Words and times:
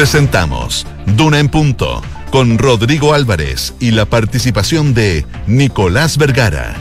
Presentamos 0.00 0.86
Duna 1.04 1.40
en 1.40 1.50
Punto 1.50 2.00
con 2.30 2.56
Rodrigo 2.56 3.12
Álvarez 3.12 3.74
y 3.80 3.90
la 3.90 4.06
participación 4.06 4.94
de 4.94 5.26
Nicolás 5.46 6.16
Vergara. 6.16 6.74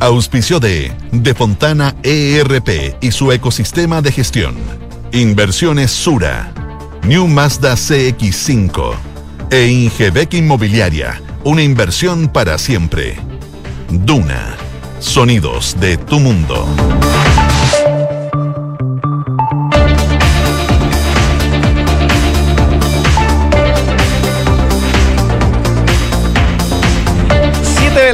Auspicio 0.00 0.58
de 0.58 0.90
De 1.12 1.34
Fontana 1.34 1.94
ERP 2.02 2.96
y 3.02 3.10
su 3.10 3.30
ecosistema 3.30 4.00
de 4.00 4.10
gestión. 4.10 4.54
Inversiones 5.12 5.90
Sura. 5.90 6.50
New 7.02 7.28
Mazda 7.28 7.74
CX5. 7.74 8.94
E 9.50 9.66
Ingebec 9.66 10.32
Inmobiliaria. 10.32 11.20
Una 11.44 11.62
inversión 11.62 12.26
para 12.26 12.56
siempre. 12.56 13.18
Duna. 13.90 14.56
Sonidos 14.98 15.76
de 15.78 15.98
tu 15.98 16.18
mundo. 16.18 16.66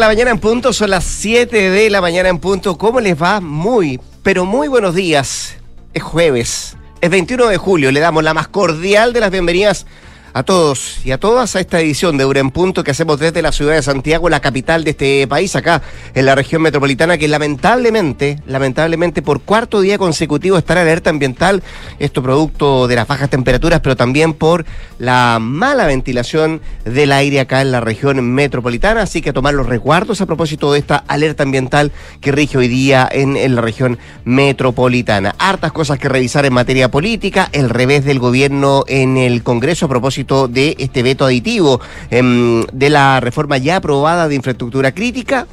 Mañana 0.09 0.31
en 0.31 0.39
punto, 0.39 0.73
son 0.73 0.89
las 0.89 1.05
7 1.05 1.69
de 1.69 1.91
la 1.91 2.01
mañana 2.01 2.31
en 2.31 2.39
punto. 2.39 2.79
¿Cómo 2.79 2.99
les 2.99 3.21
va? 3.21 3.43
Muy, 3.43 4.01
pero 4.23 4.47
muy 4.47 4.67
buenos 4.67 4.95
días. 4.95 5.57
Es 5.93 6.03
jueves, 6.03 6.79
es 7.03 7.11
21 7.11 7.49
de 7.49 7.59
julio. 7.59 7.93
Le 7.93 8.01
damos 8.01 8.25
la 8.25 8.33
más 8.33 8.49
cordial 8.49 9.13
de 9.13 9.21
las 9.21 9.31
bienvenidas 9.31 9.85
a 10.33 10.43
todos 10.43 11.05
y 11.05 11.11
a 11.11 11.19
todas 11.19 11.57
a 11.57 11.61
esta 11.61 11.81
edición 11.81 12.17
de 12.17 12.25
Ure 12.25 12.41
en 12.41 12.51
Punto 12.51 12.85
que 12.85 12.91
hacemos 12.91 13.19
desde 13.19 13.43
la 13.43 13.53
ciudad 13.53 13.75
de 13.75 13.83
Santiago, 13.83 14.29
la 14.29 14.41
capital 14.41 14.85
de 14.85 14.91
este 14.91 15.27
país, 15.27 15.57
acá 15.57 15.83
en 16.15 16.27
la 16.27 16.35
región 16.35 16.63
metropolitana, 16.63 17.19
que 17.19 17.29
lamentablemente, 17.29 18.41
lamentablemente 18.47 19.23
por 19.23 19.41
cuarto 19.41 19.81
día 19.81 19.99
consecutivo 19.99 20.59
está 20.59 20.75
en 20.75 20.81
alerta 20.81 21.11
ambiental, 21.11 21.63
esto 21.99 22.23
producto 22.23 22.87
de 22.87 22.97
las 22.97 23.07
bajas 23.07 23.31
temperaturas, 23.31 23.81
pero 23.81 23.97
también 23.97 24.35
por 24.35 24.65
la 24.99 25.39
mala 25.41 25.87
ventilación 25.87 26.61
del 26.85 27.13
aire 27.13 27.41
acá 27.41 27.61
en 27.63 27.73
la 27.73 27.81
región 27.81 28.23
metropolitana, 28.33 29.03
así 29.03 29.23
que 29.23 29.33
tomar 29.33 29.55
los 29.55 29.67
resguardos 29.67 30.21
a 30.21 30.27
propósito 30.27 30.73
de 30.73 30.79
esta 30.79 30.97
alerta 31.09 31.43
ambiental 31.43 31.93
que 32.21 32.33
rige 32.33 32.59
hoy 32.59 32.69
día 32.69 33.09
en, 33.11 33.37
en 33.37 33.55
la 33.55 33.61
región 33.61 33.99
metropolitana. 34.25 35.35
Hartas 35.39 35.73
cosas 35.73 35.99
que 35.99 36.09
revisar 36.09 36.45
en 36.45 36.53
materia 36.53 36.91
política, 36.91 37.49
el 37.53 37.71
revés 37.71 38.05
del 38.05 38.19
gobierno 38.19 38.85
en 38.89 39.17
el 39.17 39.43
Congreso 39.43 39.87
a 39.87 39.89
propósito 39.89 40.18
de 40.25 40.77
este 40.79 41.03
veto 41.03 41.25
aditivo 41.25 41.81
em, 42.11 42.65
de 42.73 42.91
la 42.91 43.21
reforma 43.21 43.59
ya 43.59 43.77
aprobada 43.77 44.29
de 44.29 44.35
infraestructura 44.35 44.93
crítica. 44.93 45.47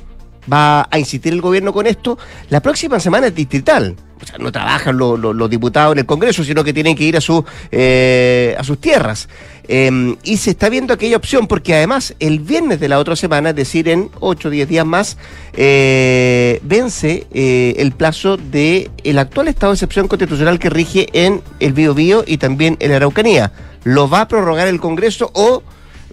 Va 0.52 0.88
a 0.90 1.00
insistir 1.00 1.34
el 1.34 1.42
gobierno 1.42 1.74
con 1.74 1.88
esto. 1.88 2.18
La 2.50 2.62
próxima 2.62 3.00
semana 3.00 3.28
es 3.28 3.36
distrital. 3.36 3.96
O 4.22 4.26
sea, 4.26 4.38
no 4.38 4.52
trabajan 4.52 4.98
los 4.98 5.50
diputados 5.50 5.92
en 5.92 6.00
el 6.00 6.06
Congreso, 6.06 6.44
sino 6.44 6.64
que 6.64 6.74
tienen 6.74 6.96
que 6.96 7.04
ir 7.04 7.18
a, 7.18 7.22
su, 7.22 7.44
eh, 7.72 8.56
a 8.58 8.64
sus 8.64 8.80
tierras. 8.80 9.28
Em, 9.68 10.16
y 10.24 10.38
se 10.38 10.52
está 10.52 10.70
viendo 10.70 10.94
aquella 10.94 11.18
opción, 11.18 11.48
porque 11.48 11.76
además 11.76 12.16
el 12.20 12.40
viernes 12.40 12.80
de 12.80 12.88
la 12.88 13.00
otra 13.00 13.16
semana, 13.16 13.50
es 13.50 13.56
decir, 13.56 13.90
en 13.90 14.10
8 14.20 14.48
o 14.48 14.52
10 14.52 14.70
días 14.70 14.86
más, 14.86 15.18
eh, 15.54 16.60
vence 16.64 17.28
eh, 17.34 17.76
el 17.78 17.92
plazo 17.92 18.38
del 18.38 18.90
el 19.04 19.20
actual 19.20 19.48
estado 19.48 19.74
de 19.74 19.76
excepción 19.76 20.08
constitucional 20.08 20.60
que 20.60 20.70
rige 20.70 21.08
en 21.14 21.42
el 21.60 21.74
Biobío 21.74 22.24
y 22.26 22.38
también 22.38 22.78
en 22.80 22.92
la 22.92 22.98
Araucanía. 22.98 23.52
¿Lo 23.86 24.10
va 24.10 24.22
a 24.22 24.28
prorrogar 24.28 24.68
el 24.68 24.82
Congreso 24.82 25.30
o 25.36 25.62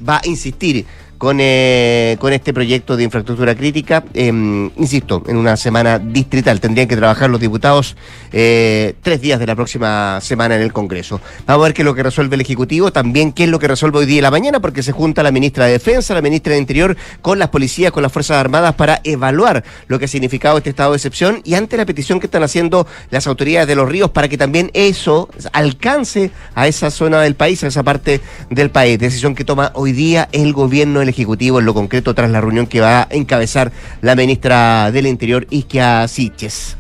va 0.07 0.19
a 0.19 0.27
insistir? 0.27 0.87
Con, 1.23 1.39
eh, 1.41 2.17
con 2.19 2.33
este 2.33 2.53
proyecto 2.53 2.97
de 2.97 3.05
infraestructura 3.05 3.55
crítica. 3.55 4.03
Em, 4.13 4.73
insisto, 4.77 5.23
en 5.29 5.37
una 5.37 5.57
semana 5.57 6.01
distrital 6.01 6.59
tendrían 6.59 6.89
que 6.89 6.97
trabajar 6.97 7.31
los 7.31 7.39
diputados 7.39 7.97
eh, 8.33 8.97
tres 9.03 9.21
días 9.21 9.39
de 9.39 9.47
la 9.47 9.55
próxima 9.55 10.21
semana 10.21 10.57
en 10.57 10.63
el 10.63 10.73
Congreso. 10.73 11.21
Vamos 11.47 11.63
a 11.63 11.67
ver 11.69 11.75
qué 11.75 11.83
es 11.83 11.87
lo 11.87 11.95
que 11.95 12.03
resuelve 12.03 12.35
el 12.35 12.41
Ejecutivo, 12.41 12.91
también 12.91 13.31
qué 13.31 13.45
es 13.45 13.51
lo 13.51 13.61
que 13.61 13.69
resuelve 13.69 14.01
hoy 14.01 14.07
día 14.07 14.19
en 14.19 14.25
la 14.25 14.33
mañana, 14.33 14.59
porque 14.59 14.83
se 14.83 14.91
junta 14.91 15.23
la 15.23 15.31
ministra 15.31 15.67
de 15.67 15.73
Defensa, 15.75 16.13
la 16.13 16.23
ministra 16.23 16.55
de 16.55 16.59
Interior, 16.59 16.97
con 17.21 17.39
las 17.39 17.51
policías, 17.51 17.93
con 17.93 18.03
las 18.03 18.11
Fuerzas 18.11 18.39
Armadas 18.39 18.75
para 18.75 19.01
evaluar 19.05 19.63
lo 19.87 20.01
que 20.01 20.07
ha 20.07 20.09
significado 20.09 20.59
este 20.59 20.71
estado 20.71 20.91
de 20.91 20.97
excepción 20.97 21.41
y 21.45 21.55
ante 21.55 21.77
la 21.77 21.87
petición 21.87 22.19
que 22.19 22.27
están 22.27 22.43
haciendo 22.43 22.85
las 23.11 23.29
autoridades 23.29 23.69
de 23.69 23.77
los 23.77 23.89
ríos 23.89 24.11
para 24.11 24.27
que 24.27 24.37
también 24.37 24.73
eso 24.75 25.29
alcance 25.53 26.33
a 26.57 26.67
esa 26.67 26.91
zona 26.91 27.21
del 27.21 27.37
país, 27.37 27.63
a 27.63 27.69
esa 27.69 27.85
parte 27.85 28.21
del 28.51 28.73
país. 28.73 28.99
Decisión 28.99 29.37
que 29.37 29.45
toma 29.45 29.71
hoy 29.77 29.93
día 29.93 30.29
el 30.33 30.53
gobierno 30.53 31.01
el 31.01 31.12
Ejecutivo 31.13 31.61
en 31.61 31.67
lo 31.67 31.75
concreto 31.75 32.15
tras 32.15 32.31
la 32.31 32.41
reunión 32.41 32.67
que 32.67 32.81
va 32.81 33.03
a 33.03 33.09
encabezar 33.11 33.73
la 34.01 34.17
ministra 34.17 34.91
del 34.91 35.07
Interior, 35.07 35.47
Isquia 35.51 36.07
Siches 36.09 36.77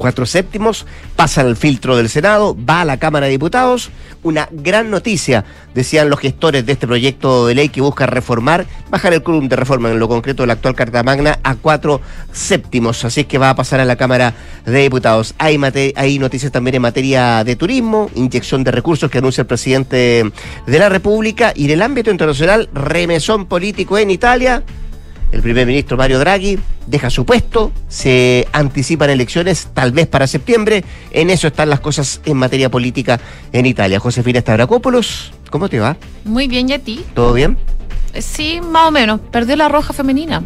cuatro 0.00 0.24
séptimos, 0.24 0.86
pasa 1.14 1.42
al 1.42 1.56
filtro 1.56 1.94
del 1.94 2.08
Senado, 2.08 2.56
va 2.58 2.80
a 2.80 2.84
la 2.86 2.96
Cámara 2.96 3.26
de 3.26 3.32
Diputados. 3.32 3.90
Una 4.22 4.48
gran 4.50 4.90
noticia, 4.90 5.44
decían 5.74 6.08
los 6.08 6.18
gestores 6.18 6.64
de 6.64 6.72
este 6.72 6.86
proyecto 6.86 7.46
de 7.46 7.54
ley 7.54 7.68
que 7.68 7.82
busca 7.82 8.06
reformar, 8.06 8.66
bajar 8.88 9.12
el 9.12 9.22
quórum 9.22 9.46
de 9.46 9.56
reforma 9.56 9.90
en 9.90 9.98
lo 9.98 10.08
concreto 10.08 10.42
de 10.42 10.46
la 10.46 10.54
actual 10.54 10.74
Carta 10.74 11.02
Magna 11.02 11.38
a 11.42 11.54
cuatro 11.54 12.00
séptimos. 12.32 13.04
Así 13.04 13.20
es 13.20 13.26
que 13.26 13.36
va 13.36 13.50
a 13.50 13.54
pasar 13.54 13.78
a 13.80 13.84
la 13.84 13.96
Cámara 13.96 14.32
de 14.64 14.80
Diputados. 14.80 15.34
Hay, 15.36 15.60
hay 15.94 16.18
noticias 16.18 16.50
también 16.50 16.76
en 16.76 16.82
materia 16.82 17.44
de 17.44 17.56
turismo, 17.56 18.10
inyección 18.14 18.64
de 18.64 18.70
recursos 18.70 19.10
que 19.10 19.18
anuncia 19.18 19.42
el 19.42 19.48
presidente 19.48 20.24
de 20.66 20.78
la 20.78 20.88
República 20.88 21.52
y 21.54 21.66
en 21.66 21.72
el 21.72 21.82
ámbito 21.82 22.10
internacional, 22.10 22.70
remesón 22.72 23.44
político 23.44 23.98
en 23.98 24.10
Italia 24.10 24.64
el 25.32 25.42
primer 25.42 25.66
ministro 25.66 25.96
Mario 25.96 26.18
Draghi 26.18 26.58
deja 26.86 27.10
su 27.10 27.24
puesto, 27.24 27.72
se 27.88 28.48
anticipan 28.52 29.10
elecciones 29.10 29.68
tal 29.74 29.92
vez 29.92 30.06
para 30.06 30.26
septiembre. 30.26 30.84
En 31.12 31.30
eso 31.30 31.46
están 31.48 31.70
las 31.70 31.80
cosas 31.80 32.20
en 32.24 32.36
materia 32.36 32.70
política 32.70 33.20
en 33.52 33.66
Italia. 33.66 34.00
Josefina 34.00 34.40
Stavrakopoulos, 34.40 35.32
¿cómo 35.50 35.68
te 35.68 35.78
va? 35.78 35.96
Muy 36.24 36.48
bien, 36.48 36.68
¿y 36.68 36.72
a 36.72 36.78
ti? 36.78 37.04
¿Todo 37.14 37.32
bien? 37.32 37.56
Sí, 38.18 38.60
más 38.60 38.88
o 38.88 38.90
menos. 38.90 39.20
Perdió 39.30 39.56
la 39.56 39.68
roja 39.68 39.92
femenina. 39.92 40.42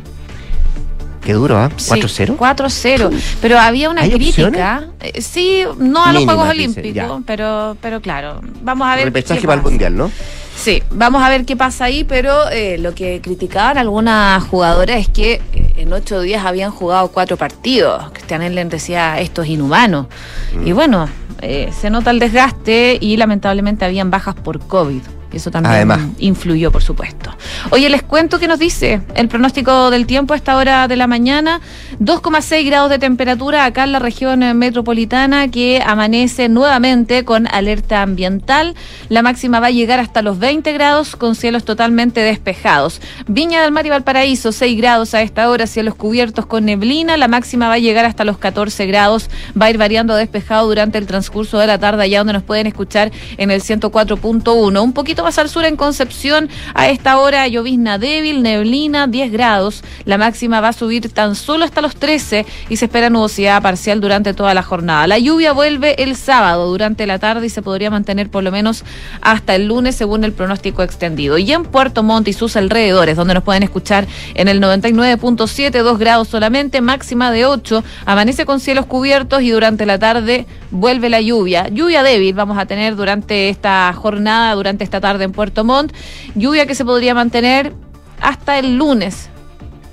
Qué 1.25 1.33
duro, 1.33 1.57
¿ah? 1.57 1.71
¿eh? 1.73 1.77
4-0. 1.77 2.37
4-0. 2.37 3.11
Pero 3.41 3.59
había 3.59 3.91
una 3.91 4.03
crítica. 4.03 4.89
Eh, 5.01 5.23
sí, 5.23 5.65
no 5.79 6.05
a 6.05 6.13
los 6.13 6.25
Juegos 6.25 6.49
Olímpicos, 6.49 7.23
pero, 7.27 7.77
pero 7.81 8.01
claro. 8.01 8.41
Vamos 8.63 8.87
a 8.87 8.97
ver. 8.97 9.07
Repechaje 9.07 9.47
para 9.47 9.55
el 9.55 9.63
Mundial, 9.63 9.97
¿no? 9.97 10.11
Sí, 10.57 10.83
vamos 10.91 11.23
a 11.23 11.29
ver 11.29 11.45
qué 11.45 11.57
pasa 11.57 11.87
ahí, 11.87 12.05
pero 12.05 12.49
eh, 12.51 12.79
lo 12.79 12.95
que 12.95 13.21
criticaban 13.21 13.77
algunas 13.77 14.43
jugadoras 14.45 14.99
es 14.99 15.09
que 15.09 15.43
eh, 15.53 15.73
en 15.77 15.93
ocho 15.93 16.21
días 16.21 16.45
habían 16.45 16.71
jugado 16.71 17.09
cuatro 17.09 17.37
partidos. 17.37 18.11
Cristian 18.13 18.43
Ellen 18.43 18.69
decía, 18.69 19.21
esto 19.21 19.43
es 19.43 19.49
inhumano. 19.49 20.09
Y 20.65 20.73
mm. 20.73 20.75
bueno, 20.75 21.09
eh, 21.43 21.71
se 21.79 21.91
nota 21.91 22.11
el 22.11 22.19
desgaste 22.19 22.99
y 23.01 23.17
lamentablemente 23.17 23.85
habían 23.85 24.11
bajas 24.11 24.35
por 24.35 24.61
COVID 24.61 25.03
eso 25.37 25.51
también 25.51 26.15
influyó, 26.19 26.71
por 26.71 26.83
supuesto. 26.83 27.35
Oye, 27.71 27.89
les 27.89 28.03
cuento 28.03 28.39
qué 28.39 28.49
nos 28.49 28.59
dice 28.59 29.01
el 29.15 29.29
pronóstico 29.29 29.91
del 29.91 30.07
tiempo 30.07 30.35
a 30.35 30.37
esta 30.37 30.57
hora 30.57 30.89
de 30.89 30.97
la 30.97 31.07
mañana. 31.07 31.61
2,6 32.01 32.67
grados 32.67 32.91
de 32.91 32.99
temperatura 32.99 33.65
acá 33.65 33.85
en 33.85 33.93
la 33.93 33.99
región 33.99 34.41
metropolitana 34.59 35.49
que 35.49 35.83
amanece 35.85 36.49
nuevamente 36.49 37.25
con 37.25 37.47
alerta 37.49 38.03
ambiental. 38.03 38.75
La 39.09 39.23
máxima 39.23 39.61
va 39.61 39.69
a 39.69 39.71
llegar 39.71 40.01
hasta 40.01 40.23
los 40.23 40.39
20 40.39 40.73
grados 40.73 41.17
con 41.17 41.35
cielos 41.35 41.65
totalmente 41.65 42.21
despejados. 42.21 43.01
Viña 43.27 43.63
del 43.63 43.73
Mar 43.73 43.87
y 43.87 43.91
Valparaíso, 43.91 44.53
6 44.53 44.77
grados 44.77 45.15
a 45.15 45.23
esta 45.23 45.49
hora, 45.49 45.67
cielos 45.67 45.95
cubiertos 45.95 46.47
con 46.47 46.65
neblina. 46.65 47.17
La 47.17 47.29
máxima 47.29 47.69
va 47.69 47.75
a 47.75 47.79
llegar 47.79 48.05
hasta 48.05 48.25
los 48.25 48.39
14 48.39 48.87
grados. 48.87 49.31
Va 49.61 49.67
a 49.67 49.71
ir 49.71 49.79
variando 49.79 50.15
despejado 50.15 50.69
durante 50.69 50.99
el 50.99 51.07
transcurso 51.07 51.59
de 51.59 51.67
la 51.67 51.79
tarde, 51.79 52.05
allá 52.05 52.19
donde 52.19 52.33
nos 52.35 52.43
pueden 52.43 52.67
escuchar 52.67 53.11
en 53.37 53.51
el 53.51 53.63
104.1. 53.63 54.83
Un 54.83 54.93
poquito 54.93 55.24
más 55.25 55.39
al 55.39 55.49
sur 55.49 55.65
en 55.65 55.77
Concepción. 55.77 56.49
A 56.75 56.89
esta 56.89 57.19
hora 57.19 57.49
llovizna 57.49 57.99
débil, 57.99 58.43
neblina, 58.43 59.07
10 59.07 59.33
grados. 59.33 59.83
La 60.05 60.19
máxima 60.19 60.61
va 60.61 60.69
a 60.69 60.73
subir 60.73 61.11
tan 61.13 61.35
solo 61.35 61.65
hasta 61.65 61.81
los 61.81 61.97
13 61.97 62.47
y 62.69 62.77
se 62.77 62.85
espera 62.85 63.11
nubosidad 63.11 63.63
parcial 63.63 64.01
durante 64.01 64.35
toda 64.35 64.55
la 64.55 64.63
jornada. 64.63 65.07
La 65.07 65.19
lluvia 65.19 65.53
vuelve 65.53 66.03
el 66.03 66.17
sábado 66.17 66.69
durante 66.69 67.07
la 67.07 67.19
tarde 67.19 67.47
y 67.47 67.51
se 67.51 67.63
podría 67.63 67.91
mantener 67.91 68.31
por 68.31 68.43
lo 68.43 68.53
menos 68.53 68.85
hasta 69.21 69.55
el 69.55 69.67
lunes 69.67 69.97
según 69.97 70.25
el 70.25 70.33
pronóstico 70.33 70.83
extendido. 70.83 71.39
Y 71.39 71.51
en 71.53 71.65
Puerto 71.65 72.03
Montt 72.03 72.29
y 72.29 72.33
sus 72.33 72.57
alrededores, 72.57 73.17
donde 73.17 73.35
nos 73.35 73.43
pueden 73.43 73.63
escuchar 73.63 74.07
en 74.35 74.49
el 74.49 74.61
99.7, 74.61 75.83
2 75.83 75.99
grados 75.99 76.29
solamente, 76.29 76.81
máxima 76.81 77.31
de 77.31 77.47
8, 77.47 77.83
amanece 78.05 78.45
con 78.45 78.61
cielos 78.61 78.87
cubiertos 78.87 79.43
y 79.43 79.51
durante 79.51 79.87
la 79.87 79.99
tarde 79.99 80.47
vuelve 80.71 81.09
la 81.09 81.21
lluvia. 81.21 81.69
Lluvia 81.69 82.03
débil 82.03 82.35
vamos 82.35 82.59
a 82.59 82.67
tener 82.67 82.97
durante 82.97 83.49
esta 83.49 83.93
jornada, 83.93 84.55
durante 84.55 84.85
esta 84.85 85.01
tarde 85.01 85.14
en 85.23 85.33
Puerto 85.33 85.65
Montt. 85.65 85.93
Lluvia 86.35 86.67
que 86.67 86.75
se 86.75 86.85
podría 86.85 87.15
mantener 87.15 87.73
hasta 88.21 88.59
el 88.59 88.77
lunes. 88.77 89.29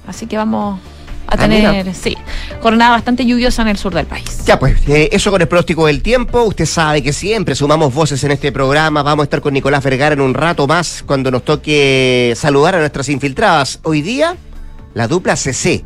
Así 0.07 0.27
que 0.27 0.37
vamos 0.37 0.79
a 1.27 1.35
ah, 1.35 1.37
tener, 1.37 1.95
sí, 1.95 2.17
jornada 2.61 2.91
bastante 2.91 3.25
lluviosa 3.25 3.61
en 3.61 3.69
el 3.69 3.77
sur 3.77 3.93
del 3.93 4.05
país. 4.05 4.43
Ya 4.45 4.59
pues, 4.59 4.75
eh, 4.89 5.09
eso 5.11 5.31
con 5.31 5.41
el 5.41 5.47
pronóstico 5.47 5.85
del 5.85 6.01
tiempo. 6.01 6.43
Usted 6.43 6.65
sabe 6.65 7.01
que 7.01 7.13
siempre 7.13 7.55
sumamos 7.55 7.93
voces 7.93 8.23
en 8.23 8.31
este 8.31 8.51
programa. 8.51 9.01
Vamos 9.01 9.23
a 9.23 9.25
estar 9.25 9.41
con 9.41 9.53
Nicolás 9.53 9.83
Vergara 9.83 10.13
en 10.13 10.21
un 10.21 10.33
rato 10.33 10.67
más 10.67 11.03
cuando 11.05 11.31
nos 11.31 11.45
toque 11.45 12.33
saludar 12.35 12.75
a 12.75 12.79
nuestras 12.79 13.07
infiltradas. 13.07 13.79
Hoy 13.83 14.01
día, 14.01 14.35
la 14.93 15.07
dupla 15.07 15.35
CC 15.35 15.85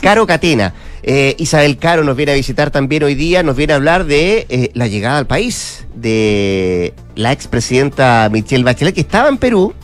Caro 0.00 0.26
Catena. 0.26 0.74
Eh, 1.02 1.36
Isabel 1.38 1.78
Caro 1.78 2.04
nos 2.04 2.16
viene 2.16 2.32
a 2.32 2.34
visitar 2.34 2.70
también 2.70 3.04
hoy 3.04 3.14
día, 3.14 3.42
nos 3.42 3.56
viene 3.56 3.72
a 3.72 3.76
hablar 3.76 4.06
de 4.06 4.46
eh, 4.48 4.70
la 4.74 4.86
llegada 4.86 5.18
al 5.18 5.26
país 5.26 5.86
de 5.94 6.94
la 7.14 7.32
expresidenta 7.32 8.28
Michelle 8.32 8.64
Bachelet, 8.64 8.94
que 8.94 9.00
estaba 9.00 9.28
en 9.28 9.38
Perú 9.38 9.74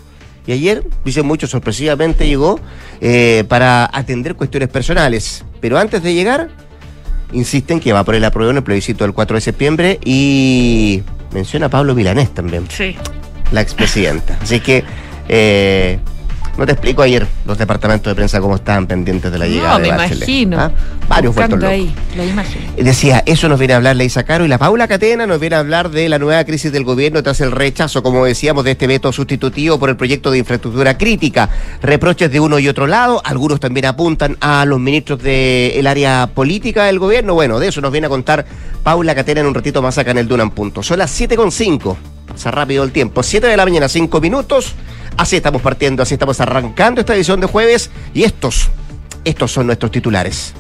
y 0.46 0.52
ayer, 0.52 0.84
dice 1.04 1.22
mucho, 1.22 1.46
sorpresivamente 1.46 2.26
llegó 2.26 2.58
eh, 3.00 3.44
para 3.48 3.88
atender 3.92 4.34
cuestiones 4.34 4.68
personales. 4.68 5.44
Pero 5.60 5.78
antes 5.78 6.02
de 6.02 6.14
llegar, 6.14 6.48
insisten 7.32 7.78
que 7.78 7.92
va 7.92 8.00
a 8.00 8.04
poner 8.04 8.20
la 8.20 8.32
prueba 8.32 8.50
en 8.50 8.56
el 8.56 8.64
plebiscito 8.64 9.04
del 9.04 9.12
4 9.12 9.36
de 9.36 9.40
septiembre 9.40 10.00
y 10.04 11.02
menciona 11.32 11.66
a 11.66 11.68
Pablo 11.68 11.94
Milanés 11.94 12.34
también. 12.34 12.66
Sí. 12.68 12.96
La 13.52 13.60
expresidenta. 13.60 14.36
Así 14.42 14.58
que 14.58 14.82
eh, 15.28 15.98
no 16.58 16.66
te 16.66 16.72
explico 16.72 17.02
ayer 17.02 17.26
los 17.46 17.56
departamentos 17.58 18.10
de 18.10 18.14
prensa 18.14 18.40
cómo 18.40 18.56
estaban 18.56 18.86
pendientes 18.86 19.32
de 19.32 19.38
la 19.38 19.46
llegada 19.46 19.78
No, 19.78 19.84
de 19.84 19.90
me 19.90 19.96
Bachelet. 19.96 20.16
imagino. 20.18 20.60
¿Ah? 20.60 20.70
Varios 21.08 21.34
vueltos 21.34 21.62
ahí, 21.64 21.94
lo 22.16 22.24
imagino. 22.24 22.72
Decía, 22.76 23.22
eso 23.26 23.48
nos 23.48 23.58
viene 23.58 23.74
a 23.74 23.76
hablar 23.78 23.96
Leisa 23.96 24.22
Caro 24.24 24.44
y 24.44 24.48
la 24.48 24.58
Paula 24.58 24.86
Catena 24.88 25.26
nos 25.26 25.40
viene 25.40 25.56
a 25.56 25.58
hablar 25.60 25.90
de 25.90 26.08
la 26.08 26.18
nueva 26.18 26.44
crisis 26.44 26.70
del 26.72 26.84
gobierno 26.84 27.22
tras 27.22 27.40
el 27.40 27.52
rechazo, 27.52 28.02
como 28.02 28.24
decíamos, 28.24 28.64
de 28.64 28.72
este 28.72 28.86
veto 28.86 29.12
sustitutivo 29.12 29.78
por 29.78 29.88
el 29.88 29.96
proyecto 29.96 30.30
de 30.30 30.38
infraestructura 30.38 30.96
crítica. 30.96 31.48
Reproches 31.82 32.30
de 32.30 32.40
uno 32.40 32.58
y 32.58 32.68
otro 32.68 32.86
lado, 32.86 33.20
algunos 33.24 33.58
también 33.60 33.86
apuntan 33.86 34.36
a 34.40 34.64
los 34.64 34.78
ministros 34.78 35.22
del 35.22 35.86
área 35.86 36.28
política 36.34 36.84
del 36.84 36.98
gobierno. 36.98 37.34
Bueno, 37.34 37.58
de 37.58 37.68
eso 37.68 37.80
nos 37.80 37.92
viene 37.92 38.06
a 38.06 38.10
contar 38.10 38.44
Paula 38.82 39.14
Catena 39.14 39.40
en 39.40 39.46
un 39.46 39.54
ratito 39.54 39.82
más 39.82 39.98
acá 39.98 40.12
en 40.12 40.18
el 40.18 40.28
Dunan 40.28 40.50
Punto. 40.50 40.82
Son 40.82 40.98
las 40.98 41.18
7.5, 41.20 41.96
pasa 42.32 42.50
rápido 42.50 42.84
el 42.84 42.92
tiempo, 42.92 43.22
7 43.22 43.46
de 43.46 43.56
la 43.56 43.64
mañana, 43.64 43.88
5 43.88 44.20
minutos. 44.20 44.74
Así 45.16 45.36
estamos 45.36 45.62
partiendo, 45.62 46.02
así 46.02 46.14
estamos 46.14 46.40
arrancando 46.40 47.00
esta 47.00 47.14
edición 47.14 47.40
de 47.40 47.46
jueves 47.46 47.90
y 48.14 48.24
estos, 48.24 48.70
estos 49.24 49.52
son 49.52 49.66
nuestros 49.66 49.92
titulares. 49.92 50.54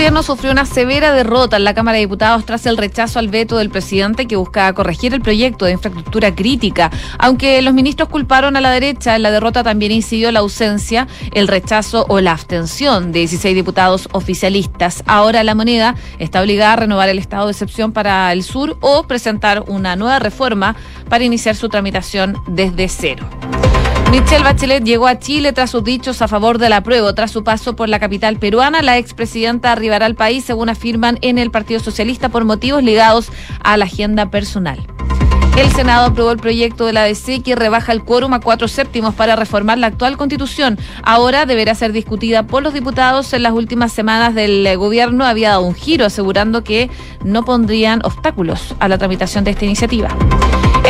Gobierno 0.00 0.22
sufrió 0.22 0.50
una 0.50 0.64
severa 0.64 1.12
derrota 1.12 1.58
en 1.58 1.64
la 1.64 1.74
Cámara 1.74 1.96
de 1.96 2.00
Diputados 2.00 2.46
tras 2.46 2.64
el 2.64 2.78
rechazo 2.78 3.18
al 3.18 3.28
veto 3.28 3.58
del 3.58 3.68
presidente 3.68 4.24
que 4.24 4.34
buscaba 4.34 4.72
corregir 4.72 5.12
el 5.12 5.20
proyecto 5.20 5.66
de 5.66 5.72
infraestructura 5.72 6.34
crítica. 6.34 6.90
Aunque 7.18 7.60
los 7.60 7.74
ministros 7.74 8.08
culparon 8.08 8.56
a 8.56 8.62
la 8.62 8.70
derecha, 8.70 9.14
en 9.14 9.22
la 9.22 9.30
derrota 9.30 9.62
también 9.62 9.92
incidió 9.92 10.32
la 10.32 10.38
ausencia, 10.38 11.06
el 11.34 11.48
rechazo 11.48 12.06
o 12.08 12.18
la 12.22 12.32
abstención 12.32 13.12
de 13.12 13.18
16 13.18 13.54
diputados 13.54 14.08
oficialistas. 14.12 15.04
Ahora 15.04 15.44
la 15.44 15.54
moneda 15.54 15.94
está 16.18 16.40
obligada 16.40 16.72
a 16.72 16.76
renovar 16.76 17.10
el 17.10 17.18
estado 17.18 17.44
de 17.44 17.52
excepción 17.52 17.92
para 17.92 18.32
el 18.32 18.42
sur 18.42 18.78
o 18.80 19.02
presentar 19.02 19.64
una 19.66 19.96
nueva 19.96 20.18
reforma 20.18 20.76
para 21.10 21.24
iniciar 21.24 21.56
su 21.56 21.68
tramitación 21.68 22.38
desde 22.46 22.88
cero. 22.88 23.28
Michelle 24.10 24.42
Bachelet 24.42 24.82
llegó 24.82 25.06
a 25.06 25.20
Chile 25.20 25.52
tras 25.52 25.70
sus 25.70 25.84
dichos 25.84 26.20
a 26.20 26.26
favor 26.26 26.58
del 26.58 26.72
apruebo. 26.72 27.14
Tras 27.14 27.30
su 27.30 27.44
paso 27.44 27.76
por 27.76 27.88
la 27.88 28.00
capital 28.00 28.38
peruana, 28.40 28.82
la 28.82 28.98
expresidenta 28.98 29.70
arribará 29.70 30.06
al 30.06 30.16
país, 30.16 30.44
según 30.44 30.68
afirman 30.68 31.18
en 31.22 31.38
el 31.38 31.52
Partido 31.52 31.78
Socialista, 31.78 32.28
por 32.28 32.44
motivos 32.44 32.82
ligados 32.82 33.30
a 33.62 33.76
la 33.76 33.84
agenda 33.84 34.28
personal. 34.28 34.84
El 35.56 35.70
Senado 35.70 36.06
aprobó 36.06 36.32
el 36.32 36.38
proyecto 36.38 36.86
de 36.86 36.92
la 36.92 37.04
DC 37.04 37.42
que 37.42 37.54
rebaja 37.54 37.92
el 37.92 38.02
quórum 38.02 38.34
a 38.34 38.40
cuatro 38.40 38.66
séptimos 38.66 39.14
para 39.14 39.36
reformar 39.36 39.78
la 39.78 39.86
actual 39.86 40.16
constitución. 40.16 40.76
Ahora 41.04 41.46
deberá 41.46 41.76
ser 41.76 41.92
discutida 41.92 42.44
por 42.44 42.64
los 42.64 42.74
diputados. 42.74 43.32
En 43.32 43.44
las 43.44 43.52
últimas 43.52 43.92
semanas 43.92 44.34
del 44.34 44.66
eh, 44.66 44.74
gobierno 44.74 45.24
había 45.24 45.50
dado 45.50 45.62
un 45.62 45.74
giro 45.74 46.04
asegurando 46.04 46.64
que 46.64 46.90
no 47.24 47.44
pondrían 47.44 48.00
obstáculos 48.04 48.74
a 48.80 48.88
la 48.88 48.98
tramitación 48.98 49.44
de 49.44 49.52
esta 49.52 49.64
iniciativa. 49.64 50.08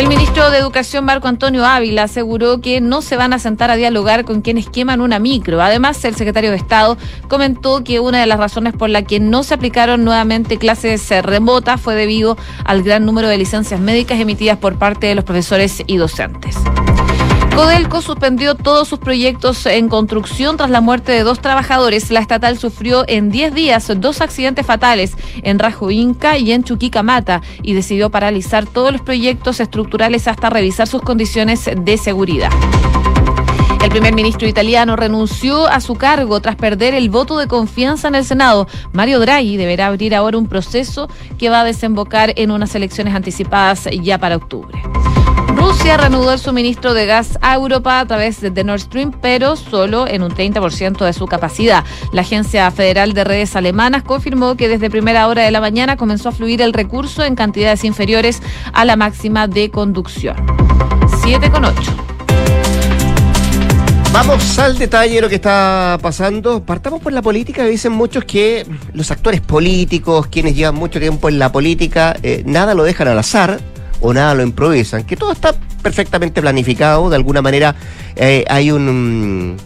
El 0.01 0.09
ministro 0.09 0.51
de 0.51 0.57
Educación, 0.57 1.05
Marco 1.05 1.29
Antonio 1.29 1.67
Ávila, 1.67 2.05
aseguró 2.05 2.63
que 2.63 2.81
no 2.81 3.03
se 3.03 3.17
van 3.17 3.35
a 3.35 3.39
sentar 3.39 3.71
a 3.71 3.77
dialogar 3.77 4.25
con 4.25 4.41
quienes 4.41 4.67
queman 4.67 5.03
una 5.03 5.19
micro. 5.19 5.61
Además, 5.61 6.03
el 6.07 6.15
secretario 6.17 6.51
de 6.51 6.57
Estado 6.57 6.97
comentó 7.29 7.85
que 7.85 8.01
una 8.01 8.19
de 8.19 8.27
las 8.27 8.39
razones 8.39 8.73
por 8.73 8.89
la 8.89 9.03
que 9.03 9.21
no 9.21 9.43
se 9.43 9.53
aplicaron 9.53 10.03
nuevamente 10.03 10.57
clases 10.57 11.11
eh, 11.11 11.21
remotas 11.21 11.83
fue 11.83 11.97
debido 11.97 12.39
al 12.65 12.83
gran 12.83 13.05
número 13.05 13.29
de 13.29 13.37
licencias 13.37 13.79
médicas 13.79 14.19
emitidas 14.19 14.57
por 14.57 14.79
parte 14.79 15.07
de 15.07 15.17
los 15.17 15.25
profesores 15.25 15.83
y 15.87 15.99
docentes. 15.99 16.57
Codelco 17.55 18.01
suspendió 18.01 18.55
todos 18.55 18.89
sus 18.89 18.99
proyectos 18.99 19.67
en 19.67 19.89
construcción 19.89 20.57
tras 20.57 20.71
la 20.71 20.81
muerte 20.81 21.13
de 21.13 21.23
dos 21.23 21.41
trabajadores. 21.41 22.11
La 22.11 22.21
estatal 22.21 22.59
sufrió 22.59 23.05
en 23.07 23.31
10 23.31 23.55
días 23.55 23.93
dos 23.97 24.21
accidentes 24.21 24.65
fatales 24.65 25.13
en 25.43 25.59
Rajo 25.59 25.91
Inca 25.91 26.39
y 26.39 26.53
en 26.53 26.65
Chuquicamata 26.65 27.43
y 27.63 27.75
decidió 27.75 28.11
paralizar 28.11 28.67
todos 28.67 28.93
los 28.93 29.03
proyectos 29.03 29.61
estructurales 29.61 30.29
hasta 30.29 30.51
revisar 30.51 30.87
sus 30.87 31.03
condiciones 31.03 31.69
de 31.77 31.99
seguridad. 31.99 32.51
El 33.83 33.91
primer 33.91 34.15
ministro 34.15 34.47
italiano 34.47 34.95
renunció 34.95 35.67
a 35.67 35.81
su 35.81 35.95
cargo 35.95 36.41
tras 36.41 36.57
perder 36.57 36.93
el 36.93 37.09
voto 37.09 37.39
de 37.39 37.49
confianza 37.49 38.09
en 38.09 38.15
el 38.15 38.27
Senado. 38.27 38.69
Mario 38.93 39.21
Draghi 39.21 39.57
deberá 39.57 39.87
abrir 39.87 40.15
ahora 40.15 40.37
un 40.37 40.47
proceso 40.47 41.09
que 41.39 41.49
va 41.49 41.61
a 41.61 41.65
desembocar 41.65 42.35
en 42.37 42.51
unas 42.51 42.75
elecciones 42.75 43.15
anticipadas 43.15 43.89
ya 44.03 44.19
para 44.19 44.37
octubre. 44.37 44.81
Rusia 45.71 45.97
reanudó 45.97 46.33
el 46.33 46.41
suministro 46.41 46.95
de 46.95 47.07
gas 47.07 47.39
a 47.43 47.55
Europa 47.55 48.01
a 48.01 48.05
través 48.05 48.41
de 48.41 48.65
Nord 48.65 48.81
Stream, 48.81 49.13
pero 49.13 49.55
solo 49.55 50.09
en 50.09 50.25
un 50.25 50.33
30% 50.33 51.05
de 51.05 51.13
su 51.13 51.27
capacidad. 51.29 51.85
La 52.13 52.23
Agencia 52.23 52.69
Federal 52.73 53.13
de 53.13 53.23
Redes 53.23 53.55
Alemanas 53.55 54.03
confirmó 54.03 54.57
que 54.57 54.69
desde 54.69 54.91
primera 54.91 55.29
hora 55.29 55.43
de 55.43 55.53
la 55.53 55.61
mañana 55.61 55.97
comenzó 55.97 56.31
a 56.31 56.33
fluir 56.33 56.61
el 56.61 56.73
recurso 56.73 57.23
en 57.23 57.37
cantidades 57.37 57.85
inferiores 57.85 58.43
a 58.73 58.85
la 58.85 58.97
máxima 58.97 59.47
de 59.47 59.71
conducción. 59.71 60.35
7 61.23 61.53
con 61.53 61.65
8. 61.65 61.81
Vamos 64.13 64.59
al 64.59 64.77
detalle 64.77 65.15
de 65.15 65.21
lo 65.21 65.29
que 65.29 65.37
está 65.37 66.01
pasando. 66.03 66.65
Partamos 66.65 67.01
por 67.01 67.13
la 67.13 67.23
política. 67.23 67.65
Dicen 67.65 67.93
muchos 67.93 68.25
que 68.25 68.67
los 68.93 69.13
actores 69.13 69.41
políticos, 69.41 70.27
quienes 70.27 70.57
llevan 70.57 70.75
mucho 70.75 70.99
tiempo 70.99 71.29
en 71.29 71.39
la 71.39 71.53
política, 71.53 72.17
eh, 72.25 72.43
nada 72.45 72.75
lo 72.75 72.83
dejan 72.83 73.07
al 73.07 73.21
azar 73.21 73.61
o 74.01 74.13
nada 74.13 74.35
lo 74.35 74.43
improvisan, 74.43 75.05
que 75.05 75.17
todo 75.17 75.33
está 75.33 75.55
perfectamente 75.83 76.41
planificado. 76.41 77.09
De 77.11 77.17
alguna 77.17 77.43
manera 77.43 77.75
eh, 78.17 78.45
hay 78.49 78.71
un, 78.71 79.57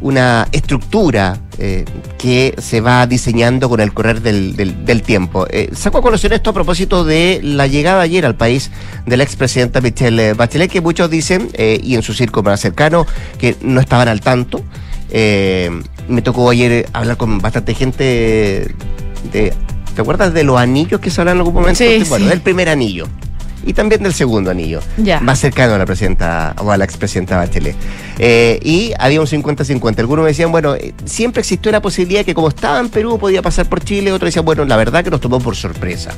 una 0.00 0.48
estructura 0.52 1.38
eh, 1.58 1.84
que 2.18 2.54
se 2.58 2.80
va 2.80 3.06
diseñando 3.06 3.68
con 3.68 3.80
el 3.80 3.92
correr 3.92 4.20
del, 4.22 4.56
del- 4.56 4.84
del 4.84 5.02
tiempo. 5.02 5.46
Eh, 5.50 5.70
saco 5.74 5.98
a 5.98 6.02
colación 6.02 6.32
esto 6.32 6.50
a 6.50 6.52
propósito 6.52 7.04
de 7.04 7.40
la 7.42 7.66
llegada 7.66 8.00
ayer 8.02 8.24
al 8.26 8.34
país 8.36 8.70
de 9.06 9.16
la 9.16 9.24
expresidenta 9.24 9.80
Michelle 9.80 10.34
Bachelet, 10.34 10.70
que 10.70 10.80
muchos 10.80 11.08
dicen, 11.10 11.48
eh, 11.54 11.78
y 11.82 11.94
en 11.94 12.02
su 12.02 12.14
círculo 12.14 12.44
más 12.50 12.60
cercano, 12.60 13.06
que 13.38 13.56
no 13.62 13.80
estaban 13.80 14.08
al 14.08 14.20
tanto. 14.20 14.62
Me 16.08 16.20
tocó 16.22 16.50
ayer 16.50 16.88
hablar 16.92 17.16
con 17.16 17.38
bastante 17.38 17.74
gente 17.74 18.74
de... 19.32 19.52
¿Te 19.94 20.00
acuerdas 20.00 20.32
de 20.32 20.42
los 20.42 20.58
anillos 20.58 21.00
que 21.00 21.10
se 21.10 21.20
hablan 21.20 21.36
en 21.36 21.40
algún 21.40 21.52
momento? 21.54 21.76
Sí, 21.78 22.02
bueno, 22.08 22.24
sí. 22.24 22.30
del 22.30 22.40
primer 22.40 22.70
anillo. 22.70 23.06
Y 23.64 23.72
también 23.72 24.02
del 24.02 24.14
segundo 24.14 24.50
anillo. 24.50 24.80
Ya. 24.96 25.20
Más 25.20 25.38
cercano 25.38 25.74
a 25.74 25.78
la 25.78 25.86
presidenta 25.86 26.54
o 26.58 26.70
a 26.70 26.76
la 26.76 26.84
expresidenta 26.84 27.36
Bachelet. 27.36 27.76
Eh, 28.18 28.58
y 28.62 28.92
había 28.98 29.20
un 29.20 29.26
50-50. 29.26 29.98
Algunos 29.98 30.24
me 30.24 30.30
decían, 30.30 30.50
bueno, 30.50 30.74
eh, 30.74 30.94
siempre 31.04 31.40
existió 31.40 31.70
la 31.70 31.80
posibilidad 31.80 32.20
de 32.20 32.24
que 32.24 32.34
como 32.34 32.48
estaba 32.48 32.80
en 32.80 32.88
Perú 32.88 33.18
podía 33.18 33.42
pasar 33.42 33.68
por 33.68 33.82
Chile. 33.82 34.12
Otros 34.12 34.28
decían, 34.28 34.44
bueno, 34.44 34.64
la 34.64 34.76
verdad 34.76 35.04
que 35.04 35.10
nos 35.10 35.20
tomó 35.20 35.38
por 35.38 35.56
sorpresa. 35.56 36.12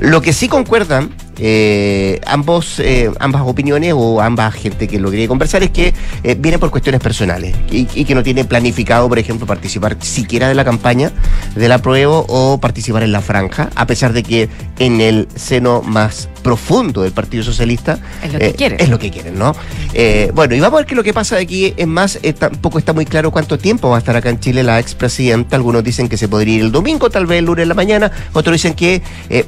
Lo 0.00 0.20
que 0.22 0.32
sí 0.32 0.48
concuerdan 0.48 1.10
eh, 1.38 2.20
ambos, 2.26 2.78
eh, 2.78 3.10
ambas 3.18 3.42
opiniones 3.42 3.92
o 3.96 4.20
ambas 4.20 4.54
gente 4.54 4.86
que 4.86 5.00
lo 5.00 5.10
quería 5.10 5.26
conversar 5.26 5.64
es 5.64 5.70
que 5.70 5.92
viene 6.38 6.58
por 6.58 6.70
cuestiones 6.70 7.00
personales 7.00 7.56
y, 7.70 7.88
y 7.94 8.04
que 8.04 8.14
no 8.14 8.22
tiene 8.22 8.44
planificado, 8.44 9.08
por 9.08 9.18
ejemplo, 9.18 9.46
participar 9.46 9.96
siquiera 10.00 10.48
de 10.48 10.54
la 10.54 10.64
campaña 10.64 11.10
del 11.56 11.72
apruebo 11.72 12.24
o 12.28 12.58
participar 12.58 13.02
en 13.02 13.12
la 13.12 13.20
franja, 13.20 13.70
a 13.74 13.86
pesar 13.86 14.12
de 14.12 14.22
que 14.22 14.48
en 14.78 15.00
el 15.00 15.28
seno 15.34 15.82
más 15.82 16.28
profundo 16.42 16.83
del 16.92 17.12
Partido 17.12 17.42
Socialista 17.42 17.98
Es 18.22 18.32
lo 18.32 18.38
que 18.38 18.52
quieren. 18.54 18.80
es 18.80 18.88
lo 18.88 18.98
que 18.98 19.10
quieren, 19.10 19.38
¿no? 19.38 19.54
Eh, 19.92 20.30
bueno, 20.34 20.54
y 20.54 20.60
vamos 20.60 20.78
a 20.78 20.80
ver 20.80 20.86
qué 20.86 20.94
es 20.94 20.96
lo 20.96 21.04
que 21.04 21.14
pasa 21.14 21.36
de 21.36 21.42
aquí. 21.42 21.74
Es 21.76 21.86
más, 21.86 22.18
eh, 22.22 22.32
tampoco 22.32 22.78
está 22.78 22.92
muy 22.92 23.06
claro 23.06 23.30
cuánto 23.30 23.58
tiempo 23.58 23.88
va 23.90 23.96
a 23.96 23.98
estar 23.98 24.16
acá 24.16 24.30
en 24.30 24.40
Chile 24.40 24.62
la 24.62 24.78
expresidenta. 24.78 25.56
Algunos 25.56 25.84
dicen 25.84 26.08
que 26.08 26.16
se 26.16 26.28
podría 26.28 26.56
ir 26.56 26.60
el 26.62 26.72
domingo, 26.72 27.10
tal 27.10 27.26
vez 27.26 27.38
el 27.38 27.46
lunes 27.46 27.62
en 27.62 27.68
la 27.68 27.74
mañana. 27.74 28.10
Otros 28.32 28.54
dicen 28.54 28.74
que. 28.74 29.02
Eh, 29.30 29.44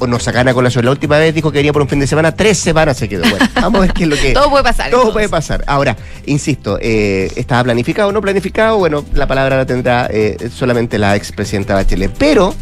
o 0.00 0.06
nos 0.06 0.22
sacan 0.22 0.46
a 0.48 0.54
colación. 0.54 0.84
La 0.84 0.90
última 0.90 1.18
vez 1.18 1.34
dijo 1.34 1.50
que 1.50 1.58
venía 1.58 1.72
por 1.72 1.82
un 1.82 1.88
fin 1.88 1.98
de 2.00 2.06
semana, 2.06 2.32
tres 2.32 2.58
semanas 2.58 2.96
se 2.96 3.08
quedó. 3.08 3.28
Bueno, 3.28 3.46
vamos 3.54 3.78
a 3.78 3.80
ver 3.82 3.92
qué 3.92 4.04
es 4.04 4.08
lo 4.08 4.16
que. 4.16 4.32
Todo 4.32 4.50
puede 4.50 4.64
pasar. 4.64 4.90
Todo 4.90 5.00
entonces. 5.00 5.12
puede 5.14 5.28
pasar. 5.28 5.64
Ahora, 5.66 5.96
insisto, 6.26 6.78
eh, 6.80 7.30
estaba 7.36 7.64
planificado 7.64 8.08
o 8.08 8.12
no 8.12 8.20
planificado, 8.20 8.78
bueno, 8.78 9.04
la 9.14 9.26
palabra 9.26 9.56
la 9.56 9.66
tendrá 9.66 10.08
eh, 10.10 10.36
solamente 10.54 10.98
la 10.98 11.16
expresidenta 11.16 11.74
Bachelet. 11.74 12.12
Pero 12.16 12.54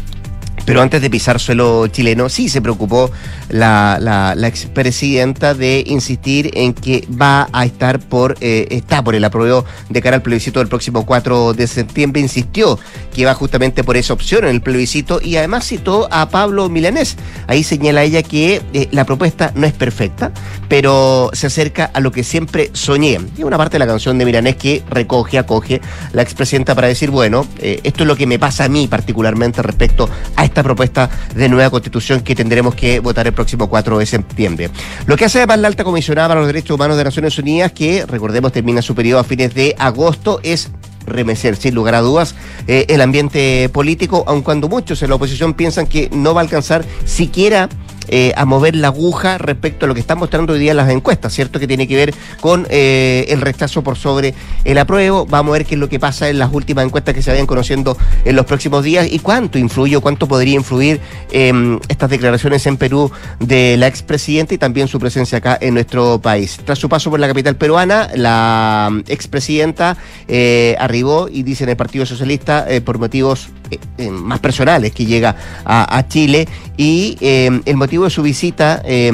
Pero 0.67 0.81
antes 0.81 1.01
de 1.01 1.09
pisar 1.09 1.39
suelo 1.39 1.87
chileno, 1.87 2.27
sí 2.27 2.49
se 2.49 2.61
preocupó 2.61 3.09
la, 3.47 3.99
la, 4.01 4.35
la 4.35 4.47
expresidenta 4.49 5.53
de 5.53 5.81
insistir 5.87 6.51
en 6.55 6.73
que 6.73 7.07
va 7.09 7.47
a 7.53 7.63
estar 7.63 7.99
por, 7.99 8.35
eh, 8.41 8.67
está 8.71 9.01
por 9.01 9.15
el 9.15 9.23
apruebo 9.23 9.63
de 9.87 10.01
cara 10.01 10.17
al 10.17 10.21
plebiscito 10.21 10.59
del 10.59 10.67
próximo 10.67 11.05
4 11.05 11.53
de 11.53 11.67
septiembre. 11.67 12.19
Insistió 12.21 12.77
que 13.13 13.23
va 13.23 13.33
justamente 13.33 13.85
por 13.85 13.95
esa 13.95 14.11
opción 14.11 14.43
en 14.43 14.49
el 14.49 14.61
plebiscito 14.61 15.21
y 15.23 15.37
además 15.37 15.65
citó 15.65 16.09
a 16.11 16.27
Pablo 16.27 16.67
Milanés. 16.67 17.15
Ahí 17.47 17.63
señala 17.63 18.03
ella 18.03 18.21
que 18.21 18.61
eh, 18.73 18.89
la 18.91 19.05
propuesta 19.05 19.53
no 19.55 19.67
es 19.67 19.73
perfecta, 19.73 20.33
pero 20.67 21.29
se 21.31 21.47
acerca 21.47 21.85
a 21.93 22.01
lo 22.01 22.11
que 22.11 22.25
siempre 22.25 22.71
soñé. 22.73 23.21
Y 23.37 23.43
una 23.43 23.55
parte 23.55 23.75
de 23.75 23.79
la 23.79 23.87
canción 23.87 24.17
de 24.17 24.25
Milanés 24.25 24.57
que 24.57 24.83
recoge, 24.89 25.37
acoge 25.37 25.79
la 26.11 26.23
expresidenta 26.23 26.75
para 26.75 26.87
decir, 26.87 27.09
bueno, 27.09 27.47
eh, 27.59 27.79
esto 27.85 28.03
es 28.03 28.07
lo 28.07 28.17
que 28.17 28.27
me 28.27 28.37
pasa 28.37 28.65
a 28.65 28.67
mí 28.67 28.87
particularmente 28.87 29.61
respecto 29.61 30.09
a 30.35 30.43
esta 30.43 30.56
propuesta 30.63 31.09
de 31.35 31.49
nueva 31.49 31.69
constitución 31.69 32.21
que 32.21 32.35
tendremos 32.35 32.75
que 32.75 32.99
votar 32.99 33.27
el 33.27 33.33
próximo 33.33 33.69
4 33.69 33.99
de 33.99 34.05
septiembre. 34.05 34.69
Lo 35.05 35.15
que 35.15 35.25
hace 35.25 35.39
además 35.39 35.59
la 35.59 35.67
alta 35.67 35.83
comisionada 35.83 36.29
para 36.29 36.39
los 36.41 36.47
derechos 36.47 36.75
humanos 36.75 36.97
de 36.97 37.03
Naciones 37.03 37.37
Unidas, 37.37 37.71
que 37.71 38.05
recordemos 38.05 38.51
termina 38.51 38.81
su 38.81 38.95
periodo 38.95 39.19
a 39.19 39.23
fines 39.23 39.53
de 39.53 39.75
agosto, 39.77 40.39
es 40.43 40.69
remecer 41.05 41.55
sin 41.55 41.73
lugar 41.73 41.95
a 41.95 42.01
dudas 42.01 42.35
eh, 42.67 42.85
el 42.89 43.01
ambiente 43.01 43.69
político, 43.69 44.23
aun 44.27 44.41
cuando 44.41 44.67
muchos 44.67 45.01
en 45.01 45.09
la 45.09 45.15
oposición 45.15 45.53
piensan 45.53 45.87
que 45.87 46.09
no 46.11 46.33
va 46.33 46.41
a 46.41 46.43
alcanzar 46.43 46.85
siquiera 47.05 47.69
eh, 48.09 48.33
a 48.35 48.45
mover 48.45 48.75
la 48.75 48.87
aguja 48.87 49.37
respecto 49.37 49.85
a 49.85 49.87
lo 49.87 49.93
que 49.93 49.99
están 49.99 50.17
mostrando 50.17 50.53
hoy 50.53 50.59
día 50.59 50.73
las 50.73 50.89
encuestas, 50.89 51.33
¿cierto? 51.33 51.59
Que 51.59 51.67
tiene 51.67 51.87
que 51.87 51.95
ver 51.95 52.13
con 52.39 52.67
eh, 52.69 53.25
el 53.29 53.41
rechazo 53.41 53.83
por 53.83 53.97
sobre 53.97 54.33
el 54.63 54.77
apruebo. 54.77 55.25
Vamos 55.25 55.51
a 55.51 55.57
ver 55.57 55.65
qué 55.65 55.75
es 55.75 55.79
lo 55.79 55.89
que 55.89 55.99
pasa 55.99 56.29
en 56.29 56.39
las 56.39 56.51
últimas 56.53 56.85
encuestas 56.85 57.13
que 57.13 57.21
se 57.21 57.31
vayan 57.31 57.45
conociendo 57.45 57.97
en 58.25 58.35
los 58.35 58.45
próximos 58.45 58.83
días 58.83 59.07
y 59.09 59.19
cuánto 59.19 59.57
influye 59.57 59.95
o 59.95 60.01
cuánto 60.01 60.27
podría 60.27 60.55
influir 60.55 60.99
eh, 61.31 61.79
estas 61.89 62.09
declaraciones 62.09 62.65
en 62.65 62.77
Perú 62.77 63.11
de 63.39 63.77
la 63.77 63.87
expresidenta 63.87 64.53
y 64.53 64.57
también 64.57 64.87
su 64.87 64.99
presencia 64.99 65.39
acá 65.39 65.57
en 65.59 65.73
nuestro 65.73 66.19
país. 66.19 66.59
Tras 66.63 66.79
su 66.79 66.89
paso 66.89 67.09
por 67.09 67.19
la 67.19 67.27
capital 67.27 67.55
peruana, 67.55 68.09
la 68.15 68.91
expresidenta 69.07 69.97
eh, 70.27 70.75
arribó 70.79 71.27
y 71.29 71.43
dice 71.43 71.63
en 71.63 71.71
el 71.71 71.77
Partido 71.77 72.05
Socialista 72.05 72.65
por 72.85 72.99
motivos 72.99 73.49
eh, 73.71 73.79
eh, 73.97 74.09
más 74.09 74.39
personales 74.39 74.91
que 74.91 75.05
llega 75.05 75.35
a, 75.65 76.05
Chile 76.07 76.47
y 76.77 77.17
eh, 77.21 77.61
el 77.65 77.75
motivo 77.75 78.03
de 78.03 78.09
su 78.11 78.21
visita 78.21 78.81
eh, 78.85 79.11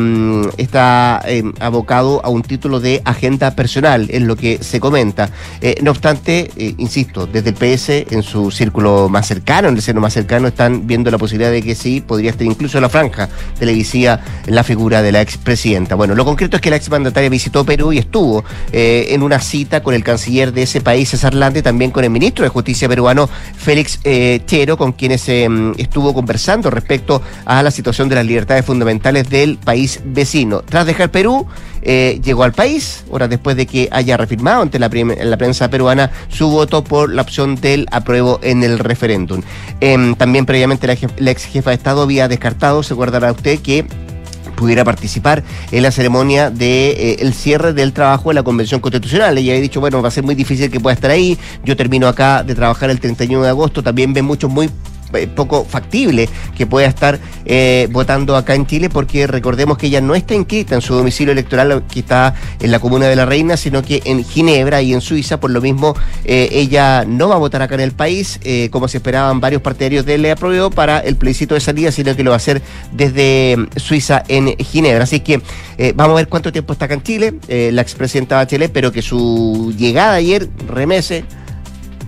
está 0.57 1.21
eh, 1.25 1.43
abocado 1.59 2.23
a 2.23 2.29
un 2.29 2.41
título 2.41 2.79
de 2.79 3.01
agenda 3.05 3.55
personal, 3.55 4.07
en 4.11 4.27
lo 4.27 4.35
que 4.35 4.61
se 4.61 4.79
comenta. 4.79 5.29
No 5.81 5.91
obstante, 5.91 6.51
insisto, 6.77 7.25
desde 7.25 7.49
el 7.51 7.55
PS, 7.55 8.11
en 8.11 8.23
su 8.23 8.51
círculo 8.51 9.07
más 9.07 9.27
cercano, 9.27 9.69
en 9.69 9.75
el 9.75 9.81
seno 9.81 10.01
más 10.01 10.13
cercano, 10.13 10.47
están 10.47 10.87
viendo 10.87 11.09
la 11.09 11.17
posibilidad 11.17 11.51
de 11.51 11.61
que 11.61 11.75
sí, 11.75 12.01
podría 12.01 12.31
estar 12.31 12.45
incluso 12.45 12.77
en 12.77 12.81
la 12.81 12.89
franja 12.89 13.29
televisiva 13.57 14.19
la 14.47 14.63
figura 14.63 15.01
de 15.01 15.11
la 15.11 15.21
expresidenta. 15.21 15.95
Bueno, 15.95 16.15
lo 16.15 16.25
concreto 16.25 16.57
es 16.57 16.61
que 16.61 16.69
la 16.69 16.75
exmandataria 16.75 17.29
visitó 17.29 17.65
Perú 17.65 17.93
y 17.93 17.99
estuvo 17.99 18.43
en 18.71 19.23
una 19.23 19.39
cita 19.39 19.81
con 19.81 19.93
el 19.93 20.03
canciller 20.03 20.51
de 20.51 20.63
ese 20.63 20.81
país, 20.81 21.09
César 21.09 21.33
Lande, 21.33 21.61
también 21.61 21.91
con 21.91 22.03
el 22.03 22.09
ministro 22.09 22.43
de 22.43 22.49
Justicia 22.49 22.89
peruano, 22.89 23.29
Félix 23.55 23.99
eh, 24.03 24.41
Con 24.77 24.91
quienes 24.91 25.27
eh, 25.29 25.47
estuvo 25.77 26.13
conversando 26.13 26.69
respecto 26.69 27.23
a 27.43 27.63
la 27.63 27.71
situación 27.71 28.07
de 28.07 28.13
las 28.13 28.25
libertades 28.25 28.63
fundamentales 28.63 29.27
del 29.27 29.57
país 29.57 29.99
vecino. 30.05 30.61
Tras 30.61 30.85
dejar 30.85 31.09
Perú, 31.09 31.47
eh, 31.81 32.21
llegó 32.23 32.43
al 32.43 32.53
país, 32.53 33.03
horas 33.09 33.31
después 33.31 33.57
de 33.57 33.65
que 33.65 33.89
haya 33.91 34.15
reafirmado 34.15 34.61
ante 34.61 34.77
la, 34.77 34.89
prensa 34.89 35.71
peruana 35.71 36.11
su 36.29 36.49
voto 36.49 36.83
por 36.83 37.11
la 37.11 37.23
opción 37.23 37.55
del 37.55 37.87
apruebo 37.89 38.39
en 38.43 38.63
el 38.63 38.77
referéndum. 38.77 39.41
Em, 39.79 40.13
también 40.13 40.45
previamente 40.45 40.85
la, 40.85 41.31
ex 41.31 41.45
jefa 41.45 41.71
de 41.71 41.75
Estado 41.75 42.03
había 42.03 42.27
descartado, 42.27 42.83
se 42.83 42.93
acordará 42.93 43.31
usted, 43.31 43.59
que 43.59 43.87
pudiera 44.63 44.85
participar 44.85 45.43
en 45.73 45.83
la 45.83 45.91
ceremonia 45.91 46.49
de 46.49 46.91
eh, 46.91 47.17
el 47.19 47.33
cierre 47.33 47.73
del 47.73 47.91
trabajo 47.91 48.29
de 48.29 48.35
la 48.35 48.43
Convención 48.43 48.79
Constitucional. 48.79 49.37
Ella 49.37 49.51
había 49.51 49.61
dicho, 49.61 49.81
bueno, 49.81 50.01
va 50.01 50.07
a 50.07 50.11
ser 50.11 50.23
muy 50.23 50.35
difícil 50.35 50.71
que 50.71 50.79
pueda 50.79 50.93
estar 50.93 51.11
ahí, 51.11 51.37
yo 51.65 51.75
termino 51.75 52.07
acá 52.07 52.43
de 52.43 52.55
trabajar 52.55 52.89
el 52.89 53.01
31 53.01 53.43
de 53.43 53.49
agosto, 53.49 53.83
también 53.83 54.13
ve 54.13 54.21
muchos 54.21 54.49
muy 54.49 54.69
poco 55.35 55.65
factible 55.65 56.29
que 56.55 56.65
pueda 56.65 56.87
estar 56.87 57.19
eh, 57.45 57.87
votando 57.91 58.35
acá 58.35 58.55
en 58.55 58.65
Chile 58.65 58.89
porque 58.89 59.27
recordemos 59.27 59.77
que 59.77 59.87
ella 59.87 60.01
no 60.01 60.15
está 60.15 60.33
inscrita 60.33 60.75
en 60.75 60.81
su 60.81 60.93
domicilio 60.93 61.31
electoral 61.31 61.83
que 61.91 61.99
está 61.99 62.35
en 62.59 62.71
la 62.71 62.79
comuna 62.79 63.07
de 63.07 63.15
la 63.15 63.25
Reina, 63.25 63.57
sino 63.57 63.81
que 63.81 64.01
en 64.05 64.23
Ginebra 64.23 64.81
y 64.81 64.93
en 64.93 65.01
Suiza, 65.01 65.39
por 65.39 65.51
lo 65.51 65.61
mismo 65.61 65.95
eh, 66.25 66.49
ella 66.51 67.05
no 67.05 67.29
va 67.29 67.35
a 67.35 67.39
votar 67.39 67.61
acá 67.61 67.75
en 67.75 67.81
el 67.81 67.91
país 67.91 68.39
eh, 68.43 68.69
como 68.71 68.87
se 68.87 68.97
esperaban 68.97 69.39
varios 69.39 69.61
partidarios 69.61 70.05
de 70.05 70.17
Le 70.17 70.31
apruebo 70.31 70.69
para 70.69 70.99
el 70.99 71.15
plebiscito 71.15 71.55
de 71.55 71.61
salida, 71.61 71.91
sino 71.91 72.15
que 72.15 72.23
lo 72.23 72.31
va 72.31 72.35
a 72.35 72.37
hacer 72.37 72.61
desde 72.91 73.55
mm, 73.57 73.79
Suiza 73.79 74.23
en 74.27 74.55
Ginebra. 74.57 75.03
Así 75.03 75.19
que 75.19 75.41
eh, 75.77 75.93
vamos 75.95 76.13
a 76.13 76.17
ver 76.17 76.27
cuánto 76.27 76.51
tiempo 76.51 76.73
está 76.73 76.85
acá 76.85 76.95
en 76.95 77.03
Chile, 77.03 77.33
eh, 77.47 77.71
la 77.73 77.81
expresidenta 77.81 78.35
Bachelet, 78.35 78.71
pero 78.71 78.91
que 78.91 79.01
su 79.01 79.73
llegada 79.77 80.13
ayer 80.13 80.49
remese 80.67 81.25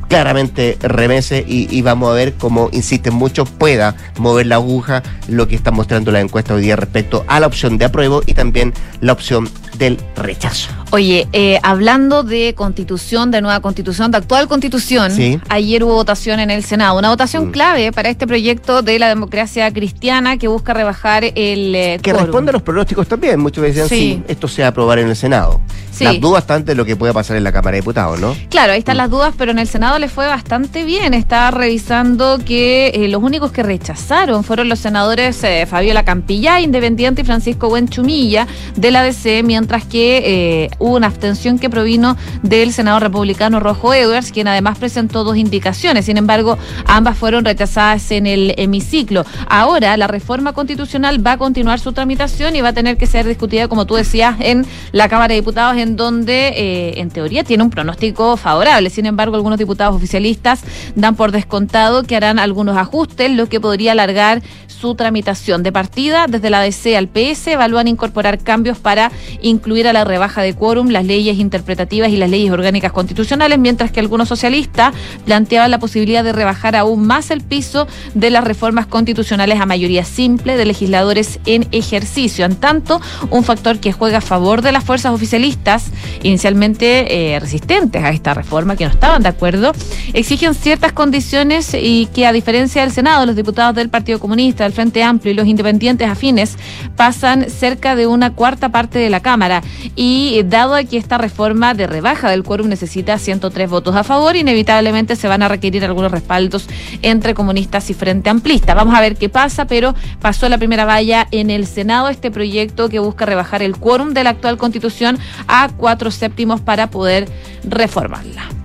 claramente 0.07 0.77
remese 0.81 1.43
y, 1.47 1.67
y 1.75 1.81
vamos 1.81 2.09
a 2.11 2.13
ver 2.13 2.33
cómo 2.33 2.69
insisten 2.71 3.13
muchos 3.13 3.49
pueda 3.49 3.95
mover 4.17 4.47
la 4.47 4.55
aguja 4.55 5.03
lo 5.27 5.47
que 5.47 5.55
está 5.55 5.71
mostrando 5.71 6.11
la 6.11 6.19
encuesta 6.21 6.53
hoy 6.53 6.61
día 6.61 6.75
respecto 6.75 7.23
a 7.27 7.39
la 7.39 7.47
opción 7.47 7.77
de 7.77 7.85
apruebo 7.85 8.21
y 8.25 8.33
también 8.33 8.73
la 9.01 9.13
opción 9.13 9.49
del 9.77 9.97
rechazo. 10.15 10.69
Oye, 10.91 11.27
eh, 11.33 11.59
hablando 11.63 12.23
de 12.23 12.53
constitución, 12.55 13.29
de 13.31 13.41
nueva 13.41 13.59
constitución, 13.59 14.11
de 14.11 14.17
actual 14.17 14.47
constitución, 14.47 15.11
Sí. 15.11 15.39
ayer 15.49 15.83
hubo 15.83 15.95
votación 15.95 16.39
en 16.39 16.49
el 16.49 16.63
Senado, 16.63 16.97
una 16.97 17.09
votación 17.09 17.47
Mm. 17.47 17.51
clave 17.51 17.91
para 17.91 18.09
este 18.09 18.25
proyecto 18.25 18.81
de 18.81 18.99
la 18.99 19.09
democracia 19.09 19.71
cristiana 19.73 20.37
que 20.37 20.47
busca 20.47 20.73
rebajar 20.73 21.25
el 21.25 21.75
eh, 21.75 21.99
Que 22.01 22.11
quórum. 22.11 22.25
responde 22.27 22.49
a 22.51 22.53
los 22.53 22.61
pronósticos 22.61 23.07
también. 23.07 23.39
Muchos 23.39 23.63
decían, 23.63 23.89
sí, 23.89 23.95
Sí. 23.95 24.23
esto 24.29 24.47
se 24.47 24.61
va 24.61 24.67
a 24.67 24.71
aprobar 24.71 24.99
en 24.99 25.09
el 25.09 25.15
Senado. 25.17 25.59
Sí. 25.91 26.03
Las 26.05 26.19
dudas 26.21 26.43
están 26.43 26.63
de 26.65 26.75
lo 26.75 26.85
que 26.85 26.95
pueda 26.95 27.11
pasar 27.13 27.35
en 27.37 27.43
la 27.43 27.51
Cámara 27.51 27.75
de 27.75 27.81
Diputados, 27.81 28.19
¿no? 28.19 28.35
Claro, 28.49 28.71
ahí 28.73 28.79
Mm. 28.79 28.79
están 28.79 28.97
las 28.97 29.09
dudas, 29.09 29.33
pero 29.37 29.51
en 29.51 29.59
el 29.59 29.67
Senado 29.67 29.94
le 29.99 30.09
fue 30.09 30.27
bastante 30.27 30.83
bien. 30.83 31.13
Estaba 31.13 31.51
revisando 31.51 32.39
que 32.43 32.87
eh, 32.87 33.07
los 33.07 33.23
únicos 33.23 33.51
que 33.51 33.63
rechazaron 33.63 34.43
fueron 34.43 34.67
los 34.67 34.79
senadores 34.79 35.41
eh, 35.43 35.65
Fabiola 35.65 36.03
Campillá, 36.03 36.59
Independiente, 36.59 37.21
y 37.21 37.25
Francisco 37.25 37.69
Buenchumilla, 37.69 38.47
de 38.75 38.91
la 38.91 39.03
DC, 39.03 39.43
mientras 39.43 39.85
que 39.85 40.63
eh, 40.65 40.69
hubo 40.79 40.95
una 40.95 41.07
abstención 41.07 41.59
que 41.59 41.69
provino 41.69 42.17
del 42.41 42.73
senador 42.73 43.03
republicano 43.03 43.59
Rojo 43.59 43.93
Edwards, 43.93 44.31
quien 44.31 44.47
además 44.47 44.77
presentó 44.77 45.23
dos 45.23 45.37
indicaciones. 45.37 46.05
Sin 46.05 46.17
embargo, 46.17 46.57
ambas 46.85 47.17
fueron 47.17 47.45
rechazadas 47.45 48.11
en 48.11 48.27
el 48.27 48.53
hemiciclo. 48.57 49.25
Ahora, 49.47 49.95
la 49.97 50.07
reforma 50.07 50.53
constitucional 50.53 51.25
va 51.25 51.33
a 51.33 51.37
continuar 51.37 51.79
su 51.79 51.93
tramitación 51.93 52.55
y 52.55 52.61
va 52.61 52.69
a 52.69 52.73
tener 52.73 52.97
que 52.97 53.07
ser 53.07 53.25
discutida, 53.25 53.67
como 53.67 53.85
tú 53.85 53.95
decías, 53.95 54.35
en 54.39 54.65
la 54.91 55.07
Cámara 55.07 55.29
de 55.29 55.35
Diputados, 55.35 55.77
en 55.77 55.95
donde, 55.95 56.49
eh, 56.49 56.99
en 56.99 57.09
teoría, 57.09 57.43
tiene 57.43 57.63
un 57.63 57.69
pronóstico 57.69 58.35
favorable. 58.35 58.89
Sin 58.89 59.05
embargo, 59.05 59.35
algunos 59.35 59.57
diputados 59.57 59.84
oficialistas 59.93 60.61
dan 60.95 61.15
por 61.15 61.31
descontado 61.31 62.03
que 62.03 62.15
harán 62.15 62.39
algunos 62.39 62.77
ajustes, 62.77 63.31
lo 63.31 63.47
que 63.47 63.59
podría 63.59 63.91
alargar 63.91 64.41
su 64.79 64.95
tramitación. 64.95 65.63
De 65.63 65.71
partida, 65.71 66.25
desde 66.27 66.49
la 66.49 66.61
DC 66.61 66.97
al 66.97 67.07
PS, 67.07 67.47
evalúan 67.47 67.87
incorporar 67.87 68.39
cambios 68.39 68.77
para 68.77 69.11
incluir 69.41 69.87
a 69.87 69.93
la 69.93 70.03
rebaja 70.03 70.41
de 70.41 70.53
quórum 70.53 70.89
las 70.89 71.05
leyes 71.05 71.37
interpretativas 71.37 72.09
y 72.09 72.17
las 72.17 72.29
leyes 72.29 72.51
orgánicas 72.51 72.91
constitucionales, 72.91 73.57
mientras 73.59 73.91
que 73.91 73.99
algunos 73.99 74.27
socialistas 74.27 74.93
planteaban 75.25 75.71
la 75.71 75.79
posibilidad 75.79 76.23
de 76.23 76.33
rebajar 76.33 76.75
aún 76.75 77.05
más 77.05 77.31
el 77.31 77.41
piso 77.41 77.87
de 78.13 78.29
las 78.29 78.43
reformas 78.43 78.85
constitucionales 78.87 79.59
a 79.59 79.65
mayoría 79.65 80.03
simple 80.03 80.57
de 80.57 80.65
legisladores 80.65 81.39
en 81.45 81.67
ejercicio. 81.71 82.45
En 82.45 82.55
tanto, 82.55 83.01
un 83.29 83.43
factor 83.43 83.79
que 83.79 83.93
juega 83.93 84.17
a 84.17 84.21
favor 84.21 84.61
de 84.61 84.71
las 84.71 84.83
fuerzas 84.83 85.13
oficialistas, 85.13 85.91
inicialmente 86.23 87.33
eh, 87.35 87.39
resistentes 87.39 88.03
a 88.03 88.09
esta 88.09 88.33
reforma, 88.33 88.75
que 88.75 88.85
no 88.85 88.91
estaban 88.91 89.23
de 89.23 89.29
acuerdo, 89.29 89.71
exigen 90.13 90.53
ciertas 90.53 90.91
condiciones 90.93 91.73
y 91.73 92.07
que 92.07 92.25
a 92.25 92.33
diferencia 92.33 92.81
del 92.81 92.91
Senado, 92.91 93.25
los 93.25 93.35
diputados 93.35 93.75
del 93.75 93.89
Partido 93.89 94.19
Comunista, 94.19 94.64
del 94.65 94.73
Frente 94.73 95.03
Amplio 95.03 95.31
y 95.31 95.35
los 95.35 95.47
independientes 95.47 96.09
afines 96.09 96.57
pasan 96.95 97.49
cerca 97.49 97.95
de 97.95 98.07
una 98.07 98.33
cuarta 98.33 98.69
parte 98.69 98.99
de 98.99 99.09
la 99.09 99.21
Cámara. 99.21 99.63
Y 99.95 100.41
dado 100.45 100.75
que 100.89 100.97
esta 100.97 101.17
reforma 101.17 101.73
de 101.73 101.87
rebaja 101.87 102.29
del 102.29 102.43
quórum 102.43 102.67
necesita 102.67 103.17
103 103.17 103.69
votos 103.69 103.95
a 103.95 104.03
favor, 104.03 104.35
inevitablemente 104.35 105.15
se 105.15 105.27
van 105.27 105.41
a 105.41 105.47
requerir 105.47 105.85
algunos 105.85 106.11
respaldos 106.11 106.67
entre 107.01 107.33
comunistas 107.33 107.89
y 107.89 107.93
Frente 107.93 108.29
Amplista. 108.29 108.73
Vamos 108.73 108.95
a 108.95 109.01
ver 109.01 109.15
qué 109.15 109.29
pasa, 109.29 109.65
pero 109.65 109.95
pasó 110.19 110.49
la 110.49 110.57
primera 110.57 110.85
valla 110.85 111.27
en 111.31 111.49
el 111.49 111.65
Senado 111.65 112.09
este 112.09 112.31
proyecto 112.31 112.89
que 112.89 112.99
busca 112.99 113.25
rebajar 113.25 113.61
el 113.61 113.77
quórum 113.77 114.13
de 114.13 114.23
la 114.23 114.31
actual 114.31 114.57
constitución 114.57 115.17
a 115.47 115.69
cuatro 115.69 116.11
séptimos 116.11 116.61
para 116.61 116.89
poder 116.89 117.27
reformarla. 117.63 118.64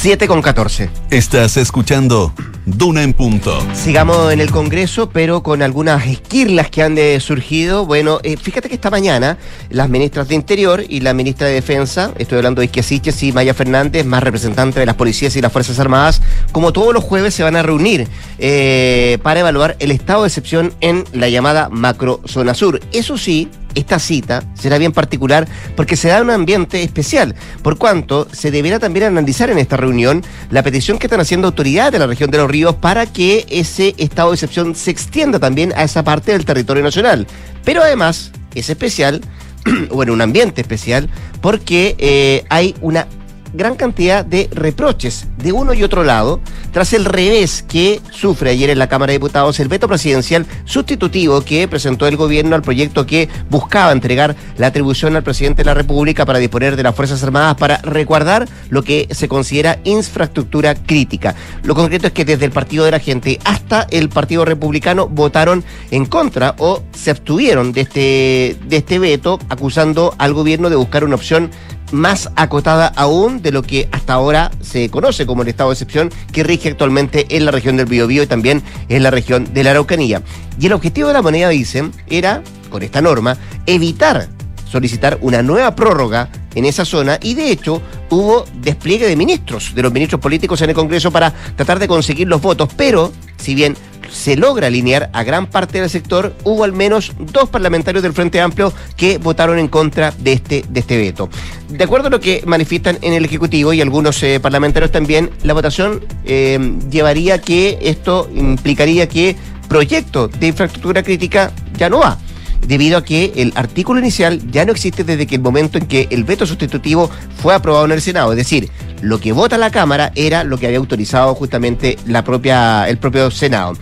7 0.00 0.28
con 0.28 0.42
14. 0.42 0.90
Estás 1.10 1.56
escuchando 1.56 2.32
Duna 2.66 3.02
en 3.02 3.12
Punto. 3.14 3.60
Sigamos 3.74 4.32
en 4.32 4.40
el 4.40 4.48
Congreso, 4.52 5.10
pero 5.10 5.42
con 5.42 5.60
algunas 5.60 6.06
esquirlas 6.06 6.70
que 6.70 6.84
han 6.84 6.94
de 6.94 7.18
surgido. 7.18 7.84
Bueno, 7.84 8.20
eh, 8.22 8.36
fíjate 8.36 8.68
que 8.68 8.76
esta 8.76 8.90
mañana 8.90 9.38
las 9.70 9.88
ministras 9.88 10.28
de 10.28 10.36
Interior 10.36 10.84
y 10.88 11.00
la 11.00 11.14
ministra 11.14 11.48
de 11.48 11.54
Defensa, 11.54 12.12
estoy 12.16 12.38
hablando 12.38 12.60
de 12.60 12.66
Isquiasiches 12.66 13.20
y 13.24 13.32
Maya 13.32 13.54
Fernández, 13.54 14.06
más 14.06 14.22
representante 14.22 14.78
de 14.78 14.86
las 14.86 14.94
policías 14.94 15.34
y 15.34 15.40
las 15.40 15.52
Fuerzas 15.52 15.80
Armadas, 15.80 16.22
como 16.52 16.72
todos 16.72 16.94
los 16.94 17.02
jueves 17.02 17.34
se 17.34 17.42
van 17.42 17.56
a 17.56 17.64
reunir 17.64 18.06
eh, 18.38 19.18
para 19.24 19.40
evaluar 19.40 19.74
el 19.80 19.90
estado 19.90 20.22
de 20.22 20.28
excepción 20.28 20.74
en 20.80 21.06
la 21.12 21.28
llamada 21.28 21.70
macro 21.70 22.20
zona 22.24 22.54
sur. 22.54 22.78
Eso 22.92 23.18
sí, 23.18 23.48
esta 23.78 23.98
cita 23.98 24.42
será 24.54 24.78
bien 24.78 24.92
particular 24.92 25.48
porque 25.76 25.96
se 25.96 26.08
da 26.08 26.22
un 26.22 26.30
ambiente 26.30 26.82
especial, 26.82 27.34
por 27.62 27.78
cuanto 27.78 28.28
se 28.32 28.50
deberá 28.50 28.78
también 28.78 29.06
analizar 29.06 29.50
en 29.50 29.58
esta 29.58 29.76
reunión 29.76 30.22
la 30.50 30.62
petición 30.62 30.98
que 30.98 31.06
están 31.06 31.20
haciendo 31.20 31.48
autoridades 31.48 31.92
de 31.92 31.98
la 31.98 32.06
región 32.06 32.30
de 32.30 32.38
los 32.38 32.50
ríos 32.50 32.76
para 32.76 33.06
que 33.06 33.46
ese 33.48 33.94
estado 33.98 34.30
de 34.30 34.34
excepción 34.34 34.74
se 34.74 34.90
extienda 34.90 35.38
también 35.38 35.72
a 35.76 35.84
esa 35.84 36.04
parte 36.04 36.32
del 36.32 36.44
territorio 36.44 36.82
nacional. 36.82 37.26
Pero 37.64 37.82
además 37.82 38.32
es 38.54 38.70
especial, 38.70 39.20
bueno, 39.90 40.12
un 40.12 40.20
ambiente 40.20 40.60
especial, 40.60 41.08
porque 41.40 41.96
eh, 41.98 42.44
hay 42.48 42.74
una 42.80 43.06
gran 43.52 43.76
cantidad 43.76 44.24
de 44.24 44.48
reproches 44.52 45.26
de 45.38 45.52
uno 45.52 45.74
y 45.74 45.82
otro 45.82 46.04
lado 46.04 46.40
tras 46.72 46.92
el 46.92 47.04
revés 47.04 47.64
que 47.66 48.00
sufre 48.10 48.50
ayer 48.50 48.70
en 48.70 48.78
la 48.78 48.88
Cámara 48.88 49.12
de 49.12 49.18
Diputados 49.18 49.58
el 49.60 49.68
veto 49.68 49.88
presidencial 49.88 50.46
sustitutivo 50.64 51.40
que 51.40 51.66
presentó 51.68 52.06
el 52.06 52.16
gobierno 52.16 52.54
al 52.54 52.62
proyecto 52.62 53.06
que 53.06 53.28
buscaba 53.50 53.92
entregar 53.92 54.36
la 54.56 54.68
atribución 54.68 55.16
al 55.16 55.22
presidente 55.22 55.62
de 55.62 55.66
la 55.66 55.74
República 55.74 56.26
para 56.26 56.38
disponer 56.38 56.76
de 56.76 56.82
las 56.82 56.94
Fuerzas 56.94 57.22
Armadas 57.22 57.56
para 57.56 57.78
resguardar 57.78 58.48
lo 58.70 58.82
que 58.82 59.08
se 59.10 59.28
considera 59.28 59.78
infraestructura 59.84 60.74
crítica. 60.74 61.34
Lo 61.62 61.74
concreto 61.74 62.06
es 62.06 62.12
que 62.12 62.24
desde 62.24 62.44
el 62.44 62.52
Partido 62.52 62.84
de 62.84 62.90
la 62.90 63.00
Gente 63.00 63.38
hasta 63.44 63.86
el 63.90 64.08
Partido 64.08 64.44
Republicano 64.44 65.08
votaron 65.08 65.64
en 65.90 66.06
contra 66.06 66.54
o 66.58 66.82
se 66.92 67.10
abstuvieron 67.10 67.72
de 67.72 67.80
este, 67.82 68.56
de 68.68 68.76
este 68.76 68.98
veto 68.98 69.38
acusando 69.48 70.14
al 70.18 70.34
gobierno 70.34 70.70
de 70.70 70.76
buscar 70.76 71.04
una 71.04 71.16
opción 71.16 71.50
más 71.92 72.30
acotada 72.36 72.92
aún 72.96 73.42
de 73.42 73.52
lo 73.52 73.62
que 73.62 73.88
hasta 73.92 74.14
ahora 74.14 74.50
se 74.60 74.90
conoce 74.90 75.26
como 75.26 75.42
el 75.42 75.48
estado 75.48 75.70
de 75.70 75.74
excepción 75.74 76.10
que 76.32 76.44
rige 76.44 76.70
actualmente 76.70 77.26
en 77.30 77.44
la 77.44 77.50
región 77.50 77.76
del 77.76 77.86
Biobío 77.86 78.22
y 78.22 78.26
también 78.26 78.62
en 78.88 79.02
la 79.02 79.10
región 79.10 79.52
de 79.52 79.64
la 79.64 79.70
Araucanía. 79.70 80.22
Y 80.58 80.66
el 80.66 80.72
objetivo 80.72 81.08
de 81.08 81.14
la 81.14 81.22
moneda, 81.22 81.48
dicen, 81.48 81.92
era, 82.08 82.42
con 82.70 82.82
esta 82.82 83.00
norma, 83.00 83.36
evitar 83.66 84.28
solicitar 84.70 85.18
una 85.22 85.42
nueva 85.42 85.74
prórroga 85.74 86.28
en 86.54 86.64
esa 86.64 86.84
zona 86.84 87.18
y 87.22 87.34
de 87.34 87.50
hecho 87.50 87.80
hubo 88.10 88.44
despliegue 88.60 89.06
de 89.06 89.16
ministros, 89.16 89.74
de 89.74 89.82
los 89.82 89.92
ministros 89.92 90.20
políticos 90.20 90.60
en 90.62 90.70
el 90.70 90.74
Congreso 90.74 91.10
para 91.10 91.32
tratar 91.56 91.78
de 91.78 91.88
conseguir 91.88 92.28
los 92.28 92.40
votos, 92.40 92.68
pero 92.76 93.12
si 93.38 93.54
bien 93.54 93.76
se 94.10 94.36
logra 94.36 94.68
alinear 94.68 95.10
a 95.12 95.22
gran 95.22 95.46
parte 95.46 95.80
del 95.80 95.90
sector, 95.90 96.34
hubo 96.44 96.64
al 96.64 96.72
menos 96.72 97.12
dos 97.18 97.48
parlamentarios 97.48 98.02
del 98.02 98.12
Frente 98.12 98.40
Amplio 98.40 98.72
que 98.96 99.18
votaron 99.18 99.58
en 99.58 99.68
contra 99.68 100.12
de 100.18 100.32
este, 100.32 100.64
de 100.68 100.80
este 100.80 100.96
veto. 100.96 101.28
De 101.68 101.84
acuerdo 101.84 102.08
a 102.08 102.10
lo 102.10 102.20
que 102.20 102.42
manifiestan 102.46 102.98
en 103.02 103.12
el 103.12 103.24
Ejecutivo 103.24 103.72
y 103.72 103.80
algunos 103.80 104.22
eh, 104.22 104.40
parlamentarios 104.40 104.90
también, 104.90 105.30
la 105.42 105.54
votación 105.54 106.04
eh, 106.24 106.78
llevaría 106.90 107.40
que 107.40 107.78
esto 107.82 108.30
implicaría 108.34 109.08
que 109.08 109.36
proyecto 109.68 110.28
de 110.28 110.46
infraestructura 110.46 111.02
crítica 111.02 111.52
ya 111.76 111.90
no 111.90 112.00
va 112.00 112.18
debido 112.66 112.98
a 112.98 113.04
que 113.04 113.32
el 113.36 113.52
artículo 113.54 114.00
inicial 114.00 114.40
ya 114.50 114.64
no 114.64 114.72
existe 114.72 115.04
desde 115.04 115.26
que 115.26 115.36
el 115.36 115.40
momento 115.40 115.78
en 115.78 115.86
que 115.86 116.08
el 116.10 116.24
veto 116.24 116.46
sustitutivo 116.46 117.10
fue 117.40 117.54
aprobado 117.54 117.84
en 117.86 117.92
el 117.92 118.02
Senado. 118.02 118.32
Es 118.32 118.38
decir, 118.38 118.70
lo 119.00 119.20
que 119.20 119.32
vota 119.32 119.58
la 119.58 119.70
Cámara 119.70 120.12
era 120.14 120.44
lo 120.44 120.58
que 120.58 120.66
había 120.66 120.78
autorizado 120.78 121.34
justamente 121.34 121.98
la 122.06 122.24
propia, 122.24 122.88
el 122.88 122.98
propio 122.98 123.30
Senado. 123.30 123.74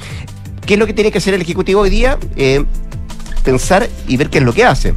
¿Qué 0.66 0.74
es 0.74 0.80
lo 0.80 0.86
que 0.86 0.92
tiene 0.92 1.12
que 1.12 1.18
hacer 1.18 1.34
el 1.34 1.42
Ejecutivo 1.42 1.82
hoy 1.82 1.90
día? 1.90 2.18
Eh, 2.36 2.64
pensar 3.44 3.88
y 4.08 4.16
ver 4.16 4.30
qué 4.30 4.38
es 4.38 4.44
lo 4.44 4.52
que 4.52 4.64
hace. 4.64 4.94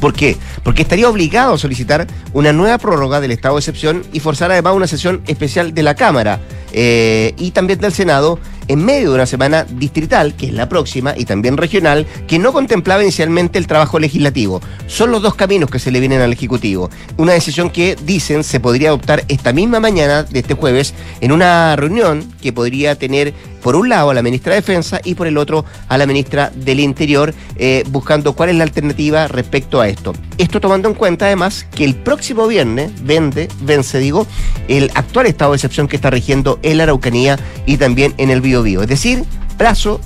¿Por 0.00 0.12
qué? 0.12 0.36
Porque 0.62 0.82
estaría 0.82 1.08
obligado 1.08 1.54
a 1.54 1.58
solicitar 1.58 2.06
una 2.32 2.52
nueva 2.52 2.76
prórroga 2.78 3.20
del 3.20 3.30
estado 3.30 3.54
de 3.54 3.60
excepción 3.60 4.02
y 4.12 4.20
forzar 4.20 4.50
además 4.50 4.74
una 4.74 4.86
sesión 4.86 5.22
especial 5.26 5.72
de 5.72 5.82
la 5.82 5.94
Cámara 5.94 6.40
eh, 6.72 7.34
y 7.38 7.52
también 7.52 7.78
del 7.78 7.92
Senado 7.92 8.38
en 8.68 8.84
medio 8.84 9.10
de 9.10 9.14
una 9.16 9.26
semana 9.26 9.64
distrital, 9.64 10.34
que 10.34 10.46
es 10.46 10.52
la 10.52 10.68
próxima, 10.68 11.14
y 11.16 11.24
también 11.24 11.56
regional, 11.56 12.06
que 12.26 12.38
no 12.38 12.52
contemplaba 12.52 13.02
inicialmente 13.02 13.58
el 13.58 13.66
trabajo 13.66 13.98
legislativo. 13.98 14.60
Son 14.86 15.10
los 15.10 15.22
dos 15.22 15.34
caminos 15.34 15.70
que 15.70 15.78
se 15.78 15.90
le 15.90 16.00
vienen 16.00 16.20
al 16.20 16.32
Ejecutivo. 16.32 16.90
Una 17.16 17.32
decisión 17.32 17.70
que, 17.70 17.96
dicen, 18.04 18.44
se 18.44 18.60
podría 18.60 18.88
adoptar 18.88 19.24
esta 19.28 19.52
misma 19.52 19.80
mañana 19.80 20.22
de 20.22 20.40
este 20.40 20.54
jueves 20.54 20.94
en 21.20 21.32
una 21.32 21.76
reunión 21.76 22.24
que 22.40 22.52
podría 22.52 22.96
tener 22.96 23.34
por 23.66 23.74
un 23.74 23.88
lado 23.88 24.10
a 24.10 24.14
la 24.14 24.22
ministra 24.22 24.54
de 24.54 24.60
Defensa 24.60 25.00
y 25.02 25.14
por 25.14 25.26
el 25.26 25.36
otro 25.36 25.64
a 25.88 25.98
la 25.98 26.06
ministra 26.06 26.52
del 26.54 26.78
Interior, 26.78 27.34
eh, 27.56 27.82
buscando 27.88 28.32
cuál 28.34 28.50
es 28.50 28.54
la 28.54 28.62
alternativa 28.62 29.26
respecto 29.26 29.80
a 29.80 29.88
esto. 29.88 30.12
Esto 30.38 30.60
tomando 30.60 30.88
en 30.88 30.94
cuenta 30.94 31.26
además 31.26 31.66
que 31.74 31.84
el 31.84 31.96
próximo 31.96 32.46
viernes 32.46 32.92
vende, 33.02 33.48
vence, 33.62 33.98
digo, 33.98 34.24
el 34.68 34.92
actual 34.94 35.26
estado 35.26 35.50
de 35.50 35.56
excepción 35.56 35.88
que 35.88 35.96
está 35.96 36.10
rigiendo 36.10 36.60
en 36.62 36.78
la 36.78 36.84
Araucanía 36.84 37.40
y 37.66 37.76
también 37.78 38.14
en 38.18 38.30
el 38.30 38.40
Bio 38.40 38.55
es 38.64 38.88
decir, 38.88 39.24
plazo 39.58 40.00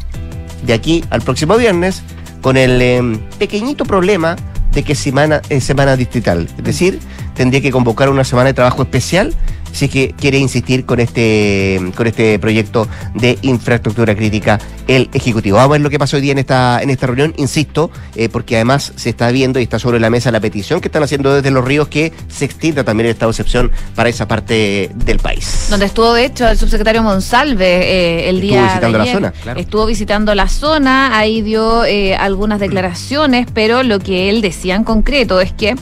de 0.65 0.73
aquí 0.73 1.05
al 1.11 1.23
próximo 1.23 1.57
viernes 1.57 2.03
con 2.41 2.57
el 2.57 2.81
em, 2.83 3.19
pequeñito 3.39 3.85
problema 3.85 4.37
de 4.73 4.83
que 4.83 4.95
semana, 4.95 5.43
es 5.49 5.65
semana 5.65 5.97
distrital. 5.97 6.49
Es 6.57 6.65
decir, 6.65 7.01
tendría 7.35 7.61
que 7.61 7.71
convocar 7.71 8.09
una 8.09 8.25
semana 8.25 8.49
de 8.49 8.55
trabajo 8.55 8.83
especial 8.83 9.35
si 9.73 9.85
es 9.85 9.91
que 9.91 10.15
quiere 10.19 10.39
insistir 10.39 10.85
con 10.85 11.01
este, 11.01 11.81
con 11.97 12.07
este 12.07 12.39
proyecto 12.39 12.89
de 13.15 13.39
infraestructura 13.43 14.15
crítica 14.17 14.59
el 14.91 15.09
Ejecutivo. 15.13 15.57
Vamos 15.57 15.71
a 15.71 15.73
ver 15.75 15.81
lo 15.83 15.91
que 15.91 16.01
pasó 16.01 16.17
hoy 16.17 16.23
día 16.23 16.33
en 16.33 16.39
esta, 16.39 16.83
en 16.83 16.91
esta 16.91 17.07
reunión, 17.07 17.33
insisto, 17.37 17.93
eh, 18.17 18.29
porque 18.29 18.57
además 18.57 18.93
se 18.97 19.11
está 19.11 19.31
viendo 19.31 19.61
y 19.61 19.63
está 19.63 19.79
sobre 19.79 20.01
la 20.01 20.11
mesa 20.11 20.33
la 20.33 20.41
petición 20.41 20.81
que 20.81 20.89
están 20.89 21.05
haciendo 21.05 21.33
desde 21.33 21.53
los 21.53 21.65
ríos 21.65 21.87
que 21.87 22.13
se 22.29 22.45
extienda 22.45 22.83
también 22.83 23.07
el 23.07 23.13
estado 23.13 23.31
de 23.31 23.35
excepción 23.35 23.71
para 23.95 24.09
esa 24.09 24.27
parte 24.27 24.91
del 24.93 25.21
país. 25.21 25.69
Donde 25.71 25.87
estuvo, 25.87 26.13
de 26.13 26.25
hecho, 26.25 26.49
el 26.49 26.59
subsecretario 26.59 27.05
Monsalve 27.05 27.67
eh, 27.67 28.29
el 28.31 28.41
día 28.41 28.67
estuvo 28.67 28.67
visitando 28.67 28.99
de 28.99 29.05
la 29.05 29.13
zona, 29.13 29.31
claro. 29.31 29.61
Estuvo 29.61 29.87
visitando 29.87 30.35
la 30.35 30.49
zona, 30.49 31.19
ahí 31.19 31.41
dio 31.43 31.85
eh, 31.85 32.17
algunas 32.17 32.59
declaraciones, 32.59 33.47
pero 33.55 33.85
lo 33.85 34.01
que 34.01 34.29
él 34.29 34.41
decía 34.41 34.75
en 34.75 34.83
concreto 34.83 35.41
es 35.41 35.53
que 35.53 35.77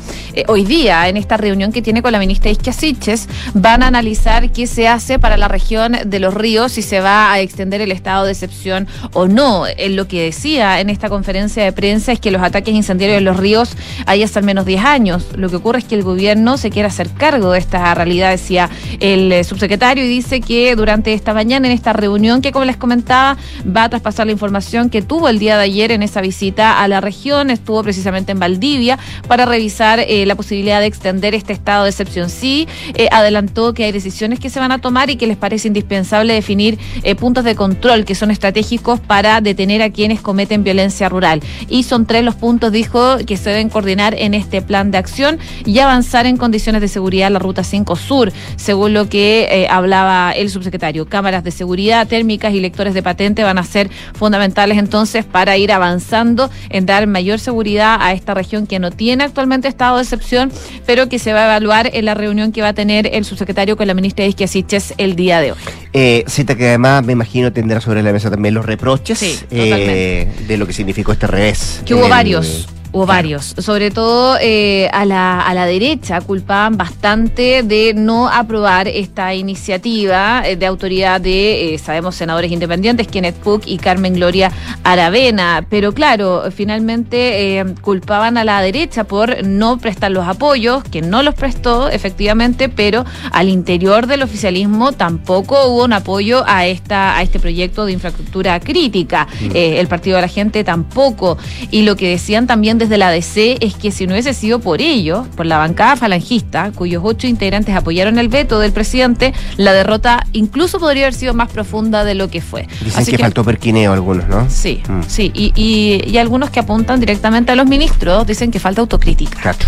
hoy 0.49 0.65
día, 0.65 1.09
en 1.09 1.17
esta 1.17 1.39
reunión 1.39 1.73
que 1.73 1.81
tiene 1.81 2.03
con 2.03 2.13
la 2.13 2.19
ministra 2.19 2.51
Isquia 2.51 2.75
Siches, 2.75 3.27
van 3.55 3.83
a 3.83 3.87
analizar 3.87 4.53
qué 4.53 4.67
se 4.67 4.87
hace 4.87 5.19
para 5.19 5.39
la 5.39 5.49
región 5.49 5.97
de 6.05 6.21
los 6.21 6.35
ríos, 6.35 6.73
si 6.73 6.83
se 6.83 7.01
va 7.01 7.33
a 7.33 7.41
extender 7.41 7.81
el 7.81 7.91
estado 7.91 8.27
de 8.27 8.33
excepción 8.33 8.87
o 9.13 9.27
no. 9.27 9.67
Él 9.67 9.97
lo 9.97 10.09
que 10.09 10.23
decía 10.23 10.81
en 10.81 10.91
esta 10.91 11.09
conferencia 11.09 11.65
de 11.65 11.73
prensa 11.73 12.13
es 12.13 12.21
que 12.21 12.31
los 12.31 12.43
ataques 12.43 12.75
incendiarios 12.75 13.19
en 13.19 13.25
los 13.25 13.37
ríos 13.37 13.77
hay 14.07 14.23
hasta 14.23 14.41
al 14.41 14.45
menos 14.45 14.67
10 14.67 14.85
años. 14.85 15.27
Lo 15.37 15.49
que 15.49 15.57
ocurre 15.57 15.79
es 15.81 15.85
que 15.85 15.95
el 15.95 16.03
gobierno 16.03 16.57
se 16.57 16.71
quiere 16.71 16.89
hacer 16.89 17.11
cargo 17.11 17.53
de 17.53 17.59
esta 17.59 17.95
realidad, 17.95 18.31
decía 18.31 18.71
el 19.01 19.31
eh, 19.33 19.45
subsecretario, 19.45 20.05
y 20.05 20.09
dice 20.09 20.41
que 20.41 20.75
durante 20.77 21.13
esta 21.13 21.35
mañana, 21.35 21.67
en 21.69 21.73
esta 21.73 21.93
reunión 21.93 22.43
que, 22.43 22.53
como 22.53 22.65
les 22.65 22.77
comentaba, 22.77 23.37
va 23.65 23.85
a 23.85 23.89
traspasar 23.89 24.27
la 24.27 24.33
información 24.33 24.91
que 24.91 25.03
tuvo 25.03 25.29
el 25.29 25.39
día 25.39 25.57
de 25.57 25.65
ayer 25.65 25.93
en 25.93 26.03
esa 26.03 26.21
visita 26.21 26.83
a 26.83 26.89
la 26.89 27.01
región. 27.01 27.51
Estuvo 27.51 27.83
precisamente 27.83 28.33
en 28.33 28.39
Valdivia 28.39 28.99
para 29.27 29.47
revisar 29.47 30.01
eh, 30.01 30.27
la 30.27 30.35
posibilidad 30.35 30.81
de 30.81 30.87
extender 30.87 31.35
este 31.35 31.53
estado 31.53 31.85
de 31.85 31.91
excepción. 31.91 32.31
Sí, 32.31 32.69
eh, 32.95 33.09
adelantó 33.11 33.75
que 33.75 33.85
hay 33.85 33.93
decisiones 33.93 34.41
que 34.41 34.51
se 34.51 34.61
van 34.61 34.73
a 34.73 34.79
tomar 34.79 35.11
y 35.11 35.17
que 35.17 35.27
les 35.27 35.37
parece 35.37 35.69
indispensable 35.69 36.35
definir 36.35 36.79
puntos 37.19 37.45
de 37.45 37.55
control 37.55 38.05
que 38.05 38.15
son 38.15 38.31
estratégicos 38.31 38.88
para 38.97 39.41
detener 39.41 39.83
a 39.83 39.91
quienes 39.91 40.21
cometen 40.21 40.65
violencia 40.65 41.09
rural. 41.09 41.41
Y 41.69 41.83
son 41.83 42.07
tres 42.07 42.25
los 42.25 42.35
puntos, 42.35 42.73
dijo, 42.73 43.19
que 43.27 43.37
se 43.37 43.51
deben 43.51 43.69
coordinar 43.69 44.15
en 44.19 44.35
este 44.35 44.63
plan 44.63 44.91
de 44.91 44.99
acción 44.99 45.39
y 45.65 45.79
avanzar 45.79 46.27
en 46.27 46.37
condiciones 46.37 46.81
de 46.81 46.89
seguridad 46.89 47.31
la 47.31 47.39
Ruta 47.39 47.65
5 47.65 47.97
Sur, 47.97 48.33
según 48.57 48.95
lo 48.95 49.09
que 49.09 49.49
eh, 49.51 49.69
hablaba 49.69 50.33
el 50.33 50.51
subsecretario. 50.51 51.07
Cámaras 51.07 51.45
de 51.45 51.51
seguridad 51.51 52.07
térmicas 52.07 52.55
y 52.55 52.61
lectores 52.61 52.95
de 52.95 53.03
patente 53.03 53.43
van 53.43 53.59
a 53.59 53.65
ser 53.65 53.91
fundamentales 54.15 54.79
entonces 54.79 55.25
para 55.25 55.57
ir 55.57 55.73
avanzando 55.73 56.51
en 56.71 56.87
dar 56.87 57.07
mayor 57.07 57.39
seguridad 57.39 57.99
a 58.01 58.13
esta 58.13 58.35
región 58.35 58.67
que 58.67 58.79
no 58.79 58.91
tiene 58.91 59.25
actualmente 59.25 59.69
estado 59.69 59.97
de 59.97 60.03
excepción, 60.03 60.51
pero 60.87 61.09
que 61.09 61.19
se 61.19 61.33
va 61.33 61.43
a 61.43 61.45
evaluar 61.47 61.91
en 61.93 62.05
la 62.05 62.15
reunión 62.15 62.53
que 62.53 62.63
va 62.63 62.69
a 62.69 62.75
tener 62.75 63.09
el 63.13 63.25
subsecretario 63.25 63.77
con 63.77 63.87
la 63.87 63.95
ministra 63.95 64.25
de 64.25 64.31
Isquiasiches 64.31 64.95
el 64.99 65.17
día 65.17 65.41
de 65.41 65.53
hoy. 65.53 65.59
Eh, 65.93 66.25
cita 66.29 66.55
que 66.55 66.69
además 66.69 67.05
me 67.05 67.13
imagino 67.13 67.53
tendrá 67.53 67.81
sobre 67.81 68.03
la 68.03 68.13
mesa 68.13 68.31
también 68.31 68.55
los 68.55 68.67
reproches 68.67 69.19
Sí, 69.19 69.39
eh, 69.51 70.29
de 70.47 70.57
lo 70.59 70.67
que 70.67 70.73
significó 70.73 71.13
este 71.13 71.27
revés. 71.27 71.83
Que 71.85 71.95
hubo 71.95 72.05
el- 72.05 72.11
varios. 72.11 72.69
Hubo 72.93 73.07
varios. 73.07 73.55
Sobre 73.59 73.91
todo 73.91 74.37
eh, 74.41 74.89
a, 74.93 75.05
la, 75.05 75.41
a 75.41 75.55
la 75.55 75.67
derecha 75.67 76.21
culpaban 76.21 76.77
bastante 76.77 77.63
de 77.63 77.93
no 77.95 78.29
aprobar 78.29 78.89
esta 78.89 79.35
iniciativa 79.35 80.43
eh, 80.47 80.57
de 80.57 80.67
autoridad 80.67 81.21
de, 81.21 81.75
eh, 81.75 81.79
sabemos, 81.79 82.15
senadores 82.15 82.51
independientes, 82.51 83.09
Kenneth 83.09 83.37
Puck 83.37 83.63
y 83.67 83.79
Carmen 83.79 84.15
Gloria 84.15 84.51
Aravena. 84.85 85.67
Pero 85.69 85.93
claro, 85.93 86.45
finalmente 86.55 87.65
culpaban 87.81 88.39
a 88.39 88.45
la 88.45 88.61
derecha 88.63 89.05
por 89.05 89.45
no 89.45 89.79
prestar 89.79 90.11
los 90.11 90.27
apoyos, 90.27 90.83
que 90.85 91.03
no 91.03 91.23
los 91.23 91.35
prestó 91.35 91.89
efectivamente, 91.89 92.69
pero 92.69 93.05
al 93.33 93.49
interior 93.49 94.07
del 94.07 94.23
oficialismo 94.23 94.93
tampoco 94.93 95.67
hubo 95.67 95.85
un 95.85 95.93
apoyo 95.93 96.45
a, 96.47 96.67
esta, 96.67 97.17
a 97.17 97.23
este 97.23 97.39
proyecto 97.39 97.85
de 97.85 97.93
infraestructura 97.93 98.61
crítica. 98.61 99.27
Mm. 99.41 99.51
el 99.55 99.89
Partido 99.89 100.17
de 100.17 100.23
la 100.23 100.29
Gente 100.29 100.65
tampoco. 100.65 101.39
Y 101.71 101.83
lo 101.83 101.97
que 101.97 102.09
decían 102.11 102.47
también 102.47 102.78
desde 102.79 102.97
la 102.97 103.11
DC 103.11 103.59
es 103.61 103.75
que 103.75 103.91
si 103.91 104.07
no 104.07 104.13
hubiese 104.15 104.35
sido 104.35 104.61
por 104.61 104.81
ello, 104.81 105.27
por 105.37 105.47
la 105.47 105.59
bancada 105.59 105.97
falangista, 105.97 106.73
cuyos 106.75 107.03
ocho 107.05 107.27
integrantes 107.27 107.75
apoyaron 107.75 108.19
el 108.19 108.29
veto 108.29 108.59
del 108.61 108.73
presidente, 108.73 109.35
la 109.57 109.73
derrota 109.73 110.27
incluso 110.33 110.79
podría 110.79 111.05
haber 111.05 111.15
sido 111.15 111.35
más 111.35 111.51
profunda 111.51 112.05
de 112.05 112.15
lo 112.15 112.29
que 112.29 112.41
fue. 112.41 112.67
Dicen 112.83 113.05
que, 113.05 113.19
faltó 113.19 113.45
perquineo 113.45 113.93
algunos, 113.93 114.29
¿no? 114.29 114.49
Sí, 114.49 114.83
mm. 114.89 115.03
sí. 115.07 115.31
Y, 115.35 115.53
y, 115.55 116.09
y, 116.09 116.19
algunos 116.19 116.51
que 116.51 116.61
apuntan 116.61 117.01
directamente 117.01 117.53
a 117.53 117.57
los 117.57 117.67
ministros 117.67 118.27
dicen 118.27 118.51
que 118.51 118.61
falta 118.61 118.81
autocrítica. 118.81 119.41
Claro. 119.41 119.59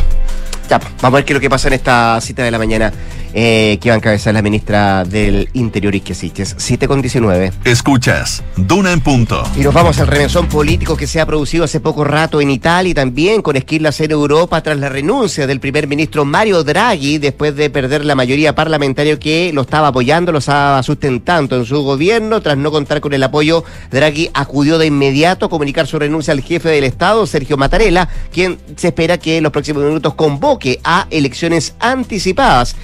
Ya, 0.68 0.78
vamos 0.78 1.04
a 1.04 1.10
ver 1.10 1.24
qué 1.24 1.32
es 1.32 1.34
lo 1.34 1.40
que 1.40 1.50
pasa 1.50 1.66
en 1.66 1.74
esta 1.74 2.20
cita 2.20 2.44
de 2.44 2.50
la 2.50 2.58
mañana 2.58 2.92
eh, 3.34 3.78
que 3.80 3.90
va 3.90 3.94
a 3.94 3.98
encabezar 3.98 4.34
la 4.34 4.42
ministra 4.42 5.04
del 5.04 5.48
Interior, 5.52 5.94
y 5.94 6.00
que 6.00 6.14
Siches. 6.14 6.54
7 6.58 6.88
con 6.88 7.00
19. 7.00 7.52
Escuchas, 7.64 8.42
Duna 8.56 8.92
en 8.92 9.00
punto. 9.00 9.42
Y 9.56 9.60
nos 9.60 9.72
vamos 9.72 9.98
al 9.98 10.06
remesón 10.06 10.48
político 10.48 10.96
que 10.96 11.06
se 11.06 11.20
ha 11.20 11.26
producido 11.26 11.64
hace 11.64 11.80
poco 11.80 12.04
rato 12.04 12.40
en 12.40 12.50
Italia 12.50 12.90
y 12.90 12.94
también 12.94 13.42
con 13.42 13.56
esquilas 13.56 14.00
en 14.00 14.10
Europa 14.10 14.62
tras 14.62 14.78
la 14.78 14.88
renuncia 14.88 15.46
del 15.46 15.60
primer 15.60 15.86
ministro 15.86 16.24
Mario 16.24 16.64
Draghi 16.64 17.18
después 17.18 17.56
de 17.56 17.70
perder 17.70 18.04
la 18.04 18.14
mayoría 18.14 18.54
parlamentaria 18.54 19.18
que 19.18 19.52
lo 19.52 19.62
estaba 19.62 19.88
apoyando, 19.88 20.32
lo 20.32 20.38
estaba 20.38 20.82
sustentando 20.82 21.56
en 21.56 21.64
su 21.64 21.82
gobierno. 21.82 22.40
Tras 22.40 22.56
no 22.56 22.70
contar 22.70 23.00
con 23.00 23.12
el 23.12 23.22
apoyo, 23.22 23.64
Draghi 23.90 24.30
acudió 24.34 24.78
de 24.78 24.86
inmediato 24.86 25.46
a 25.46 25.50
comunicar 25.50 25.86
su 25.86 25.98
renuncia 25.98 26.32
al 26.32 26.42
jefe 26.42 26.68
del 26.68 26.84
Estado, 26.84 27.26
Sergio 27.26 27.56
Mattarella, 27.56 28.08
quien 28.32 28.58
se 28.76 28.88
espera 28.88 29.18
que 29.18 29.38
en 29.38 29.44
los 29.44 29.52
próximos 29.52 29.84
minutos 29.84 30.14
convoque 30.14 30.80
a 30.84 31.06
elecciones 31.10 31.74
anticipadas. 31.80 32.76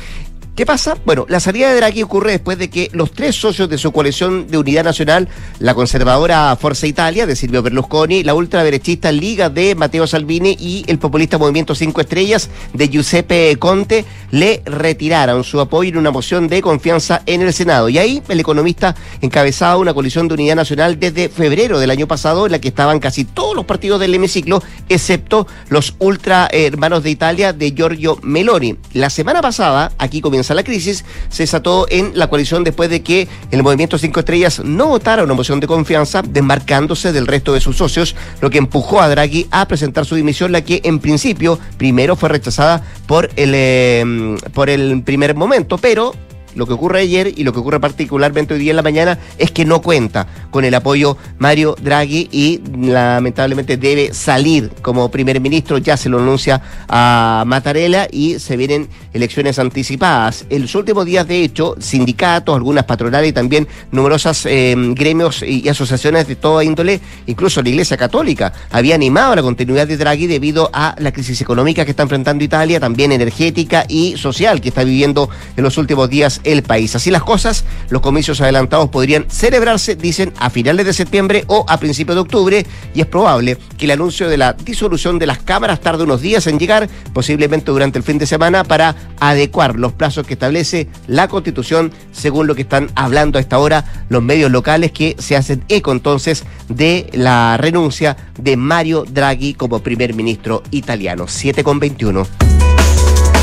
¿Qué 0.56 0.64
pasa? 0.64 0.96
Bueno, 1.04 1.26
la 1.28 1.38
salida 1.38 1.68
de 1.68 1.76
Draghi 1.76 2.02
ocurre 2.02 2.30
después 2.30 2.56
de 2.56 2.70
que 2.70 2.88
los 2.94 3.12
tres 3.12 3.36
socios 3.36 3.68
de 3.68 3.76
su 3.76 3.92
coalición 3.92 4.46
de 4.48 4.56
unidad 4.56 4.84
nacional, 4.84 5.28
la 5.58 5.74
conservadora 5.74 6.56
Forza 6.58 6.86
Italia 6.86 7.26
de 7.26 7.36
Silvio 7.36 7.60
Berlusconi, 7.60 8.22
la 8.22 8.32
ultraderechista 8.32 9.12
Liga 9.12 9.50
de 9.50 9.74
Matteo 9.74 10.06
Salvini 10.06 10.56
y 10.58 10.86
el 10.86 10.98
populista 10.98 11.36
Movimiento 11.36 11.74
Cinco 11.74 12.00
Estrellas 12.00 12.48
de 12.72 12.88
Giuseppe 12.88 13.54
Conte, 13.58 14.06
le 14.30 14.62
retiraron 14.64 15.44
su 15.44 15.60
apoyo 15.60 15.90
en 15.90 15.98
una 15.98 16.10
moción 16.10 16.48
de 16.48 16.62
confianza 16.62 17.20
en 17.26 17.42
el 17.42 17.52
Senado. 17.52 17.90
Y 17.90 17.98
ahí 17.98 18.22
el 18.26 18.40
economista 18.40 18.96
encabezaba 19.20 19.76
una 19.76 19.92
coalición 19.92 20.26
de 20.26 20.34
unidad 20.34 20.56
nacional 20.56 20.98
desde 20.98 21.28
febrero 21.28 21.78
del 21.78 21.90
año 21.90 22.08
pasado, 22.08 22.46
en 22.46 22.52
la 22.52 22.60
que 22.60 22.68
estaban 22.68 22.98
casi 22.98 23.26
todos 23.26 23.54
los 23.54 23.66
partidos 23.66 24.00
del 24.00 24.14
hemiciclo, 24.14 24.62
excepto 24.88 25.46
los 25.68 25.96
ultra 25.98 26.48
hermanos 26.50 27.02
de 27.02 27.10
Italia 27.10 27.52
de 27.52 27.72
Giorgio 27.72 28.18
Meloni. 28.22 28.76
La 28.94 29.10
semana 29.10 29.42
pasada, 29.42 29.92
aquí 29.98 30.22
comienza 30.22 30.45
a 30.50 30.54
la 30.54 30.64
crisis, 30.64 31.04
se 31.28 31.42
desató 31.42 31.86
en 31.90 32.12
la 32.14 32.28
coalición 32.28 32.64
después 32.64 32.90
de 32.90 33.02
que 33.02 33.28
el 33.50 33.62
movimiento 33.62 33.98
Cinco 33.98 34.20
Estrellas 34.20 34.60
no 34.64 34.88
votara 34.88 35.24
una 35.24 35.34
moción 35.34 35.60
de 35.60 35.66
confianza, 35.66 36.22
desmarcándose 36.22 37.12
del 37.12 37.26
resto 37.26 37.52
de 37.52 37.60
sus 37.60 37.76
socios, 37.76 38.14
lo 38.40 38.50
que 38.50 38.58
empujó 38.58 39.00
a 39.00 39.08
Draghi 39.08 39.46
a 39.50 39.66
presentar 39.68 40.04
su 40.04 40.14
dimisión, 40.14 40.52
la 40.52 40.62
que 40.62 40.80
en 40.84 40.98
principio 40.98 41.58
primero 41.76 42.16
fue 42.16 42.28
rechazada 42.28 42.82
por 43.06 43.30
el, 43.36 43.52
eh, 43.54 44.36
por 44.52 44.70
el 44.70 45.02
primer 45.02 45.34
momento, 45.34 45.78
pero 45.78 46.12
lo 46.56 46.66
que 46.66 46.72
ocurre 46.72 47.00
ayer 47.00 47.32
y 47.36 47.44
lo 47.44 47.52
que 47.52 47.60
ocurre 47.60 47.78
particularmente 47.78 48.54
hoy 48.54 48.60
día 48.60 48.70
en 48.70 48.76
la 48.76 48.82
mañana 48.82 49.18
es 49.38 49.50
que 49.50 49.64
no 49.64 49.82
cuenta 49.82 50.26
con 50.50 50.64
el 50.64 50.74
apoyo 50.74 51.16
Mario 51.38 51.76
Draghi 51.80 52.28
y 52.32 52.60
lamentablemente 52.80 53.76
debe 53.76 54.12
salir 54.14 54.70
como 54.82 55.10
primer 55.10 55.40
ministro. 55.40 55.78
Ya 55.78 55.96
se 55.96 56.08
lo 56.08 56.18
anuncia 56.18 56.62
a 56.88 57.44
Mattarella 57.46 58.08
y 58.10 58.38
se 58.38 58.56
vienen 58.56 58.88
elecciones 59.12 59.58
anticipadas. 59.58 60.46
En 60.48 60.62
los 60.62 60.74
últimos 60.74 61.04
días, 61.04 61.28
de 61.28 61.42
hecho, 61.42 61.76
sindicatos, 61.78 62.56
algunas 62.56 62.84
patronales 62.84 63.30
y 63.30 63.32
también 63.32 63.68
numerosas 63.92 64.46
em, 64.46 64.94
gremios 64.94 65.42
y 65.42 65.68
asociaciones 65.68 66.26
de 66.26 66.36
toda 66.36 66.64
índole, 66.64 67.00
incluso 67.26 67.62
la 67.62 67.68
Iglesia 67.68 67.96
Católica, 67.96 68.52
había 68.70 68.94
animado 68.94 69.36
la 69.36 69.42
continuidad 69.42 69.86
de 69.86 69.96
Draghi 69.96 70.26
debido 70.26 70.70
a 70.72 70.96
la 70.98 71.12
crisis 71.12 71.40
económica 71.40 71.84
que 71.84 71.90
está 71.90 72.02
enfrentando 72.02 72.44
Italia, 72.44 72.80
también 72.80 73.12
energética 73.12 73.84
y 73.88 74.16
social 74.16 74.60
que 74.60 74.70
está 74.70 74.84
viviendo 74.84 75.28
en 75.56 75.64
los 75.64 75.76
últimos 75.76 76.08
días 76.08 76.40
el 76.46 76.62
país. 76.62 76.94
Así 76.96 77.10
las 77.10 77.22
cosas, 77.22 77.64
los 77.90 78.00
comicios 78.00 78.40
adelantados 78.40 78.88
podrían 78.88 79.26
celebrarse, 79.28 79.96
dicen, 79.96 80.32
a 80.38 80.48
finales 80.48 80.86
de 80.86 80.92
septiembre 80.92 81.44
o 81.48 81.66
a 81.68 81.78
principios 81.78 82.16
de 82.16 82.20
octubre 82.20 82.66
y 82.94 83.00
es 83.00 83.06
probable 83.06 83.58
que 83.76 83.84
el 83.84 83.90
anuncio 83.90 84.28
de 84.28 84.38
la 84.38 84.54
disolución 84.54 85.18
de 85.18 85.26
las 85.26 85.38
cámaras 85.38 85.80
tarde 85.80 86.04
unos 86.04 86.20
días 86.20 86.46
en 86.46 86.58
llegar, 86.58 86.88
posiblemente 87.12 87.70
durante 87.70 87.98
el 87.98 88.04
fin 88.04 88.18
de 88.18 88.26
semana, 88.26 88.64
para 88.64 88.94
adecuar 89.20 89.76
los 89.76 89.92
plazos 89.92 90.26
que 90.26 90.34
establece 90.34 90.88
la 91.06 91.28
Constitución, 91.28 91.92
según 92.12 92.46
lo 92.46 92.54
que 92.54 92.62
están 92.62 92.90
hablando 92.94 93.38
a 93.38 93.40
esta 93.40 93.58
hora 93.58 93.84
los 94.08 94.22
medios 94.22 94.50
locales 94.50 94.92
que 94.92 95.16
se 95.18 95.36
hacen 95.36 95.64
eco 95.68 95.92
entonces 95.92 96.44
de 96.68 97.10
la 97.12 97.56
renuncia 97.56 98.16
de 98.38 98.56
Mario 98.56 99.04
Draghi 99.04 99.54
como 99.54 99.80
primer 99.80 100.14
ministro 100.14 100.62
italiano. 100.70 101.26
7 101.28 101.64
con 101.64 101.78
21. 101.78 102.65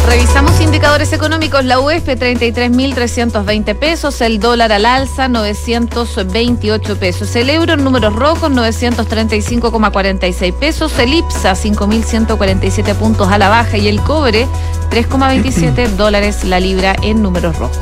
Revisamos 0.07 0.59
indicadores 0.61 1.13
económicos. 1.13 1.65
La 1.65 1.79
UEF 1.79 2.07
33.320 2.07 3.75
pesos, 3.75 4.21
el 4.21 4.39
dólar 4.39 4.71
al 4.71 4.85
alza 4.85 5.27
928 5.27 6.99
pesos, 6.99 7.35
el 7.35 7.49
euro 7.49 7.73
en 7.73 7.83
números 7.83 8.13
rojos 8.13 8.51
935,46 8.51 10.53
pesos, 10.53 10.97
el 10.99 11.13
IPSA 11.13 11.53
5.147 11.53 12.95
puntos 12.95 13.29
a 13.29 13.37
la 13.37 13.49
baja. 13.49 13.77
Y 13.77 13.87
el 13.87 14.01
cobre 14.01 14.47
3,27 14.91 15.89
dólares 15.89 16.43
la 16.43 16.59
libra 16.59 16.95
en 17.01 17.21
números 17.21 17.57
rojos. 17.57 17.79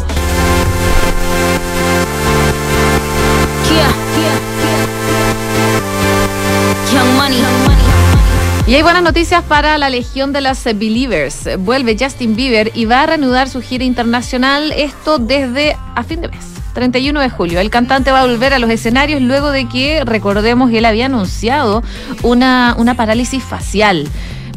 Y 8.71 8.75
hay 8.75 8.83
buenas 8.83 9.03
noticias 9.03 9.43
para 9.43 9.77
la 9.77 9.89
Legión 9.89 10.31
de 10.31 10.39
las 10.39 10.63
Believers. 10.63 11.49
Vuelve 11.59 11.97
Justin 11.99 12.37
Bieber 12.37 12.71
y 12.73 12.85
va 12.85 13.01
a 13.01 13.05
reanudar 13.05 13.49
su 13.49 13.61
gira 13.61 13.83
internacional, 13.83 14.71
esto 14.71 15.19
desde 15.19 15.75
a 15.93 16.03
fin 16.03 16.21
de 16.21 16.29
mes. 16.29 16.45
31 16.73 17.19
de 17.19 17.29
julio. 17.29 17.59
El 17.59 17.69
cantante 17.69 18.13
va 18.13 18.21
a 18.21 18.25
volver 18.25 18.53
a 18.53 18.59
los 18.59 18.69
escenarios 18.69 19.21
luego 19.21 19.51
de 19.51 19.67
que, 19.67 20.05
recordemos, 20.05 20.71
él 20.71 20.85
había 20.85 21.07
anunciado 21.07 21.83
una, 22.23 22.73
una 22.77 22.93
parálisis 22.93 23.43
facial. 23.43 24.07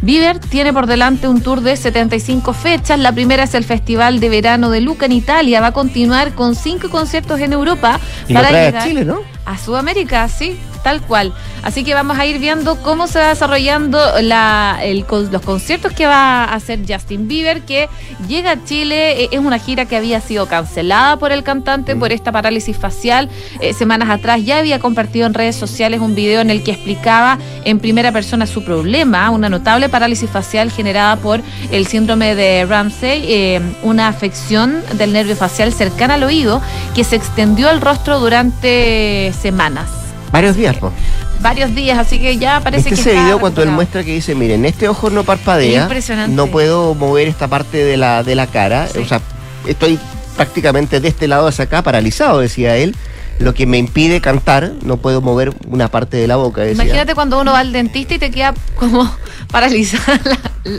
Bieber 0.00 0.38
tiene 0.38 0.72
por 0.72 0.87
delante 0.87 1.27
un 1.27 1.42
tour 1.42 1.61
de 1.61 1.77
75 1.77 2.53
fechas. 2.53 3.00
La 3.00 3.11
primera 3.11 3.42
es 3.42 3.55
el 3.55 3.64
Festival 3.64 4.20
de 4.20 4.29
Verano 4.29 4.70
de 4.70 4.81
Luca 4.81 5.07
en 5.07 5.12
Italia. 5.12 5.61
Va 5.61 5.68
a 5.68 5.72
continuar 5.72 6.37
con 6.37 6.55
cinco 6.55 6.88
conciertos 6.88 7.40
en 7.40 7.53
Europa. 7.53 7.98
para 8.33 8.53
llegar 8.53 8.77
a 8.77 8.85
Chile, 8.85 9.05
¿no? 9.05 9.22
A 9.44 9.59
Sudamérica, 9.59 10.29
sí 10.29 10.57
tal 10.85 11.03
cual. 11.03 11.33
Así 11.64 11.83
que 11.83 11.94
vamos 11.94 12.16
a 12.18 12.27
ir 12.27 12.38
viendo 12.38 12.77
cómo 12.83 13.09
se 13.09 13.18
va 13.18 13.31
desarrollando 13.31 13.99
la, 14.20 14.79
los 15.09 15.42
conciertos 15.42 15.92
que 15.92 16.07
va 16.07 16.44
a 16.44 16.55
hacer 16.55 16.81
Justin 16.87 17.27
Bieber, 17.27 17.62
que 17.62 17.88
llega 18.29 18.53
a 18.53 18.64
Chile. 18.64 19.25
Eh, 19.25 19.29
es 19.33 19.40
una 19.40 19.59
gira 19.59 19.87
que 19.87 19.97
había 19.97 20.20
sido 20.20 20.47
cancelada 20.47 21.16
por 21.18 21.33
el 21.33 21.42
cantante 21.42 21.97
por 21.97 22.12
esta 22.12 22.31
parálisis 22.31 22.77
facial. 22.77 23.29
Eh, 23.61 23.73
semanas 23.73 24.11
atrás 24.11 24.44
ya 24.44 24.59
había 24.59 24.79
compartido 24.79 25.27
en 25.27 25.35
redes 25.35 25.57
sociales 25.57 26.01
un 26.01 26.14
video 26.14 26.42
en 26.42 26.51
el 26.51 26.62
que 26.62 26.73
explicaba 26.73 27.38
en 27.64 27.81
primera 27.81 28.12
persona 28.12 28.47
su 28.47 28.62
problema, 28.62 29.31
una 29.31 29.49
notable 29.49 29.88
parálisis 29.88 30.29
facial 30.29 30.70
generada 30.70 31.16
por 31.16 31.40
el 31.73 31.87
síndrome 31.87 32.35
de 32.35 32.66
Ramsey, 32.66 33.25
eh, 33.27 33.61
una 33.83 34.09
afección 34.09 34.83
del 34.99 35.14
nervio 35.14 35.35
facial 35.35 35.73
cercana 35.73 36.14
al 36.14 36.25
oído 36.25 36.61
que 36.94 37.05
se 37.05 37.16
extendió 37.16 37.70
al 37.70 37.81
rostro 37.81 38.20
durante 38.20 39.33
semanas. 39.40 40.04
Varios 40.33 40.57
días, 40.57 40.77
po. 40.77 40.93
Varios 41.41 41.75
días, 41.75 41.99
así 41.99 42.19
que 42.19 42.37
ya 42.39 42.61
parece 42.61 42.89
que. 42.89 42.95
ese 42.95 43.13
video 43.13 43.39
cuando 43.39 43.63
él 43.63 43.71
muestra 43.71 44.03
que 44.03 44.13
dice, 44.13 44.35
miren, 44.35 44.65
este 44.65 44.89
ojo 44.89 45.11
no 45.11 45.25
parpadea. 45.25 45.89
No 46.29 46.47
puedo 46.49 46.95
mover 46.95 47.29
esta 47.29 47.49
parte 47.49 47.85
de 47.85 47.97
la, 47.97 48.23
de 48.23 48.35
la 48.35 48.47
cara. 48.47 48.89
O 49.01 49.05
sea, 49.05 49.21
estoy 49.67 49.99
prácticamente 50.37 51.01
de 51.01 51.09
este 51.09 51.29
lado 51.29 51.47
hacia 51.47 51.65
acá 51.65 51.83
paralizado, 51.83 52.41
decía 52.41 52.77
él 52.77 52.97
lo 53.39 53.55
que 53.55 53.67
me 53.67 53.79
impide 53.79 54.21
cantar, 54.21 54.73
no 54.83 54.97
puedo 54.97 55.21
mover 55.21 55.53
una 55.69 55.89
parte 55.89 56.17
de 56.17 56.27
la 56.27 56.37
boca. 56.37 56.69
Imagínate 56.69 57.15
cuando 57.15 57.41
uno 57.41 57.53
va 57.53 57.61
al 57.61 57.73
dentista 57.73 58.15
y 58.15 58.19
te 58.19 58.31
queda 58.31 58.55
como 58.77 59.11
paralizada 59.51 60.21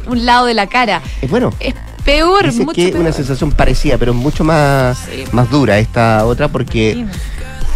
un 0.08 0.26
lado 0.26 0.46
de 0.46 0.54
la 0.54 0.68
cara. 0.68 1.02
Es 1.22 1.30
bueno. 1.30 1.54
Es 1.60 1.74
peor, 2.04 2.52
Dice 2.52 2.66
que 2.74 2.94
una 2.98 3.12
sensación 3.12 3.52
parecida, 3.52 3.98
pero 3.98 4.14
mucho 4.14 4.44
más, 4.44 5.00
más 5.32 5.50
dura 5.50 5.80
esta 5.80 6.26
otra 6.26 6.48
porque 6.48 7.06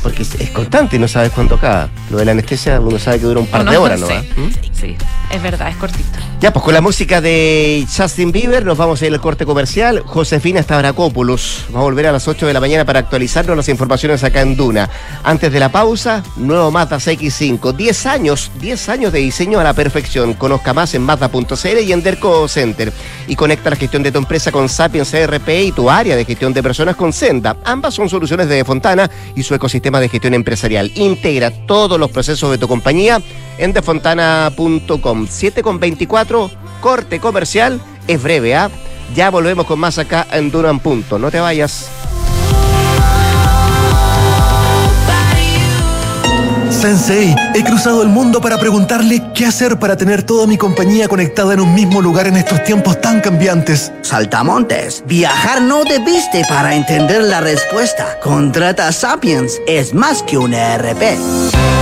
porque 0.01 0.23
es, 0.23 0.49
constante 0.51 0.95
y 0.95 0.99
no 0.99 1.07
sabes 1.07 1.31
cuánto 1.31 1.55
acaba. 1.55 1.89
Lo 2.09 2.17
de 2.17 2.25
la 2.25 2.31
anestesia 2.31 2.79
uno 2.79 2.99
sabe 2.99 3.19
que 3.19 3.25
dura 3.25 3.39
un 3.39 3.47
par 3.47 3.69
de 3.69 3.77
horas, 3.77 3.99
¿no? 3.99 4.07
¿Mm? 4.07 4.51
Sí. 4.73 4.95
Es 5.31 5.41
verdad, 5.41 5.69
es 5.69 5.75
cortito. 5.75 6.19
Ya, 6.39 6.53
pues 6.53 6.63
con 6.63 6.73
la 6.73 6.81
música 6.81 7.19
de 7.19 7.85
Justin 7.95 8.31
Bieber 8.31 8.65
nos 8.65 8.77
vamos 8.77 9.01
a 9.01 9.05
ir 9.05 9.13
al 9.13 9.19
corte 9.19 9.45
comercial. 9.45 10.03
Josefina 10.05 10.63
Stavrakopoulos 10.63 11.65
va 11.75 11.81
a 11.81 11.83
volver 11.83 12.07
a 12.07 12.11
las 12.13 12.27
8 12.27 12.47
de 12.47 12.53
la 12.53 12.61
mañana 12.61 12.85
para 12.85 12.99
actualizarnos 12.99 13.57
las 13.57 13.67
informaciones 13.67 14.23
acá 14.23 14.41
en 14.41 14.55
Duna. 14.55 14.89
Antes 15.23 15.51
de 15.51 15.59
la 15.59 15.69
pausa, 15.69 16.23
nuevo 16.37 16.71
Mazda 16.71 16.97
CX5. 16.97 17.75
10 17.75 18.05
años, 18.05 18.51
10 18.61 18.89
años 18.89 19.11
de 19.11 19.19
diseño 19.19 19.59
a 19.59 19.63
la 19.63 19.73
perfección. 19.73 20.33
Conozca 20.33 20.73
más 20.73 20.93
en 20.93 21.01
Mazda.cl 21.01 21.79
y 21.85 21.91
en 21.91 22.01
Derco 22.01 22.47
Center. 22.47 22.93
Y 23.27 23.35
conecta 23.35 23.69
la 23.69 23.75
gestión 23.75 24.01
de 24.01 24.11
tu 24.11 24.19
empresa 24.19 24.51
con 24.51 24.69
Sapiens 24.69 25.13
ERP 25.13 25.49
y 25.65 25.71
tu 25.73 25.89
área 25.89 26.15
de 26.15 26.23
gestión 26.23 26.53
de 26.53 26.63
personas 26.63 26.95
con 26.95 27.11
Senda. 27.11 27.57
Ambas 27.65 27.93
son 27.95 28.09
soluciones 28.09 28.47
de 28.47 28.63
Fontana 28.63 29.09
y 29.35 29.43
su 29.43 29.53
ecosistema 29.53 29.99
de 29.99 30.07
gestión 30.07 30.33
empresarial. 30.33 30.91
Integra 30.95 31.51
todos 31.51 31.99
los 31.99 32.11
procesos 32.11 32.49
de 32.49 32.57
tu 32.57 32.67
compañía 32.67 33.21
en 33.59 33.73
defontana.com. 33.73 35.27
7 35.29 35.61
con 35.61 35.79
24, 35.79 36.49
corte 36.81 37.19
comercial, 37.19 37.79
es 38.07 38.23
breve, 38.23 38.55
¿ah? 38.55 38.71
Ya 39.15 39.29
volvemos 39.29 39.65
con 39.65 39.79
más 39.79 39.97
acá 39.97 40.25
en 40.31 40.49
Duran 40.49 40.79
Punto. 40.79 41.19
No 41.19 41.29
te 41.29 41.39
vayas. 41.39 41.89
Sensei, 46.79 47.35
he 47.53 47.61
cruzado 47.61 48.01
el 48.03 48.07
mundo 48.07 48.39
para 48.39 48.57
preguntarle 48.57 49.21
qué 49.35 49.45
hacer 49.45 49.79
para 49.79 49.97
tener 49.97 50.23
toda 50.23 50.47
mi 50.47 50.57
compañía 50.57 51.09
conectada 51.09 51.53
en 51.53 51.59
un 51.59 51.73
mismo 51.73 52.01
lugar 52.01 52.27
en 52.27 52.37
estos 52.37 52.63
tiempos 52.63 53.01
tan 53.01 53.19
cambiantes. 53.19 53.91
Saltamontes, 54.01 55.03
viajar 55.05 55.61
no 55.61 55.83
debiste 55.83 56.45
para 56.47 56.75
entender 56.75 57.23
la 57.23 57.41
respuesta. 57.41 58.17
Contrata 58.23 58.93
Sapiens, 58.93 59.59
es 59.67 59.93
más 59.93 60.23
que 60.23 60.37
un 60.37 60.53
ERP. 60.53 61.17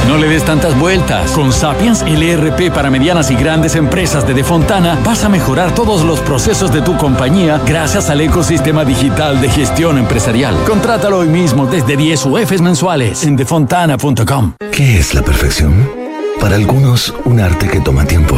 No 0.08 0.18
le 0.18 0.28
des 0.30 0.44
tantas 0.44 0.78
vueltas. 0.80 1.32
Con 1.32 1.52
Sapiens, 1.52 2.02
el 2.04 2.24
ERP 2.24 2.74
para 2.74 2.90
medianas 2.90 3.30
y 3.30 3.36
grandes 3.36 3.76
empresas 3.76 4.26
de 4.26 4.34
Defontana, 4.34 4.98
vas 5.04 5.26
a 5.26 5.30
mejorar 5.30 5.76
todos 5.76 6.04
los 6.04 6.22
procesos 6.22 6.72
de 6.72 6.82
tu 6.82 6.96
compañía 6.96 7.62
gracias 7.66 8.10
al 8.10 8.22
ecosistema 8.22 8.86
digital 8.86 9.42
de 9.42 9.50
gestión 9.50 9.98
empresarial. 9.98 10.56
Contrátalo 10.66 11.20
hoy 11.20 11.28
mismo 11.28 11.66
desde 11.66 11.98
10 11.98 12.26
UFs 12.26 12.62
mensuales 12.62 13.24
en 13.26 13.36
defontana.com. 13.36 14.54
¿Qué 14.72 14.98
es 14.98 15.14
la 15.14 15.24
perfección? 15.24 15.90
Para 16.40 16.56
algunos, 16.56 17.14
un 17.26 17.42
arte 17.42 17.68
que 17.68 17.82
toma 17.82 18.06
tiempo. 18.06 18.38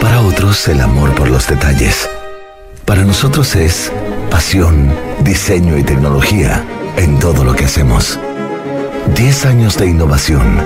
Para 0.00 0.20
otros, 0.22 0.66
el 0.68 0.80
amor 0.80 1.14
por 1.14 1.28
los 1.28 1.46
detalles. 1.46 2.08
Para 2.86 3.04
nosotros 3.04 3.54
es 3.54 3.92
pasión, 4.30 4.90
diseño 5.22 5.76
y 5.76 5.82
tecnología 5.82 6.64
en 6.96 7.18
todo 7.18 7.44
lo 7.44 7.54
que 7.54 7.66
hacemos. 7.66 8.18
10 9.14 9.46
años 9.46 9.76
de 9.76 9.86
innovación 9.86 10.60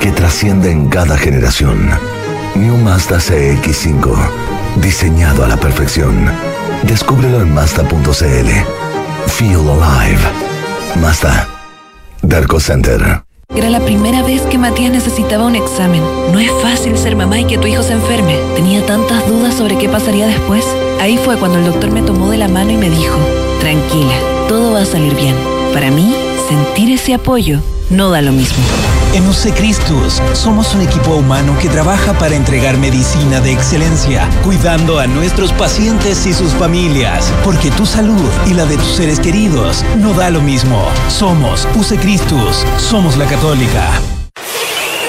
que 0.00 0.10
trasciende 0.12 0.70
en 0.70 0.88
cada 0.88 1.16
generación. 1.16 1.90
New 2.54 2.76
Mazda 2.76 3.18
CX5, 3.18 4.16
diseñado 4.76 5.44
a 5.44 5.48
la 5.48 5.56
perfección. 5.56 6.30
Descúbrelo 6.82 7.40
en 7.42 7.52
Mazda.cl. 7.52 8.50
Feel 9.26 9.68
alive. 9.68 10.20
Mazda. 11.00 11.48
Darko 12.22 12.60
Center. 12.60 13.22
Era 13.54 13.70
la 13.70 13.80
primera 13.80 14.22
vez 14.22 14.42
que 14.42 14.58
Matías 14.58 14.92
necesitaba 14.92 15.46
un 15.46 15.56
examen. 15.56 16.02
No 16.32 16.38
es 16.38 16.50
fácil 16.62 16.96
ser 16.96 17.16
mamá 17.16 17.40
y 17.40 17.44
que 17.44 17.58
tu 17.58 17.66
hijo 17.66 17.82
se 17.82 17.92
enferme. 17.92 18.36
Tenía 18.54 18.84
tantas 18.86 19.26
dudas 19.28 19.54
sobre 19.54 19.76
qué 19.78 19.88
pasaría 19.88 20.26
después. 20.26 20.64
Ahí 21.00 21.18
fue 21.18 21.38
cuando 21.38 21.58
el 21.58 21.66
doctor 21.66 21.90
me 21.90 22.02
tomó 22.02 22.30
de 22.30 22.38
la 22.38 22.48
mano 22.48 22.70
y 22.70 22.76
me 22.76 22.90
dijo, 22.90 23.18
tranquila, 23.60 24.14
todo 24.48 24.72
va 24.72 24.82
a 24.82 24.86
salir 24.86 25.14
bien. 25.14 25.36
Para 25.72 25.90
mí, 25.90 26.14
sentir 26.54 26.92
ese 26.92 27.14
apoyo 27.14 27.60
no 27.90 28.10
da 28.10 28.22
lo 28.22 28.30
mismo. 28.30 28.62
En 29.12 29.26
UC 29.28 29.54
Cristus 29.56 30.22
somos 30.34 30.72
un 30.74 30.82
equipo 30.82 31.16
humano 31.16 31.56
que 31.60 31.68
trabaja 31.68 32.12
para 32.16 32.36
entregar 32.36 32.76
medicina 32.78 33.40
de 33.40 33.52
excelencia, 33.52 34.28
cuidando 34.44 35.00
a 35.00 35.08
nuestros 35.08 35.52
pacientes 35.52 36.26
y 36.26 36.32
sus 36.32 36.52
familias, 36.52 37.32
porque 37.42 37.72
tu 37.72 37.84
salud 37.84 38.30
y 38.46 38.54
la 38.54 38.66
de 38.66 38.76
tus 38.76 38.96
seres 38.96 39.18
queridos 39.18 39.84
no 39.98 40.14
da 40.14 40.30
lo 40.30 40.40
mismo. 40.40 40.80
Somos 41.08 41.66
UC 41.74 42.00
Cristus, 42.00 42.64
somos 42.78 43.16
la 43.16 43.26
católica. 43.26 44.13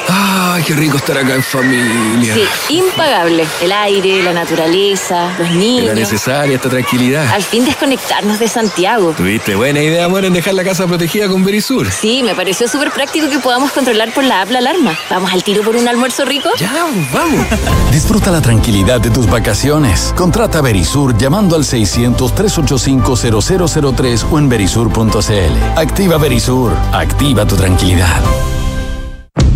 Ay, 0.07 0.63
qué 0.63 0.73
rico 0.75 0.97
estar 0.97 1.17
acá 1.17 1.33
en 1.35 1.43
familia. 1.43 2.33
Sí, 2.33 2.45
impagable. 2.77 3.45
El 3.61 3.71
aire, 3.71 4.23
la 4.23 4.33
naturaleza, 4.33 5.29
los 5.37 5.49
niños. 5.51 5.85
Era 5.85 5.93
necesaria 5.95 6.55
esta 6.55 6.69
tranquilidad. 6.69 7.27
Al 7.33 7.43
fin 7.43 7.65
desconectarnos 7.65 8.39
de 8.39 8.47
Santiago. 8.47 9.13
Tuviste 9.17 9.55
buena 9.55 9.81
idea, 9.81 10.05
amor, 10.05 10.23
en 10.25 10.33
dejar 10.33 10.53
la 10.53 10.63
casa 10.63 10.85
protegida 10.87 11.27
con 11.27 11.43
Verisur. 11.43 11.89
Sí, 11.91 12.21
me 12.23 12.35
pareció 12.35 12.67
súper 12.67 12.91
práctico 12.91 13.29
que 13.29 13.39
podamos 13.39 13.71
controlar 13.71 14.13
por 14.13 14.23
la 14.23 14.41
app 14.41 14.51
la 14.51 14.59
alarma. 14.59 14.95
¿Vamos 15.09 15.31
al 15.33 15.43
tiro 15.43 15.63
por 15.63 15.75
un 15.75 15.87
almuerzo 15.87 16.25
rico? 16.25 16.49
Ya, 16.57 16.71
vamos. 17.13 17.45
Disfruta 17.91 18.31
la 18.31 18.41
tranquilidad 18.41 18.99
de 19.01 19.09
tus 19.09 19.27
vacaciones. 19.29 20.13
Contrata 20.15 20.61
Verisur 20.61 21.17
llamando 21.17 21.55
al 21.55 21.63
600-385-0003 21.63 24.25
o 24.31 24.39
en 24.39 24.49
verisur.cl. 24.49 25.75
Activa 25.75 26.17
Verisur. 26.17 26.71
Activa 26.93 27.45
tu 27.45 27.55
tranquilidad. 27.55 28.21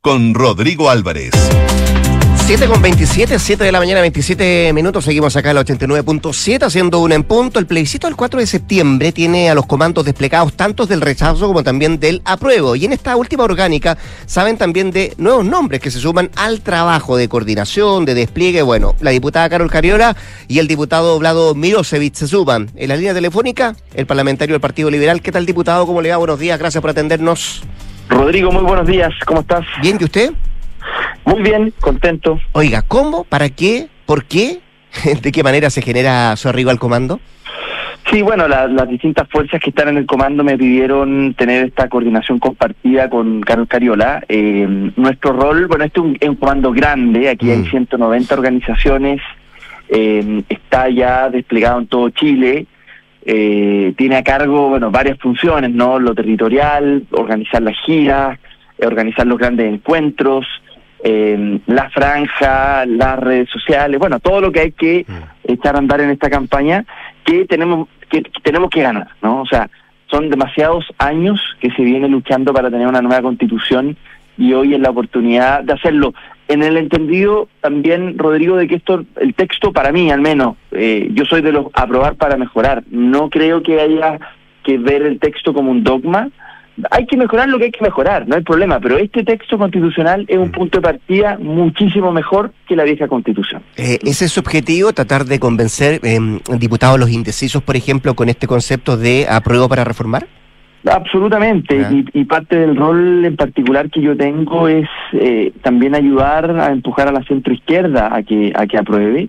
con 0.00 0.34
Rodrigo 0.34 0.88
Álvarez. 0.88 1.32
7 2.46 2.66
con 2.66 2.82
27, 2.82 3.38
7 3.38 3.62
de 3.62 3.70
la 3.70 3.78
mañana, 3.78 4.00
27 4.00 4.72
minutos. 4.72 5.04
Seguimos 5.04 5.36
acá 5.36 5.50
en 5.50 5.56
la 5.56 5.64
89.7 5.64 6.64
haciendo 6.64 6.98
una 6.98 7.14
en 7.14 7.22
punto. 7.22 7.60
El 7.60 7.66
plebiscito 7.66 8.08
del 8.08 8.16
4 8.16 8.40
de 8.40 8.46
septiembre 8.46 9.12
tiene 9.12 9.50
a 9.50 9.54
los 9.54 9.66
comandos 9.66 10.04
desplegados 10.04 10.54
tanto 10.54 10.86
del 10.86 11.00
rechazo 11.00 11.46
como 11.46 11.62
también 11.62 12.00
del 12.00 12.22
apruebo. 12.24 12.74
Y 12.74 12.86
en 12.86 12.92
esta 12.92 13.14
última 13.14 13.44
orgánica 13.44 13.98
saben 14.26 14.56
también 14.56 14.90
de 14.90 15.14
nuevos 15.16 15.44
nombres 15.44 15.80
que 15.80 15.92
se 15.92 16.00
suman 16.00 16.30
al 16.34 16.60
trabajo 16.60 17.16
de 17.16 17.28
coordinación, 17.28 18.04
de 18.04 18.14
despliegue. 18.14 18.62
Bueno, 18.62 18.96
la 19.00 19.12
diputada 19.12 19.48
Carol 19.48 19.70
Cariola 19.70 20.16
y 20.48 20.58
el 20.58 20.66
diputado 20.66 21.18
Vlado 21.20 21.54
Mirosevic 21.54 22.14
se 22.14 22.26
suman. 22.26 22.70
En 22.74 22.88
la 22.88 22.96
línea 22.96 23.14
telefónica, 23.14 23.76
el 23.94 24.06
parlamentario 24.06 24.54
del 24.54 24.60
Partido 24.60 24.90
Liberal. 24.90 25.22
¿Qué 25.22 25.30
tal, 25.30 25.46
diputado? 25.46 25.86
¿Cómo 25.86 26.02
le 26.02 26.10
va? 26.10 26.16
Buenos 26.16 26.40
días. 26.40 26.58
Gracias 26.58 26.80
por 26.80 26.90
atendernos. 26.90 27.62
Rodrigo, 28.10 28.50
muy 28.50 28.62
buenos 28.62 28.86
días. 28.86 29.14
¿Cómo 29.24 29.40
estás? 29.40 29.64
Bien, 29.80 29.96
¿y 30.00 30.04
usted? 30.04 30.32
Muy 31.24 31.42
bien, 31.42 31.72
contento. 31.80 32.40
Oiga, 32.52 32.82
¿cómo? 32.82 33.24
¿Para 33.24 33.48
qué? 33.48 33.88
¿Por 34.04 34.24
qué? 34.24 34.60
¿De 35.22 35.32
qué 35.32 35.42
manera 35.42 35.70
se 35.70 35.80
genera 35.80 36.34
su 36.36 36.48
arribo 36.48 36.70
al 36.70 36.80
comando? 36.80 37.20
Sí, 38.10 38.22
bueno, 38.22 38.48
la, 38.48 38.66
las 38.66 38.88
distintas 38.88 39.28
fuerzas 39.28 39.60
que 39.60 39.70
están 39.70 39.88
en 39.88 39.98
el 39.98 40.06
comando 40.06 40.42
me 40.42 40.58
pidieron 40.58 41.34
tener 41.34 41.66
esta 41.66 41.88
coordinación 41.88 42.40
compartida 42.40 43.08
con 43.08 43.40
Carlos 43.42 43.68
Cariola. 43.68 44.24
Eh, 44.28 44.90
nuestro 44.96 45.32
rol, 45.32 45.68
bueno, 45.68 45.84
este 45.84 46.00
es 46.00 46.06
un, 46.06 46.16
es 46.18 46.28
un 46.28 46.34
comando 46.34 46.72
grande, 46.72 47.28
aquí 47.28 47.46
mm. 47.46 47.50
hay 47.50 47.64
190 47.70 48.34
organizaciones, 48.34 49.20
eh, 49.88 50.42
está 50.48 50.88
ya 50.88 51.30
desplegado 51.30 51.78
en 51.78 51.86
todo 51.86 52.10
Chile. 52.10 52.66
Eh, 53.32 53.94
tiene 53.96 54.16
a 54.16 54.24
cargo, 54.24 54.70
bueno, 54.70 54.90
varias 54.90 55.16
funciones, 55.20 55.70
¿no? 55.70 56.00
Lo 56.00 56.16
territorial, 56.16 57.04
organizar 57.12 57.62
las 57.62 57.76
giras, 57.84 58.36
organizar 58.84 59.24
los 59.24 59.38
grandes 59.38 59.72
encuentros, 59.72 60.44
eh, 61.04 61.60
la 61.66 61.88
franja, 61.90 62.84
las 62.86 63.20
redes 63.20 63.48
sociales, 63.48 64.00
bueno, 64.00 64.18
todo 64.18 64.40
lo 64.40 64.50
que 64.50 64.60
hay 64.60 64.72
que 64.72 65.06
echar 65.44 65.76
a 65.76 65.78
andar 65.78 66.00
en 66.00 66.10
esta 66.10 66.28
campaña 66.28 66.84
que 67.24 67.44
tenemos 67.44 67.86
que, 68.10 68.20
que 68.20 68.40
tenemos 68.42 68.68
que 68.68 68.82
ganar, 68.82 69.06
¿no? 69.22 69.42
O 69.42 69.46
sea, 69.46 69.70
son 70.10 70.28
demasiados 70.28 70.86
años 70.98 71.40
que 71.60 71.70
se 71.70 71.82
viene 71.82 72.08
luchando 72.08 72.52
para 72.52 72.68
tener 72.68 72.88
una 72.88 73.00
nueva 73.00 73.22
constitución 73.22 73.96
y 74.40 74.54
hoy 74.54 74.74
es 74.74 74.80
la 74.80 74.90
oportunidad 74.90 75.62
de 75.62 75.74
hacerlo. 75.74 76.14
En 76.48 76.62
el 76.62 76.78
entendido 76.78 77.48
también, 77.60 78.18
Rodrigo, 78.18 78.56
de 78.56 78.66
que 78.66 78.76
esto, 78.76 79.04
el 79.20 79.34
texto 79.34 79.70
para 79.72 79.92
mí 79.92 80.10
al 80.10 80.22
menos, 80.22 80.56
eh, 80.72 81.08
yo 81.12 81.26
soy 81.26 81.42
de 81.42 81.52
los 81.52 81.66
aprobar 81.74 82.16
para 82.16 82.38
mejorar. 82.38 82.82
No 82.90 83.28
creo 83.28 83.62
que 83.62 83.78
haya 83.80 84.18
que 84.64 84.78
ver 84.78 85.02
el 85.02 85.20
texto 85.20 85.52
como 85.52 85.70
un 85.70 85.84
dogma. 85.84 86.30
Hay 86.90 87.04
que 87.04 87.18
mejorar 87.18 87.50
lo 87.50 87.58
que 87.58 87.66
hay 87.66 87.70
que 87.70 87.84
mejorar, 87.84 88.26
no 88.26 88.36
hay 88.36 88.42
problema, 88.42 88.80
pero 88.80 88.96
este 88.96 89.22
texto 89.22 89.58
constitucional 89.58 90.24
es 90.26 90.38
un 90.38 90.50
punto 90.50 90.78
de 90.78 90.82
partida 90.82 91.36
muchísimo 91.38 92.10
mejor 92.10 92.54
que 92.66 92.74
la 92.74 92.84
vieja 92.84 93.06
constitución. 93.06 93.62
Eh, 93.76 93.98
¿Ese 94.02 94.24
es 94.24 94.32
su 94.32 94.40
objetivo, 94.40 94.94
tratar 94.94 95.26
de 95.26 95.38
convencer 95.38 96.00
eh, 96.02 96.18
diputados 96.58 96.98
los 96.98 97.10
indecisos, 97.10 97.62
por 97.62 97.76
ejemplo, 97.76 98.14
con 98.14 98.30
este 98.30 98.46
concepto 98.46 98.96
de 98.96 99.26
apruebo 99.28 99.68
para 99.68 99.84
reformar? 99.84 100.26
Absolutamente, 100.88 101.86
y, 102.14 102.24
parte 102.24 102.56
del 102.56 102.74
rol 102.74 103.24
en 103.26 103.36
particular 103.36 103.90
que 103.90 104.00
yo 104.00 104.16
tengo 104.16 104.66
es 104.66 104.88
eh, 105.12 105.52
también 105.60 105.94
ayudar 105.94 106.58
a 106.58 106.72
empujar 106.72 107.06
a 107.08 107.12
la 107.12 107.22
centroizquierda 107.24 108.14
a 108.14 108.22
que 108.22 108.52
a 108.54 108.66
que 108.66 108.78
apruebe. 108.78 109.28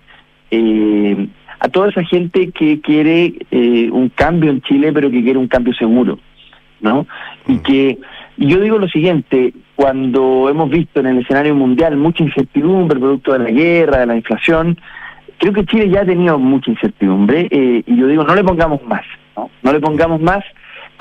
Eh, 0.49 1.27
a 1.59 1.67
toda 1.67 1.89
esa 1.89 2.03
gente 2.05 2.51
que 2.51 2.79
quiere 2.79 3.33
eh, 3.51 3.89
un 3.91 4.09
cambio 4.09 4.49
en 4.49 4.61
Chile, 4.61 4.91
pero 4.93 5.11
que 5.11 5.21
quiere 5.21 5.37
un 5.37 5.47
cambio 5.47 5.73
seguro, 5.73 6.19
¿no? 6.79 7.05
Y 7.47 7.53
mm. 7.53 7.63
que 7.63 7.97
y 8.37 8.47
yo 8.47 8.59
digo 8.61 8.79
lo 8.79 8.87
siguiente, 8.87 9.53
cuando 9.75 10.49
hemos 10.49 10.69
visto 10.69 11.01
en 11.01 11.07
el 11.07 11.17
escenario 11.19 11.53
mundial 11.53 11.97
mucha 11.97 12.23
incertidumbre 12.23 12.99
producto 12.99 13.33
de 13.33 13.39
la 13.39 13.51
guerra, 13.51 13.99
de 13.99 14.05
la 14.05 14.15
inflación, 14.15 14.79
creo 15.37 15.51
que 15.51 15.65
Chile 15.65 15.89
ya 15.89 16.01
ha 16.01 16.05
tenido 16.05 16.39
mucha 16.39 16.71
incertidumbre 16.71 17.47
y 17.51 17.95
yo 17.95 18.07
digo, 18.07 18.23
no 18.23 18.33
le 18.33 18.43
pongamos 18.43 18.81
más, 18.85 19.03
¿no? 19.35 19.49
No 19.61 19.73
le 19.73 19.81
pongamos 19.81 20.21
más 20.21 20.43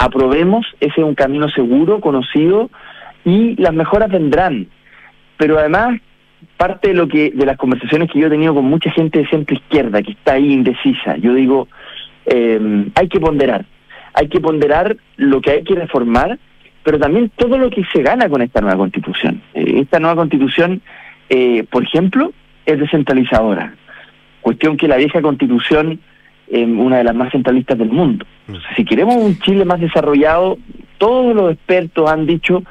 aprobemos, 0.00 0.66
ese 0.80 0.94
es 0.96 1.04
un 1.04 1.14
camino 1.14 1.50
seguro, 1.50 2.00
conocido, 2.00 2.70
y 3.22 3.54
las 3.56 3.74
mejoras 3.74 4.10
vendrán. 4.10 4.66
Pero 5.36 5.58
además, 5.58 6.00
parte 6.56 6.88
de 6.88 6.94
lo 6.94 7.06
que 7.06 7.30
de 7.32 7.44
las 7.44 7.58
conversaciones 7.58 8.10
que 8.10 8.18
yo 8.18 8.28
he 8.28 8.30
tenido 8.30 8.54
con 8.54 8.64
mucha 8.64 8.90
gente 8.90 9.18
de 9.18 9.28
centro 9.28 9.54
izquierda 9.54 10.02
que 10.02 10.12
está 10.12 10.32
ahí 10.32 10.54
indecisa, 10.54 11.18
yo 11.18 11.34
digo, 11.34 11.68
eh, 12.24 12.88
hay 12.94 13.08
que 13.08 13.20
ponderar, 13.20 13.66
hay 14.14 14.28
que 14.28 14.40
ponderar 14.40 14.96
lo 15.18 15.42
que 15.42 15.50
hay 15.50 15.64
que 15.64 15.74
reformar, 15.74 16.38
pero 16.82 16.98
también 16.98 17.30
todo 17.36 17.58
lo 17.58 17.68
que 17.68 17.84
se 17.92 18.02
gana 18.02 18.30
con 18.30 18.40
esta 18.40 18.62
nueva 18.62 18.78
constitución. 18.78 19.42
Eh, 19.52 19.80
esta 19.82 20.00
nueva 20.00 20.16
constitución, 20.16 20.80
eh, 21.28 21.64
por 21.70 21.82
ejemplo, 21.82 22.32
es 22.64 22.80
descentralizadora, 22.80 23.74
cuestión 24.40 24.78
que 24.78 24.88
la 24.88 24.96
vieja 24.96 25.20
constitución 25.20 26.00
una 26.50 26.98
de 26.98 27.04
las 27.04 27.14
más 27.14 27.32
centralistas 27.32 27.78
del 27.78 27.90
mundo. 27.90 28.26
Mm. 28.46 28.54
si 28.76 28.84
queremos 28.84 29.16
un 29.16 29.38
Chile 29.38 29.64
más 29.64 29.80
desarrollado, 29.80 30.58
todos 30.98 31.34
los 31.34 31.52
expertos 31.52 32.10
han 32.10 32.26
dicho 32.26 32.62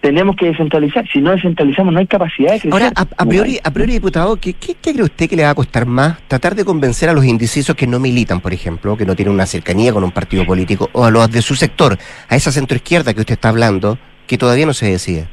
tenemos 0.00 0.36
que 0.36 0.46
descentralizar. 0.46 1.06
Si 1.08 1.20
no 1.20 1.32
descentralizamos, 1.32 1.92
no 1.92 1.98
hay 1.98 2.06
capacidad 2.06 2.52
de 2.52 2.60
crecer. 2.60 2.72
Ahora, 2.72 2.92
a, 2.94 3.26
priori, 3.26 3.58
a 3.62 3.70
priori, 3.70 3.92
diputado, 3.92 4.36
¿qué, 4.36 4.54
¿qué, 4.54 4.74
cree 4.74 5.02
usted 5.02 5.28
que 5.28 5.36
le 5.36 5.42
va 5.42 5.50
a 5.50 5.54
costar 5.54 5.86
más? 5.86 6.20
¿Tratar 6.28 6.54
de 6.54 6.64
convencer 6.64 7.08
a 7.08 7.12
los 7.12 7.24
indecisos 7.24 7.74
que 7.74 7.86
no 7.86 7.98
militan, 7.98 8.40
por 8.40 8.52
ejemplo, 8.52 8.96
que 8.96 9.04
no 9.04 9.16
tienen 9.16 9.34
una 9.34 9.46
cercanía 9.46 9.92
con 9.92 10.04
un 10.04 10.12
partido 10.12 10.44
político, 10.44 10.88
o 10.92 11.04
a 11.04 11.10
los 11.10 11.30
de 11.30 11.42
su 11.42 11.54
sector, 11.54 11.98
a 12.28 12.36
esa 12.36 12.52
centroizquierda 12.52 13.12
que 13.12 13.20
usted 13.20 13.34
está 13.34 13.48
hablando, 13.48 13.98
que 14.26 14.38
todavía 14.38 14.66
no 14.66 14.72
se 14.72 14.86
decide? 14.86 15.26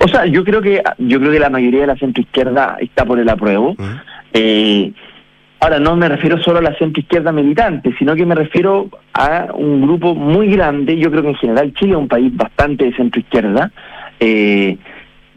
O 0.00 0.08
sea, 0.08 0.26
yo 0.26 0.44
creo 0.44 0.62
que 0.62 0.82
yo 0.98 1.18
creo 1.18 1.32
que 1.32 1.40
la 1.40 1.50
mayoría 1.50 1.80
de 1.82 1.86
la 1.88 1.96
centroizquierda 1.96 2.76
está 2.80 3.04
por 3.04 3.18
el 3.18 3.28
apruebo. 3.28 3.74
Mm. 3.76 3.84
Eh, 4.32 4.92
Ahora, 5.58 5.80
no 5.80 5.96
me 5.96 6.08
refiero 6.08 6.40
solo 6.42 6.58
a 6.58 6.62
la 6.62 6.76
centro 6.76 7.00
izquierda 7.00 7.32
militante, 7.32 7.94
sino 7.98 8.14
que 8.14 8.26
me 8.26 8.34
refiero 8.34 8.90
a 9.14 9.48
un 9.54 9.82
grupo 9.82 10.14
muy 10.14 10.48
grande. 10.48 10.98
Yo 10.98 11.10
creo 11.10 11.22
que 11.22 11.30
en 11.30 11.36
general 11.36 11.72
Chile 11.74 11.92
es 11.92 11.98
un 11.98 12.08
país 12.08 12.34
bastante 12.36 12.84
de 12.84 12.94
centro 12.94 13.20
izquierda. 13.20 13.72
Eh, 14.20 14.76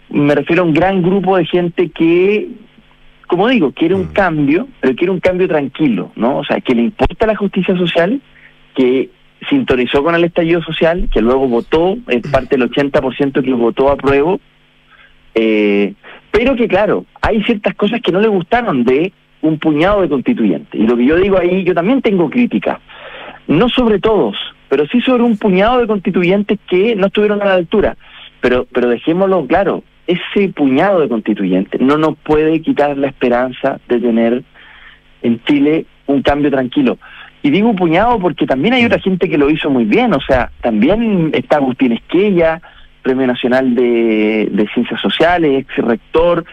me 0.10 0.36
refiero 0.36 0.64
a 0.64 0.66
un 0.66 0.74
gran 0.74 1.02
grupo 1.02 1.38
de 1.38 1.46
gente 1.46 1.90
que, 1.90 2.50
como 3.28 3.48
digo, 3.48 3.72
quiere 3.72 3.96
un 3.96 4.08
mm. 4.08 4.14
cambio, 4.14 4.68
pero 4.82 4.96
quiere 4.96 5.12
un 5.12 5.20
cambio 5.20 5.48
tranquilo, 5.48 6.12
¿no? 6.16 6.40
O 6.40 6.44
sea, 6.44 6.60
que 6.60 6.76
le 6.76 6.82
importa 6.82 7.26
la 7.26 7.36
justicia 7.36 7.78
social, 7.78 8.20
que 8.76 9.10
sintonizó 9.48 10.04
con 10.04 10.16
el 10.16 10.26
estallido 10.26 10.62
social, 10.62 11.08
que 11.14 11.22
luego 11.22 11.48
votó, 11.48 11.98
en 12.08 12.22
parte 12.24 12.58
del 12.58 12.70
80% 12.70 13.44
que 13.44 13.54
votó 13.54 13.90
a 13.90 13.96
prueba, 13.96 14.38
eh, 15.34 15.94
pero 16.32 16.56
que 16.56 16.68
claro, 16.68 17.06
hay 17.22 17.42
ciertas 17.44 17.76
cosas 17.76 18.02
que 18.02 18.12
no 18.12 18.20
le 18.20 18.28
gustaron 18.28 18.84
de 18.84 19.14
un 19.42 19.60
puñado 19.60 20.02
de 20.02 20.10
constituyentes. 20.10 20.80
Y 20.80 20.86
lo 20.86 20.98
que 20.98 21.06
yo 21.06 21.16
digo 21.18 21.38
ahí, 21.38 21.64
yo 21.64 21.74
también 21.74 22.02
tengo 22.02 22.30
crítica. 22.30 22.80
No 23.48 23.70
sobre 23.70 24.00
todos, 24.00 24.36
pero 24.68 24.86
sí 24.88 25.02
sobre 25.02 25.24
un 25.24 25.38
puñado 25.38 25.80
de 25.80 25.88
constituyentes 25.88 26.60
que 26.70 26.96
no 26.96 27.08
estuvieron 27.08 27.42
a 27.42 27.46
la 27.46 27.54
altura. 27.54 27.98
Pero, 28.42 28.68
pero 28.72 28.90
dejémoslo 28.90 29.46
claro, 29.48 29.84
ese 30.08 30.50
puñado 30.50 31.02
de 31.02 31.10
constituyentes 31.10 31.80
no 31.80 31.98
nos 31.98 32.18
puede 32.18 32.62
quitar 32.62 32.98
la 32.98 33.08
esperanza 33.08 33.80
de 33.88 34.00
tener 34.00 34.44
en 35.22 35.44
Chile 35.44 35.86
un 36.08 36.22
cambio 36.22 36.50
tranquilo. 36.50 36.98
Y 37.42 37.52
digo 37.52 37.74
puñado 37.74 38.20
porque 38.20 38.46
también 38.46 38.74
hay 38.74 38.86
otra 38.86 39.00
gente 39.00 39.30
que 39.30 39.38
lo 39.38 39.50
hizo 39.50 39.70
muy 39.70 39.86
bien, 39.86 40.14
o 40.14 40.20
sea, 40.20 40.52
también 40.62 41.32
está 41.34 41.58
Agustín 41.58 41.94
Esquella, 41.94 42.62
Premio 43.02 43.28
Nacional 43.28 43.76
de, 43.76 44.68
Ciencias 44.74 45.00
Sociales, 45.00 45.60
ex 45.60 45.78
rector, 45.78 46.44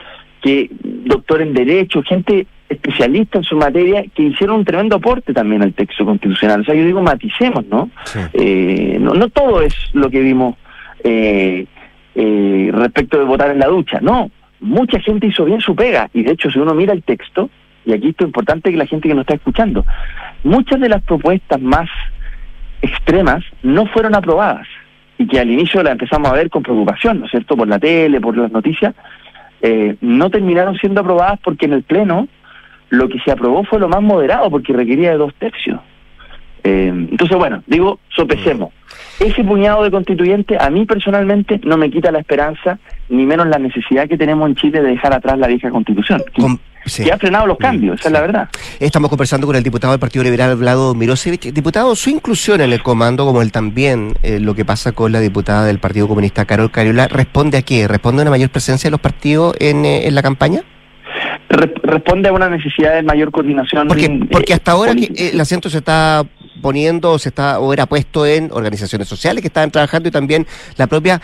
que 0.41 0.71
doctor 0.81 1.43
en 1.43 1.55
Derecho, 1.55 2.03
gente 2.03 2.47
especialistas 2.69 3.41
en 3.41 3.45
su 3.45 3.57
materia 3.57 4.05
que 4.15 4.23
hicieron 4.23 4.57
un 4.57 4.65
tremendo 4.65 4.97
aporte 4.97 5.33
también 5.33 5.63
al 5.63 5.73
texto 5.73 6.05
constitucional. 6.05 6.63
O 6.63 6.65
sea, 6.65 6.75
yo 6.75 6.85
digo, 6.85 7.03
maticemos, 7.03 7.67
¿no? 7.67 7.91
Eh, 8.33 8.99
no, 9.01 9.15
no 9.15 9.29
todo 9.29 9.63
es 9.63 9.75
lo 9.93 10.11
que 10.11 10.21
vimos 10.21 10.57
eh, 11.05 11.67
eh, 12.15 12.71
respecto 12.73 13.19
de 13.19 13.25
votar 13.25 13.51
en 13.51 13.59
la 13.59 13.67
ducha, 13.67 14.01
no. 14.01 14.31
Mucha 14.61 14.99
gente 15.01 15.27
hizo 15.27 15.45
bien 15.45 15.61
su 15.61 15.77
pega 15.77 16.09
y 16.13 16.23
de 16.23 16.33
hecho 16.33 16.51
si 16.51 16.59
uno 16.59 16.75
mira 16.75 16.93
el 16.93 17.03
texto, 17.03 17.51
y 17.85 17.93
aquí 17.93 18.09
esto 18.09 18.25
es 18.25 18.29
importante 18.29 18.71
que 18.71 18.77
la 18.77 18.87
gente 18.87 19.09
que 19.09 19.15
nos 19.15 19.23
está 19.23 19.35
escuchando, 19.35 19.85
muchas 20.43 20.81
de 20.81 20.89
las 20.89 21.03
propuestas 21.03 21.61
más 21.61 21.89
extremas 22.83 23.45
no 23.63 23.87
fueron 23.87 24.15
aprobadas 24.15 24.67
y 25.19 25.27
que 25.27 25.39
al 25.39 25.51
inicio 25.51 25.83
la 25.83 25.93
empezamos 25.93 26.31
a 26.31 26.35
ver 26.35 26.51
con 26.51 26.63
preocupación, 26.63 27.21
¿no 27.21 27.27
es 27.27 27.31
cierto?, 27.31 27.57
por 27.57 27.69
la 27.69 27.79
tele, 27.79 28.21
por 28.21 28.37
las 28.37 28.51
noticias, 28.51 28.95
no 30.01 30.31
terminaron 30.31 30.77
siendo 30.77 31.01
aprobadas 31.01 31.41
porque 31.43 31.67
en 31.67 31.73
el 31.73 31.83
Pleno 31.83 32.29
lo 32.91 33.09
que 33.09 33.19
se 33.21 33.31
aprobó 33.31 33.65
fue 33.65 33.79
lo 33.79 33.89
más 33.89 34.03
moderado 34.03 34.51
porque 34.51 34.73
requería 34.73 35.11
de 35.11 35.17
dos 35.17 35.35
tercios. 35.35 35.81
Eh, 36.65 36.89
entonces, 36.89 37.37
bueno, 37.37 37.63
digo, 37.67 38.01
sopesemos. 38.09 38.71
Ese 39.21 39.45
puñado 39.45 39.85
de 39.85 39.91
constituyentes 39.91 40.61
a 40.61 40.69
mí 40.69 40.85
personalmente 40.85 41.61
no 41.65 41.77
me 41.77 41.91
quita 41.91 42.11
la 42.11 42.19
esperanza, 42.19 42.79
ni 43.09 43.25
menos 43.25 43.47
la 43.47 43.59
necesidad 43.59 44.09
que 44.09 44.19
tenemos 44.19 44.49
en 44.49 44.57
Chile 44.57 44.83
de 44.83 44.91
dejar 44.91 45.15
atrás 45.15 45.39
la 45.39 45.47
vieja 45.47 45.71
constitución. 45.71 46.23
Que, 46.35 47.11
ha 47.11 47.19
frenado 47.19 47.47
los 47.47 47.59
cambios, 47.59 47.99
esa 47.99 48.09
es 48.09 48.13
la 48.13 48.21
verdad. 48.21 48.49
Estamos 48.79 49.11
conversando 49.11 49.47
con 49.47 49.57
el 49.57 49.63
diputado 49.63 49.93
del 49.93 50.01
Partido 50.01 50.23
Liberal, 50.23 50.55
Vlado 50.57 50.95
Mirosevich. 50.95 51.53
Diputado, 51.53 51.97
su 51.97 52.11
inclusión 52.11 52.61
en 52.61 52.73
el 52.73 52.83
comando, 52.83 53.25
como 53.25 53.43
él 53.43 53.51
también, 53.51 54.15
eh, 54.23 54.39
lo 54.39 54.55
que 54.55 54.65
pasa 54.65 54.93
con 54.93 55.11
la 55.13 55.21
diputada 55.21 55.65
del 55.65 55.79
Partido 55.79 56.07
Comunista, 56.07 56.45
Carol 56.45 56.71
Cariola, 56.71 57.09
¿responde 57.09 57.59
a 57.59 57.63
qué? 57.63 57.89
¿Responde 57.89 58.21
a 58.21 58.25
una 58.25 58.31
mayor 58.31 58.51
presencia 58.51 58.89
de 58.89 58.93
los 58.93 59.01
partidos 59.01 59.57
en, 59.59 59.85
eh, 59.85 60.07
en 60.07 60.15
la 60.15 60.23
campaña? 60.23 60.63
Responde 61.49 62.29
a 62.29 62.33
una 62.33 62.49
necesidad 62.49 62.95
de 62.95 63.03
mayor 63.03 63.31
coordinación. 63.31 63.89
Porque, 63.89 64.27
porque 64.31 64.55
hasta 64.55 64.73
ahora 64.73 64.93
eh, 64.93 65.31
el 65.33 65.41
acento 65.41 65.71
se 65.71 65.79
está 65.79 66.25
poniendo, 66.61 67.19
se 67.19 67.29
está 67.29 67.61
o 67.61 67.73
era 67.73 67.87
puesto 67.87 68.27
en 68.27 68.51
organizaciones 68.53 69.09
sociales 69.09 69.43
que 69.43 69.49
estaban 69.49 69.71
trabajando 69.71 70.09
y 70.09 70.13
también 70.13 70.47
la 70.77 70.87
propia 70.87 71.21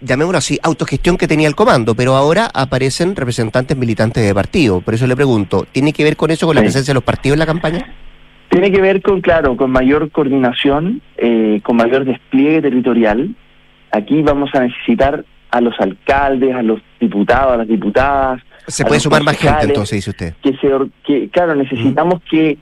llamémoslo 0.00 0.38
así, 0.38 0.58
autogestión 0.62 1.16
que 1.16 1.26
tenía 1.26 1.48
el 1.48 1.54
comando, 1.54 1.94
pero 1.94 2.14
ahora 2.14 2.48
aparecen 2.54 3.16
representantes 3.16 3.76
militantes 3.76 4.24
de 4.24 4.34
partido. 4.34 4.80
Por 4.80 4.94
eso 4.94 5.06
le 5.06 5.16
pregunto, 5.16 5.66
¿tiene 5.72 5.92
que 5.92 6.04
ver 6.04 6.16
con 6.16 6.30
eso, 6.30 6.46
con 6.46 6.56
la 6.56 6.62
presencia 6.62 6.92
de 6.92 6.94
los 6.94 7.04
partidos 7.04 7.34
en 7.34 7.40
la 7.40 7.46
campaña? 7.46 7.86
Tiene 8.48 8.70
que 8.70 8.80
ver 8.80 9.02
con, 9.02 9.20
claro, 9.20 9.56
con 9.56 9.70
mayor 9.70 10.10
coordinación, 10.10 11.02
eh, 11.16 11.60
con 11.62 11.76
mayor 11.76 12.04
despliegue 12.04 12.62
territorial. 12.62 13.34
Aquí 13.90 14.22
vamos 14.22 14.50
a 14.54 14.60
necesitar 14.60 15.24
a 15.50 15.60
los 15.60 15.74
alcaldes, 15.80 16.54
a 16.54 16.62
los 16.62 16.80
diputados, 17.00 17.52
a 17.52 17.56
las 17.58 17.68
diputadas, 17.68 18.42
se 18.68 18.84
puede 18.84 19.00
sumar 19.00 19.22
más 19.22 19.36
gente 19.36 19.66
entonces, 19.66 19.96
dice 19.98 20.10
usted. 20.10 20.34
Que, 20.42 20.52
se, 20.56 20.70
que 21.04 21.28
claro, 21.30 21.54
necesitamos 21.54 22.22
que 22.30 22.58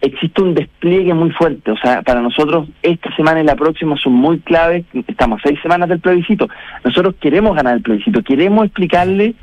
exista 0.00 0.42
un 0.42 0.54
despliegue 0.54 1.14
muy 1.14 1.30
fuerte. 1.30 1.70
O 1.70 1.76
sea, 1.76 2.02
para 2.02 2.20
nosotros 2.20 2.68
esta 2.82 3.14
semana 3.14 3.40
y 3.40 3.44
la 3.44 3.56
próxima 3.56 3.96
son 3.96 4.14
muy 4.14 4.40
claves. 4.40 4.84
Estamos 5.06 5.40
seis 5.42 5.58
semanas 5.62 5.88
del 5.88 6.00
plebiscito. 6.00 6.48
Nosotros 6.84 7.14
queremos 7.20 7.54
ganar 7.54 7.76
el 7.76 7.82
plebiscito. 7.82 8.22
Queremos 8.22 8.66
explicarle 8.66 9.34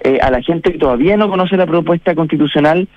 eh, 0.00 0.18
a 0.22 0.30
la 0.30 0.42
gente 0.42 0.72
que 0.72 0.78
todavía 0.78 1.16
no 1.16 1.28
conoce 1.28 1.56
la 1.56 1.66
propuesta 1.66 2.14
constitucional 2.14 2.88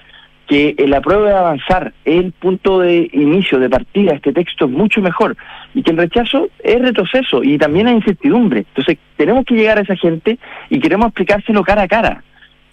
que 0.48 0.74
la 0.88 1.00
prueba 1.00 1.30
de 1.30 1.36
avanzar 1.36 1.94
es 2.06 2.26
el 2.26 2.32
punto 2.32 2.80
de 2.80 3.08
inicio, 3.14 3.60
de 3.60 3.70
partida, 3.70 4.14
este 4.14 4.34
texto 4.34 4.66
es 4.66 4.72
mucho 4.72 5.00
mejor 5.00 5.38
y 5.76 5.84
que 5.84 5.92
el 5.92 5.98
rechazo 5.98 6.50
es 6.64 6.82
retroceso 6.82 7.44
y 7.44 7.60
también 7.60 7.86
hay 7.86 7.94
incertidumbre. 7.94 8.66
Entonces 8.70 8.98
tenemos 9.16 9.46
que 9.46 9.54
llegar 9.54 9.78
a 9.78 9.82
esa 9.82 9.96
gente 9.96 10.40
y 10.72 10.80
queremos 10.80 11.10
explicárselo 11.10 11.64
cara 11.64 11.84
a 11.84 11.88
cara 11.88 12.24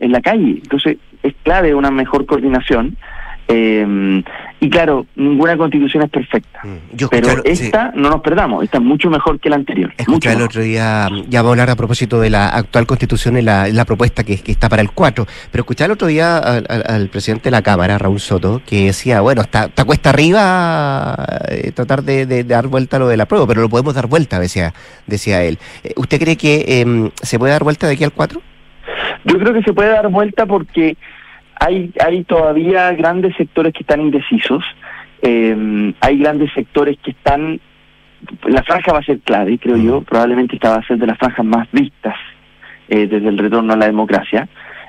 en 0.00 0.12
la 0.12 0.20
calle. 0.20 0.60
Entonces 0.62 0.98
es 1.22 1.34
clave 1.42 1.74
una 1.74 1.90
mejor 1.90 2.26
coordinación. 2.26 2.96
Eh, 3.48 4.22
y 4.58 4.70
claro, 4.70 5.06
ninguna 5.16 5.56
constitución 5.56 6.04
es 6.04 6.10
perfecta. 6.10 6.60
Mm, 6.64 7.06
pero 7.10 7.44
esta, 7.44 7.92
no 7.94 8.08
nos 8.08 8.22
perdamos, 8.22 8.64
esta 8.64 8.78
es 8.78 8.82
mucho 8.82 9.10
mejor 9.10 9.38
que 9.38 9.50
la 9.50 9.56
anterior. 9.56 9.92
Escuché 9.98 10.32
el 10.32 10.40
otro 10.40 10.62
día, 10.62 11.08
ya 11.28 11.42
voy 11.42 11.50
a 11.50 11.52
hablar 11.52 11.70
a 11.70 11.76
propósito 11.76 12.20
de 12.20 12.30
la 12.30 12.48
actual 12.48 12.86
constitución 12.86 13.36
y 13.36 13.42
la, 13.42 13.68
la 13.68 13.84
propuesta 13.84 14.24
que, 14.24 14.40
está 14.46 14.68
para 14.68 14.80
el 14.80 14.90
4, 14.92 15.26
pero 15.50 15.62
escuché 15.62 15.84
el 15.84 15.90
otro 15.90 16.06
día 16.06 16.38
al, 16.38 17.08
presidente 17.08 17.44
de 17.44 17.50
la 17.50 17.62
Cámara, 17.62 17.98
Raúl 17.98 18.18
Soto, 18.18 18.62
que 18.64 18.86
decía, 18.86 19.20
bueno, 19.20 19.42
está, 19.42 19.66
está 19.66 19.84
cuesta 19.84 20.10
arriba 20.10 21.14
eh, 21.50 21.70
tratar 21.72 22.02
de, 22.02 22.44
dar 22.44 22.68
vuelta 22.68 22.96
a 22.96 23.00
lo 23.00 23.08
de 23.08 23.18
la 23.18 23.26
prueba, 23.26 23.46
pero 23.46 23.60
lo 23.60 23.68
podemos 23.68 23.94
dar 23.94 24.06
vuelta, 24.06 24.40
decía, 24.40 24.72
decía 25.06 25.42
él. 25.42 25.58
Eh, 25.84 25.92
¿Usted 25.96 26.18
cree 26.18 26.36
que 26.36 26.80
em, 26.80 27.10
se 27.22 27.38
puede 27.38 27.52
dar 27.52 27.62
vuelta 27.62 27.86
de 27.86 27.92
aquí 27.92 28.04
al 28.04 28.12
4? 28.12 28.40
Yo 29.24 29.38
creo 29.38 29.52
que 29.52 29.62
se 29.62 29.72
puede 29.72 29.90
dar 29.90 30.08
vuelta 30.08 30.46
porque 30.46 30.96
hay, 31.58 31.92
hay 32.04 32.24
todavía 32.24 32.92
grandes 32.92 33.34
sectores 33.36 33.72
que 33.72 33.80
están 33.80 34.00
indecisos, 34.00 34.64
eh, 35.22 35.92
hay 36.00 36.18
grandes 36.18 36.52
sectores 36.52 36.98
que 37.02 37.12
están 37.12 37.60
la 38.44 38.62
franja 38.62 38.92
va 38.92 39.00
a 39.00 39.04
ser 39.04 39.20
clave, 39.20 39.58
creo 39.58 39.76
yo, 39.76 40.00
probablemente 40.02 40.56
esta 40.56 40.70
va 40.70 40.76
a 40.76 40.86
ser 40.86 40.98
de 40.98 41.06
las 41.06 41.18
franjas 41.18 41.44
más 41.44 41.68
vistas 41.72 42.14
eh, 42.88 43.06
desde 43.06 43.28
el 43.28 43.38
retorno 43.38 43.72
a 43.72 43.76
la 43.76 43.86
democracia. 43.86 44.48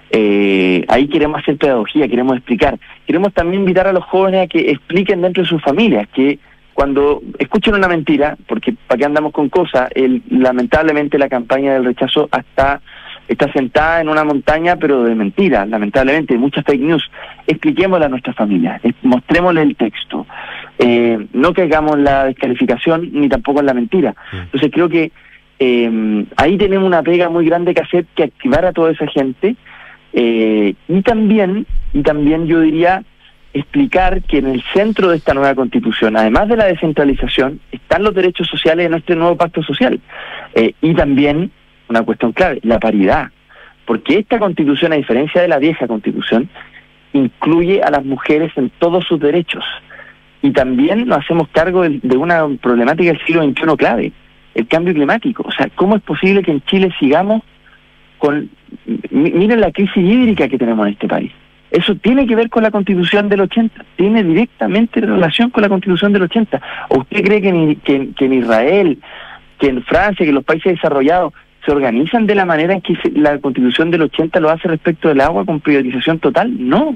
Eh, 0.09 0.85
ahí 0.87 1.07
queremos 1.07 1.41
hacer 1.41 1.57
pedagogía, 1.57 2.07
queremos 2.07 2.37
explicar. 2.37 2.79
Queremos 3.05 3.33
también 3.33 3.61
invitar 3.61 3.87
a 3.87 3.93
los 3.93 4.05
jóvenes 4.05 4.45
a 4.45 4.47
que 4.47 4.71
expliquen 4.71 5.21
dentro 5.21 5.43
de 5.43 5.49
sus 5.49 5.61
familias 5.61 6.07
que 6.13 6.39
cuando 6.73 7.21
escuchen 7.39 7.73
una 7.73 7.87
mentira, 7.87 8.37
porque 8.47 8.75
para 8.87 8.99
qué 8.99 9.05
andamos 9.05 9.33
con 9.33 9.49
cosas, 9.49 9.89
el, 9.95 10.21
lamentablemente 10.29 11.17
la 11.17 11.27
campaña 11.27 11.73
del 11.73 11.85
rechazo 11.85 12.29
hasta 12.31 12.81
está 13.27 13.51
sentada 13.51 14.01
en 14.01 14.09
una 14.09 14.23
montaña, 14.23 14.75
pero 14.77 15.03
de 15.03 15.15
mentiras, 15.15 15.67
lamentablemente, 15.67 16.37
muchas 16.37 16.63
fake 16.65 16.81
news. 16.81 17.09
Expliquémosle 17.45 18.05
a 18.05 18.09
nuestra 18.09 18.33
familia, 18.33 18.79
mostrémosle 19.01 19.61
el 19.61 19.75
texto. 19.75 20.25
Eh, 20.79 21.27
no 21.33 21.53
caigamos 21.53 21.97
en 21.97 22.03
la 22.03 22.25
descalificación 22.25 23.09
ni 23.11 23.29
tampoco 23.29 23.59
en 23.59 23.65
la 23.65 23.73
mentira. 23.73 24.15
Entonces 24.31 24.71
creo 24.71 24.89
que 24.89 25.11
eh, 25.59 26.25
ahí 26.35 26.57
tenemos 26.57 26.85
una 26.85 27.03
pega 27.03 27.29
muy 27.29 27.45
grande 27.45 27.73
que 27.73 27.81
hacer, 27.81 28.05
que 28.15 28.23
activar 28.23 28.65
a 28.65 28.73
toda 28.73 28.91
esa 28.91 29.07
gente. 29.07 29.55
Eh, 30.13 30.73
y 30.87 31.01
también, 31.01 31.65
y 31.93 32.01
también 32.01 32.47
yo 32.47 32.61
diría, 32.61 33.03
explicar 33.53 34.21
que 34.23 34.37
en 34.37 34.47
el 34.47 34.63
centro 34.73 35.09
de 35.09 35.17
esta 35.17 35.33
nueva 35.33 35.55
constitución, 35.55 36.15
además 36.15 36.47
de 36.47 36.57
la 36.57 36.65
descentralización, 36.65 37.59
están 37.71 38.03
los 38.03 38.13
derechos 38.13 38.47
sociales 38.47 38.85
de 38.85 38.89
nuestro 38.89 39.15
nuevo 39.15 39.35
pacto 39.35 39.63
social. 39.63 39.99
Eh, 40.55 40.73
y 40.81 40.93
también, 40.93 41.51
una 41.89 42.03
cuestión 42.03 42.31
clave, 42.33 42.59
la 42.63 42.79
paridad. 42.79 43.29
Porque 43.85 44.19
esta 44.19 44.37
constitución, 44.39 44.93
a 44.93 44.97
diferencia 44.97 45.41
de 45.41 45.47
la 45.47 45.59
vieja 45.59 45.87
constitución, 45.87 46.49
incluye 47.13 47.81
a 47.81 47.89
las 47.89 48.03
mujeres 48.05 48.51
en 48.57 48.69
todos 48.79 49.05
sus 49.05 49.19
derechos. 49.19 49.63
Y 50.41 50.51
también 50.51 51.07
nos 51.07 51.19
hacemos 51.19 51.47
cargo 51.49 51.83
de, 51.83 52.17
una 52.17 52.45
problemática 52.61 53.11
del 53.11 53.25
siglo 53.25 53.43
XXI 53.43 53.77
clave, 53.77 54.11
el 54.55 54.67
cambio 54.67 54.93
climático. 54.93 55.43
O 55.47 55.51
sea, 55.51 55.69
¿cómo 55.75 55.95
es 55.95 56.01
posible 56.01 56.43
que 56.43 56.51
en 56.51 56.61
Chile 56.61 56.89
sigamos 56.99 57.41
con... 58.17 58.49
mi- 59.09 59.31
Miren 59.31 59.61
la 59.61 59.71
crisis 59.71 59.97
hídrica 59.97 60.47
que 60.47 60.57
tenemos 60.57 60.85
en 60.87 60.93
este 60.93 61.07
país. 61.07 61.31
Eso 61.71 61.95
tiene 61.95 62.25
que 62.27 62.35
ver 62.35 62.49
con 62.49 62.63
la 62.63 62.71
constitución 62.71 63.27
del 63.27 63.41
80, 63.41 63.83
tiene 63.97 64.23
directamente 64.23 65.01
relación 65.01 65.49
con 65.49 65.63
la 65.63 65.69
constitución 65.69 66.13
del 66.13 66.23
80. 66.23 66.61
¿O 66.89 66.99
usted 66.99 67.23
cree 67.23 67.41
que 67.41 67.49
en, 67.49 67.75
que 68.13 68.25
en 68.25 68.33
Israel, 68.33 68.99
que 69.59 69.67
en 69.67 69.83
Francia, 69.83 70.23
que 70.25 70.29
en 70.29 70.35
los 70.35 70.45
países 70.45 70.73
desarrollados 70.75 71.33
se 71.67 71.71
organizan 71.73 72.25
de 72.25 72.33
la 72.35 72.45
manera 72.45 72.73
en 72.73 72.79
que 72.81 72.95
se- 72.95 73.11
la 73.11 73.37
constitución 73.39 73.91
del 73.91 74.03
80 74.03 74.39
lo 74.39 74.49
hace 74.49 74.69
respecto 74.69 75.09
del 75.09 75.19
agua 75.19 75.43
con 75.45 75.59
privatización 75.59 76.17
total? 76.19 76.49
No. 76.57 76.95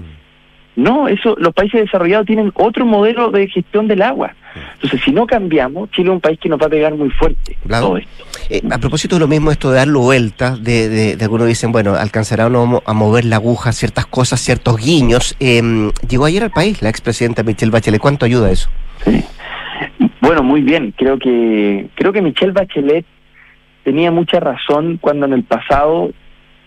No, 0.78 1.10
eso 1.10 1.36
los 1.38 1.54
países 1.54 1.82
desarrollados 1.82 2.26
tienen 2.26 2.50
otro 2.56 2.86
modelo 2.86 3.30
de 3.30 3.46
gestión 3.50 3.90
del 3.90 4.02
agua. 4.02 4.34
Entonces, 4.76 5.02
si 5.04 5.12
no 5.12 5.28
cambiamos, 5.28 5.92
Chile 5.92 6.08
es 6.10 6.14
un 6.14 6.22
país 6.22 6.40
que 6.40 6.48
nos 6.48 6.62
va 6.62 6.68
a 6.68 6.70
pegar 6.70 6.96
muy 6.96 7.10
fuerte. 7.10 7.58
Todo 7.68 7.98
esto. 7.98 8.24
eh, 8.50 8.62
a 8.72 8.78
propósito 8.78 9.18
de 9.18 9.20
lo 9.20 9.28
mismo, 9.28 9.52
esto 9.52 9.70
de 9.70 9.78
darlo 9.78 10.00
vuelta, 10.00 10.56
de, 10.56 10.88
de, 10.88 11.16
de 11.18 11.24
algunos 11.26 11.48
dicen, 11.48 11.74
bueno, 11.74 11.96
alcanzará 11.96 12.48
o 12.48 12.50
no 12.50 12.66
mo- 12.66 12.84
a 12.86 12.94
mover 12.94 13.26
la 13.26 13.36
aguja, 13.36 13.74
ciertas 13.74 14.06
cosas, 14.06 14.40
ciertos 14.40 14.78
guiños. 14.78 15.36
Eh, 15.42 15.62
llegó 16.10 16.24
ayer 16.26 16.44
al 16.44 16.52
país 16.52 16.82
la 16.82 16.88
expresidenta 16.90 17.44
Michelle 17.44 17.72
Bachelet. 17.72 18.00
¿Cuánto 18.00 18.26
ayuda 18.26 18.50
eso? 18.50 18.70
Bueno, 20.22 20.44
muy 20.44 20.62
bien. 20.62 20.94
Creo 20.98 21.18
que 21.20 21.88
creo 21.96 22.14
que 22.14 22.22
Michelle 22.22 22.52
Bachelet 22.54 23.06
tenía 23.84 24.12
mucha 24.12 24.40
razón 24.40 24.98
cuando 25.00 25.26
en 25.26 25.34
el 25.34 25.44
pasado 25.44 26.12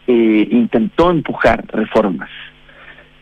eh, 0.06 0.48
intentó 0.50 1.10
empujar 1.10 1.64
reformas. 1.68 2.30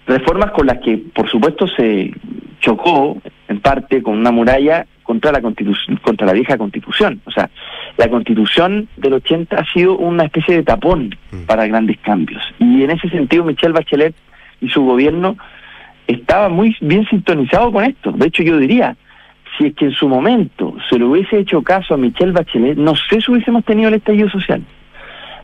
Reformas 0.06 0.50
con 0.50 0.66
las 0.66 0.78
que, 0.78 0.98
por 0.98 1.30
supuesto, 1.30 1.66
se 1.68 2.12
chocó 2.60 3.20
en 3.48 3.60
parte 3.60 4.02
con 4.02 4.18
una 4.18 4.32
muralla 4.32 4.86
contra 5.02 5.32
la 5.32 5.40
constitución, 5.40 5.98
contra 5.98 6.26
la 6.26 6.32
vieja 6.32 6.58
constitución. 6.58 7.20
O 7.24 7.30
sea, 7.30 7.50
la 7.96 8.08
constitución 8.08 8.88
del 8.96 9.14
80 9.14 9.56
ha 9.56 9.72
sido 9.72 9.96
una 9.96 10.24
especie 10.24 10.56
de 10.56 10.62
tapón 10.62 11.14
para 11.46 11.66
grandes 11.66 11.98
cambios. 11.98 12.42
Y 12.58 12.82
en 12.82 12.90
ese 12.90 13.08
sentido, 13.10 13.44
Michelle 13.44 13.72
Bachelet 13.72 14.14
y 14.60 14.68
su 14.68 14.84
gobierno 14.84 15.36
estaba 16.06 16.48
muy 16.48 16.76
bien 16.80 17.06
sintonizado 17.08 17.72
con 17.72 17.84
esto. 17.84 18.12
De 18.12 18.26
hecho, 18.26 18.42
yo 18.42 18.58
diría, 18.58 18.96
si 19.56 19.66
es 19.66 19.74
que 19.74 19.86
en 19.86 19.92
su 19.92 20.08
momento 20.08 20.74
se 20.88 20.98
le 20.98 21.04
hubiese 21.04 21.38
hecho 21.38 21.62
caso 21.62 21.94
a 21.94 21.96
Michelle 21.96 22.32
Bachelet, 22.32 22.76
no 22.76 22.94
sé 22.94 23.20
si 23.20 23.30
hubiésemos 23.30 23.64
tenido 23.64 23.88
el 23.88 23.94
estallido 23.94 24.30
social. 24.30 24.62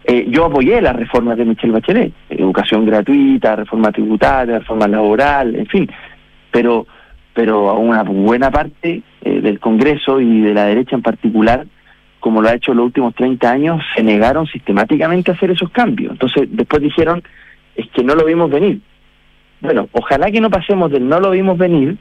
Eh, 0.05 0.27
yo 0.31 0.47
apoyé 0.47 0.81
las 0.81 0.97
reformas 0.97 1.37
de 1.37 1.45
Michelle 1.45 1.73
Bachelet, 1.73 2.13
educación 2.31 2.87
gratuita, 2.87 3.57
reforma 3.57 3.93
tributaria, 3.93 4.59
reforma 4.59 4.89
laboral, 4.89 5.55
en 5.55 5.67
fin, 5.67 5.91
pero 6.51 6.87
pero 7.35 7.71
a 7.71 7.75
una 7.75 8.03
buena 8.03 8.51
parte 8.51 9.03
eh, 9.21 9.41
del 9.41 9.61
Congreso 9.61 10.21
y 10.21 10.41
de 10.41 10.55
la 10.55 10.65
derecha 10.65 10.97
en 10.97 11.03
particular, 11.03 11.67
como 12.19 12.43
lo 12.43 12.49
ha 12.49 12.55
hecho 12.55 12.75
los 12.75 12.87
últimos 12.87 13.15
30 13.15 13.49
años, 13.49 13.81
se 13.95 14.03
negaron 14.03 14.49
sistemáticamente 14.49 15.31
a 15.31 15.35
hacer 15.35 15.53
esos 15.53 15.71
cambios. 15.71 16.11
Entonces 16.11 16.49
después 16.51 16.83
dijeron, 16.83 17.23
es 17.77 17.87
que 17.91 18.03
no 18.03 18.17
lo 18.17 18.25
vimos 18.25 18.51
venir. 18.51 18.81
Bueno, 19.61 19.89
ojalá 19.93 20.33
que 20.33 20.41
no 20.41 20.51
pasemos 20.51 20.91
del 20.91 21.09
no 21.09 21.21
lo 21.21 21.31
vimos 21.31 21.57
venir 21.57 21.97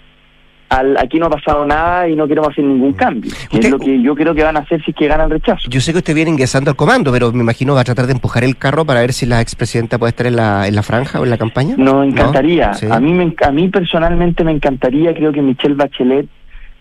al 0.70 0.98
aquí 0.98 1.18
no 1.20 1.28
ha 1.28 1.30
pasado 1.30 1.66
nada 1.66 2.10
y 2.10 2.16
no 2.16 2.28
queremos 2.28 2.50
hacer 2.50 2.64
ningún 2.66 2.94
cambio. 2.94 3.32
que 3.50 3.60
es 3.60 3.70
lo 3.70 3.80
que 3.80 4.02
yo 4.02 4.16
creo 4.16 4.36
que 4.36 4.44
van 4.44 4.58
a 4.58 4.60
hacer 4.60 4.84
si 4.84 4.92
es 4.92 4.98
que 4.98 5.08
ganan 5.08 5.30
rechazo. 5.30 5.70
Yo 5.70 5.80
sé 5.80 5.92
que 5.94 6.00
usted 6.00 6.14
viene 6.14 6.32
ingresando 6.32 6.72
al 6.72 6.76
comando, 6.76 7.12
pero 7.12 7.32
me 7.32 7.40
imagino 7.42 7.74
va 7.74 7.82
a 7.82 7.84
tratar 7.86 8.06
de 8.06 8.14
empujar 8.14 8.44
el 8.44 8.58
carro 8.58 8.84
para 8.86 9.00
ver 9.02 9.14
si 9.14 9.26
la 9.26 9.40
expresidenta 9.42 9.98
puede 9.98 10.10
estar 10.10 10.28
en 10.28 10.36
la, 10.36 10.68
en 10.68 10.76
la 10.76 10.84
franja 10.84 11.20
o 11.22 11.24
en 11.24 11.30
la 11.30 11.38
campaña. 11.38 11.76
Nos 11.78 12.06
encantaría. 12.06 12.74
Sí. 12.74 12.86
A 12.92 13.00
mí 13.00 13.14
me, 13.14 13.34
a 13.46 13.52
mí 13.52 13.70
personalmente 13.70 14.44
me 14.44 14.52
encantaría. 14.52 15.14
Creo 15.14 15.32
que 15.32 15.42
Michelle 15.42 15.76
Bachelet 15.76 16.28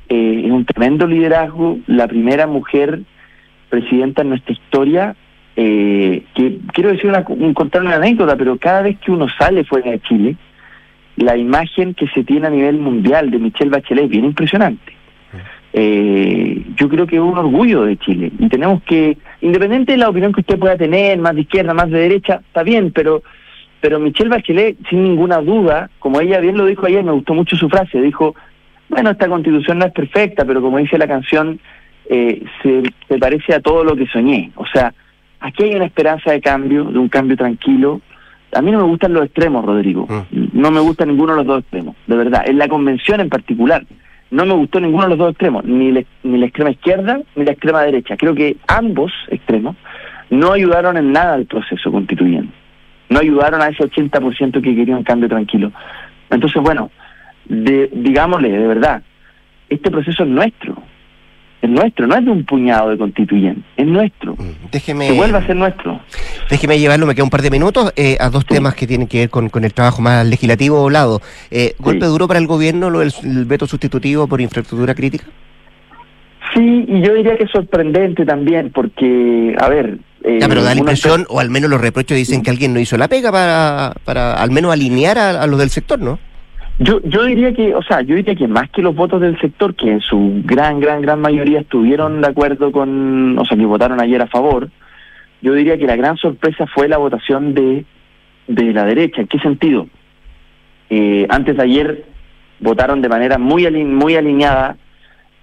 eh, 0.09 0.43
es 0.45 0.51
un 0.51 0.65
tremendo 0.65 1.07
liderazgo, 1.07 1.79
la 1.87 2.09
primera 2.09 2.47
mujer 2.47 3.01
presidenta 3.69 4.23
en 4.23 4.31
nuestra 4.31 4.53
historia. 4.53 5.15
eh, 5.59 6.23
que 6.35 6.59
quiero 6.75 6.91
decir 6.91 7.07
una, 7.09 7.25
un- 7.29 7.55
contar 7.55 7.81
una 7.83 7.97
anécdota, 7.97 8.37
pero 8.37 8.59
cada 8.59 8.83
vez 8.83 8.99
que 8.99 9.11
uno 9.11 9.27
sale 9.39 9.65
fuera 9.65 9.91
de 9.91 10.01
Chile, 10.01 10.37
la 11.17 11.37
imagen 11.37 11.95
que 11.95 12.07
se 12.09 12.25
tiene 12.25 12.47
a 12.47 12.51
nivel 12.51 12.79
mundial 12.79 13.31
de 13.31 13.39
Michelle 13.39 13.71
Bachelet 13.71 14.05
es 14.05 14.11
bien 14.11 14.25
impresionante. 14.25 14.93
Eh, 15.73 16.65
yo 16.77 16.89
creo 16.89 17.07
que 17.07 17.17
es 17.17 17.23
un 17.23 17.37
orgullo 17.37 17.83
de 17.83 17.99
Chile 17.99 18.33
y 18.39 18.49
tenemos 18.49 18.83
que, 18.85 19.19
independiente 19.43 19.93
de 19.93 19.99
la 19.99 20.09
opinión 20.09 20.33
que 20.33 20.41
usted 20.41 20.59
pueda 20.59 20.77
tener, 20.77 21.19
más 21.19 21.35
de 21.35 21.43
izquierda, 21.43 21.75
más 21.75 21.91
de 21.91 21.99
derecha, 21.99 22.41
está 22.47 22.63
bien, 22.63 22.93
pero 22.93 23.23
pero 23.81 24.01
Michelle 24.01 24.31
Bachelet, 24.31 24.77
sin 24.89 25.05
ninguna 25.05 25.39
duda, 25.41 25.91
como 25.99 26.21
ella 26.21 26.41
bien 26.41 26.57
lo 26.57 26.67
dijo 26.67 26.87
ayer, 26.87 27.05
me 27.05 27.13
gustó 27.13 27.35
mucho 27.35 27.57
su 27.57 27.69
frase, 27.69 28.01
dijo, 28.01 28.35
bueno, 28.89 29.11
esta 29.11 29.29
constitución 29.29 29.79
no 29.79 29.87
es 29.87 29.93
perfecta, 29.93 30.45
pero 30.45 30.61
como 30.63 30.79
dice 30.79 30.99
la 30.99 31.07
canción, 31.07 31.61
eh, 32.09 32.43
se, 32.63 32.83
se 33.07 33.19
parece 33.19 33.55
a 33.55 33.61
todo 33.61 33.85
lo 33.85 33.95
que 33.95 34.07
soñé. 34.07 34.51
O 34.57 34.67
sea, 34.67 34.95
aquí 35.41 35.65
hay 35.65 35.75
una 35.75 35.85
esperanza 35.87 36.33
de 36.33 36.41
cambio, 36.41 36.85
de 36.85 36.99
un 36.99 37.09
cambio 37.09 37.37
tranquilo. 37.37 38.01
A 38.53 38.63
mí 38.63 38.71
no 38.71 38.79
me 38.79 38.85
gustan 38.85 39.13
los 39.13 39.25
extremos, 39.25 39.65
Rodrigo. 39.65 40.07
No 40.53 40.71
me 40.71 40.81
gusta 40.81 41.05
ninguno 41.05 41.33
de 41.33 41.39
los 41.39 41.47
dos 41.47 41.61
extremos, 41.61 41.95
de 42.07 42.17
verdad. 42.17 42.43
En 42.47 42.59
la 42.59 42.69
convención 42.69 43.21
en 43.21 43.29
particular, 43.29 43.85
no 44.31 44.47
me 44.47 44.55
gustó 44.55 44.81
ninguno 44.81 45.05
de 45.05 45.11
los 45.11 45.19
dos 45.19 45.31
extremos, 45.31 45.65
ni, 45.65 45.93
la- 45.93 46.05
ni 46.23 46.39
la 46.39 46.47
extrema 46.47 46.71
izquierda 46.71 47.21
ni 47.35 47.45
la 47.45 47.53
extrema 47.53 47.83
derecha. 47.83 48.17
Creo 48.17 48.35
que 48.35 48.57
ambos 48.69 49.13
extremos 49.31 49.77
no 50.31 50.53
ayudaron 50.53 50.97
en 50.97 51.13
nada 51.13 51.35
al 51.35 51.47
proceso 51.47 51.91
constituyente. 51.93 52.53
No 53.09 53.21
ayudaron 53.21 53.61
a 53.63 53.69
ese 53.69 53.85
80% 53.85 54.61
que 54.63 54.75
quería 54.75 54.97
un 54.97 55.05
cambio 55.05 55.29
tranquilo. 55.29 55.71
Entonces, 56.31 56.61
bueno, 56.63 56.91
de, 57.45 57.89
digámosle, 57.93 58.51
de 58.51 58.67
verdad, 58.67 59.03
este 59.69 59.91
proceso 59.91 60.25
es 60.25 60.29
nuestro. 60.29 60.76
Es 61.67 61.73
nuestro, 61.73 62.07
no 62.07 62.15
es 62.17 62.25
de 62.25 62.31
un 62.31 62.45
puñado 62.45 62.91
de 62.91 62.97
constituyentes, 62.99 63.65
es 63.77 63.87
nuestro. 63.87 64.37
Déjeme, 64.71 65.09
Que 65.09 65.13
vuelva 65.15 65.39
a 65.39 65.47
ser 65.47 65.57
nuestro. 65.57 66.01
déjeme 66.49 66.79
llevarlo, 66.79 67.07
me 67.07 67.15
queda 67.17 67.25
un 67.25 67.31
par 67.31 67.43
de 67.43 67.51
minutos, 67.51 67.93
eh, 67.97 68.17
a 68.21 68.31
dos 68.31 68.47
temas 68.47 68.75
que 68.77 68.87
tienen 68.87 69.09
que 69.09 69.19
ver 69.19 69.31
con, 69.31 69.49
con 69.49 69.65
el 69.65 69.75
trabajo 69.75 70.01
más 70.01 70.25
legislativo 70.27 70.89
lado. 70.91 71.21
Eh, 71.51 71.75
¿Golpe 71.81 72.07
duro 72.07 72.29
para 72.29 72.39
el 72.39 72.47
gobierno 72.47 72.89
lo 72.89 73.01
del 73.01 73.13
el 73.25 73.47
veto 73.47 73.67
sustitutivo 73.67 74.29
por 74.29 74.41
infraestructura 74.41 74.95
crítica? 74.95 75.25
Sí, 76.55 76.85
y 76.89 77.03
yo 77.05 77.15
diría 77.15 77.37
que 77.37 77.45
es 77.45 77.51
sorprendente 77.51 78.25
también, 78.25 78.71
porque, 78.73 79.55
a 79.59 79.69
ver... 79.69 79.99
eh, 80.23 80.39
Ya, 80.41 80.49
pero 80.49 80.63
da 80.63 80.73
la 80.73 80.79
impresión, 80.81 81.27
o 81.29 81.41
al 81.41 81.51
menos 81.51 81.69
los 81.69 81.81
reproches 81.81 82.17
dicen 82.17 82.43
que 82.43 82.51
alguien 82.51 82.73
no 82.73 82.79
hizo 82.81 82.97
la 82.97 83.09
pega 83.09 83.33
para, 83.33 83.93
para 84.05 84.35
al 84.35 84.51
menos 84.53 84.73
alinear 84.73 85.19
a, 85.19 85.43
a 85.43 85.47
los 85.49 85.59
del 85.59 85.71
sector, 85.71 85.99
¿no? 85.99 86.19
Yo, 86.79 87.01
yo 87.05 87.25
diría 87.25 87.55
que, 87.55 87.75
o 87.75 87.83
sea, 87.83 88.03
yo 88.03 88.15
diría 88.17 88.35
que 88.35 88.47
más 88.49 88.69
que 88.71 88.83
los 88.83 88.95
votos 88.95 89.21
del 89.21 89.41
sector, 89.41 89.75
que 89.75 89.91
en 89.91 90.01
su 90.01 90.43
gran, 90.45 90.79
gran, 90.79 91.01
gran 91.01 91.21
mayoría 91.21 91.61
estuvieron 91.61 92.21
de 92.21 92.29
acuerdo 92.29 92.71
con, 92.71 93.39
o 93.39 93.45
sea, 93.47 93.57
que 93.57 93.65
votaron 93.65 94.01
ayer 94.01 94.21
a 94.21 94.27
favor, 94.27 94.69
yo 95.41 95.55
diría 95.55 95.79
que 95.79 95.87
la 95.87 95.97
gran 95.97 96.17
sorpresa 96.19 96.67
fue 96.67 96.89
la 96.89 96.99
votación 96.99 97.55
de, 97.55 97.87
de 98.47 98.73
la 98.75 98.85
derecha. 98.85 99.23
¿En 99.23 99.27
qué 99.27 99.39
sentido? 99.39 99.87
Eh, 100.91 101.27
antes 101.31 101.57
de 101.57 101.63
ayer 101.63 102.05
votaron 102.61 103.01
de 103.01 103.09
manera 103.09 103.39
muy, 103.39 103.65
alin- 103.65 103.93
muy 103.93 104.15
alineada 104.17 104.77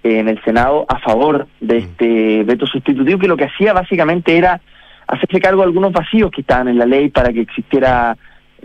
en 0.04 0.28
el 0.28 0.40
Senado 0.44 0.84
a 0.88 0.98
favor 1.00 1.48
de 1.60 1.78
este 1.78 2.44
veto 2.44 2.66
sustitutivo, 2.66 3.18
que 3.18 3.28
lo 3.28 3.36
que 3.36 3.44
hacía 3.46 3.72
básicamente 3.72 4.36
era 4.36 4.60
hacerse 5.06 5.40
cargo 5.40 5.62
de 5.62 5.66
algunos 5.66 5.92
vacíos 5.92 6.30
que 6.30 6.42
estaban 6.42 6.68
en 6.68 6.78
la 6.78 6.86
ley 6.86 7.08
para 7.08 7.32
que 7.32 7.40
existiera 7.40 8.16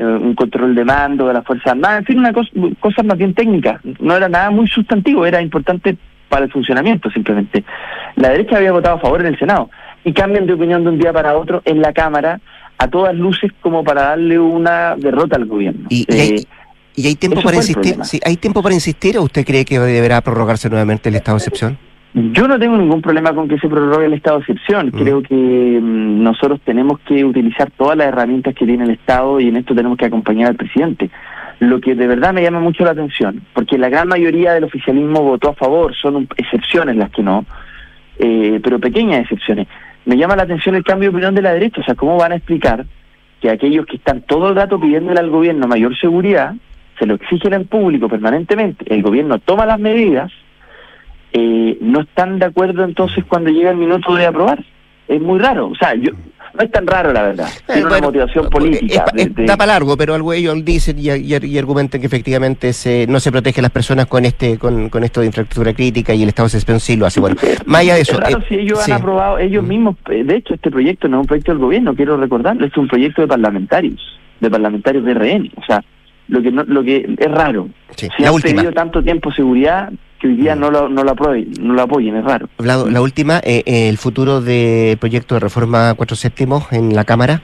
un 0.05 0.33
control 0.35 0.75
de 0.75 0.85
mando 0.85 1.27
de 1.27 1.33
las 1.33 1.45
Fuerzas 1.45 1.73
Armadas, 1.73 1.99
en 1.99 2.05
fin, 2.05 2.19
una 2.19 2.33
cosa, 2.33 2.49
cosas 2.79 3.05
más 3.05 3.17
bien 3.17 3.33
técnicas. 3.33 3.81
No 3.99 4.15
era 4.15 4.29
nada 4.29 4.49
muy 4.49 4.67
sustantivo, 4.67 5.25
era 5.25 5.41
importante 5.41 5.97
para 6.29 6.45
el 6.45 6.51
funcionamiento 6.51 7.09
simplemente. 7.09 7.63
La 8.15 8.29
derecha 8.29 8.57
había 8.57 8.71
votado 8.71 8.97
a 8.97 8.99
favor 8.99 9.21
en 9.21 9.27
el 9.27 9.39
Senado 9.39 9.69
y 10.03 10.13
cambian 10.13 10.45
de 10.45 10.53
opinión 10.53 10.83
de 10.83 10.89
un 10.89 10.99
día 10.99 11.11
para 11.11 11.37
otro 11.37 11.61
en 11.65 11.81
la 11.81 11.93
Cámara 11.93 12.39
a 12.77 12.87
todas 12.87 13.13
luces 13.15 13.51
como 13.61 13.83
para 13.83 14.03
darle 14.03 14.39
una 14.39 14.95
derrota 14.95 15.35
al 15.35 15.45
gobierno. 15.45 15.87
Y, 15.89 16.05
y 16.07 16.19
hay, 16.19 16.47
y 16.95 17.07
hay 17.07 17.15
tiempo 17.15 17.41
para 17.41 17.57
insistir. 17.57 17.97
Sí, 18.03 18.19
¿Hay 18.25 18.37
tiempo 18.37 18.61
para 18.61 18.73
insistir 18.73 19.17
o 19.17 19.23
usted 19.23 19.45
cree 19.45 19.65
que 19.65 19.79
deberá 19.79 20.21
prorrogarse 20.21 20.69
nuevamente 20.69 21.09
el 21.09 21.15
estado 21.15 21.37
de 21.37 21.39
excepción? 21.39 21.88
Yo 22.13 22.47
no 22.47 22.57
tengo 22.57 22.75
ningún 22.75 23.03
problema 23.03 23.33
con 23.33 23.47
que 23.47 23.59
se 23.59 23.69
prorrogue 23.69 24.05
el 24.05 24.13
estado 24.13 24.37
de 24.37 24.41
excepción. 24.41 24.89
Creo 24.89 25.21
que 25.21 25.35
mm, 25.35 26.23
nosotros 26.23 26.59
tenemos 26.65 26.99
que 27.01 27.23
utilizar 27.23 27.69
todas 27.71 27.95
las 27.95 28.07
herramientas 28.07 28.55
que 28.55 28.65
tiene 28.65 28.85
el 28.85 28.91
Estado 28.91 29.39
y 29.39 29.47
en 29.47 29.57
esto 29.57 29.75
tenemos 29.75 29.97
que 29.97 30.05
acompañar 30.05 30.49
al 30.49 30.55
presidente. 30.55 31.11
Lo 31.59 31.79
que 31.79 31.93
de 31.93 32.07
verdad 32.07 32.33
me 32.33 32.41
llama 32.41 32.61
mucho 32.61 32.83
la 32.83 32.91
atención, 32.91 33.41
porque 33.53 33.77
la 33.77 33.89
gran 33.89 34.07
mayoría 34.07 34.53
del 34.53 34.63
oficialismo 34.63 35.21
votó 35.21 35.49
a 35.49 35.53
favor, 35.53 35.93
son 35.95 36.27
excepciones 36.35 36.95
las 36.95 37.11
que 37.11 37.21
no, 37.21 37.45
eh, 38.17 38.59
pero 38.63 38.79
pequeñas 38.79 39.21
excepciones. 39.21 39.67
Me 40.05 40.17
llama 40.17 40.35
la 40.35 40.43
atención 40.43 40.75
el 40.75 40.83
cambio 40.83 41.09
de 41.09 41.15
opinión 41.15 41.35
de 41.35 41.41
la 41.41 41.53
derecha, 41.53 41.81
o 41.81 41.83
sea, 41.83 41.95
¿cómo 41.95 42.17
van 42.17 42.31
a 42.31 42.37
explicar 42.37 42.85
que 43.41 43.49
aquellos 43.49 43.85
que 43.85 43.97
están 43.97 44.21
todo 44.21 44.49
el 44.49 44.55
rato 44.55 44.79
pidiéndole 44.79 45.19
al 45.19 45.29
gobierno 45.29 45.67
mayor 45.67 45.97
seguridad, 45.97 46.55
se 46.97 47.05
lo 47.05 47.15
exigen 47.15 47.53
en 47.53 47.67
público 47.67 48.09
permanentemente, 48.09 48.93
el 48.93 49.01
gobierno 49.01 49.39
toma 49.39 49.65
las 49.65 49.79
medidas, 49.79 50.31
eh, 51.33 51.77
no 51.81 52.01
están 52.01 52.39
de 52.39 52.45
acuerdo 52.45 52.83
entonces 52.83 53.23
cuando 53.27 53.49
llega 53.49 53.71
el 53.71 53.77
minuto 53.77 54.13
de 54.15 54.25
aprobar. 54.25 54.63
Es 55.07 55.19
muy 55.19 55.39
raro, 55.39 55.69
o 55.69 55.75
sea, 55.75 55.95
yo 55.95 56.11
no 56.53 56.61
es 56.63 56.71
tan 56.71 56.85
raro 56.85 57.11
la 57.11 57.23
verdad. 57.23 57.47
Tiene 57.65 57.81
una 57.81 57.89
bueno, 57.89 58.07
motivación 58.09 58.47
política. 58.47 59.05
Es- 59.07 59.13
de- 59.13 59.21
es- 59.23 59.35
de- 59.35 59.45
da 59.45 59.57
para 59.57 59.73
largo, 59.73 59.97
pero 59.97 60.13
algo 60.13 60.33
ellos 60.33 60.63
dicen 60.63 60.99
y, 60.99 61.09
y- 61.09 61.45
y 61.45 61.57
argumentan 61.57 61.99
que 61.99 62.05
efectivamente 62.05 62.73
se, 62.73 63.07
no 63.07 63.19
se 63.19 63.31
protege 63.31 63.59
a 63.59 63.63
las 63.63 63.71
personas 63.71 64.05
con 64.05 64.23
este 64.25 64.59
con, 64.59 64.89
con 64.89 65.03
esto 65.03 65.21
de 65.21 65.25
infraestructura 65.27 65.73
crítica 65.73 66.13
y 66.13 66.21
el 66.21 66.29
estado 66.29 66.45
de 66.47 66.49
excepción 66.49 66.79
sí 66.79 66.95
lo 66.95 67.07
hace. 67.07 67.19
Bueno, 67.19 67.37
más 67.65 67.81
allá 67.81 67.95
de 67.95 68.01
eso. 68.01 68.13
Es 68.13 68.19
raro 68.19 68.37
eh, 68.37 68.45
si 68.49 68.55
ellos 68.55 68.79
sí. 68.83 68.91
Mm. 68.91 68.93
han 68.93 68.99
aprobado, 69.01 69.39
ellos 69.39 69.63
mismos, 69.63 69.95
eh, 70.11 70.23
de 70.23 70.35
hecho 70.35 70.53
este 70.53 70.69
proyecto 70.69 71.07
no 71.07 71.17
es 71.17 71.21
un 71.21 71.27
proyecto 71.27 71.51
del 71.53 71.59
gobierno, 71.61 71.95
quiero 71.95 72.15
recordarlo, 72.17 72.67
es 72.67 72.77
un 72.77 72.87
proyecto 72.87 73.23
de 73.23 73.27
parlamentarios, 73.27 73.99
de 74.39 74.49
parlamentarios 74.51 75.03
de 75.05 75.13
RN, 75.15 75.51
o 75.55 75.65
sea, 75.65 75.83
lo 76.29 76.41
que 76.41 76.51
no, 76.51 76.63
lo 76.63 76.83
que 76.83 77.13
es 77.17 77.31
raro. 77.31 77.67
Sí, 77.95 78.07
Si 78.15 78.21
la 78.23 78.29
han 78.29 78.35
última. 78.35 78.53
Mm. 78.53 78.55
pedido 78.57 78.71
tanto 78.73 79.03
tiempo 79.03 79.31
seguridad 79.31 79.91
que 80.19 80.27
hoy 80.27 80.35
día 80.35 80.55
no 80.55 80.69
lo, 80.71 80.89
no 80.89 81.03
lo 81.03 81.11
aprueben, 81.11 81.51
no 81.61 81.73
lo 81.73 81.81
apoyen, 81.81 82.15
es 82.15 82.23
raro. 82.25 82.49
La 82.59 83.01
última, 83.01 83.37
eh, 83.43 83.63
eh, 83.65 83.89
el 83.89 83.97
futuro 83.97 84.41
del 84.41 84.97
proyecto 84.97 85.35
de 85.35 85.39
reforma 85.39 85.93
cuatro 85.95 86.15
séptimos 86.15 86.71
en 86.71 86.93
la 86.95 87.03
Cámara. 87.05 87.41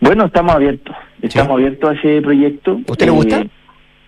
Bueno, 0.00 0.24
estamos 0.26 0.54
abiertos, 0.54 0.94
estamos 1.22 1.52
abiertos 1.52 1.90
a 1.90 1.92
ese 1.94 2.20
proyecto. 2.22 2.80
¿Usted 2.86 3.06
le 3.06 3.12
gusta? 3.12 3.46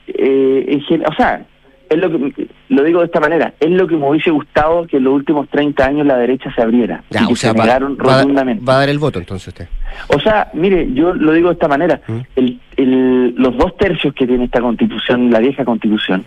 eh, 0.07 0.64
en 0.68 0.80
gen- 0.82 1.05
o 1.07 1.14
sea, 1.14 1.47
es 1.91 1.99
lo 1.99 2.11
que 2.11 2.49
lo 2.70 2.82
digo 2.82 3.01
de 3.01 3.07
esta 3.07 3.20
manera, 3.20 3.55
es 3.61 3.70
lo 3.70 3.87
que 3.87 3.97
me 3.97 4.09
hubiese 4.09 4.30
gustado 4.30 4.87
que 4.87 4.97
en 4.97 5.05
los 5.05 5.14
últimos 5.14 5.49
30 5.49 5.85
años 5.85 6.07
la 6.07 6.16
derecha 6.16 6.53
se 6.55 6.62
abriera. 6.62 7.03
Ya, 7.11 7.22
y 7.22 7.26
que 7.28 7.32
o 7.35 7.37
sea, 7.37 7.53
se 7.53 7.59
va, 7.59 7.64
negaron 7.64 7.97
va- 7.99 8.16
rotundamente. 8.18 8.64
va 8.64 8.76
a 8.76 8.78
dar 8.80 8.89
el 8.89 8.99
voto 8.99 9.18
entonces 9.18 9.49
usted. 9.49 9.68
O 10.09 10.18
sea, 10.20 10.51
mire, 10.55 10.89
yo 10.95 11.14
lo 11.14 11.32
digo 11.32 11.49
de 11.49 11.55
esta 11.55 11.68
manera, 11.68 12.01
¿Mm? 12.07 12.18
el, 12.37 12.61
el- 12.76 13.35
los 13.37 13.57
dos 13.57 13.76
tercios 13.76 14.12
que 14.14 14.26
tiene 14.26 14.45
esta 14.45 14.61
constitución, 14.61 15.30
la 15.30 15.39
vieja 15.41 15.64
constitución, 15.64 16.24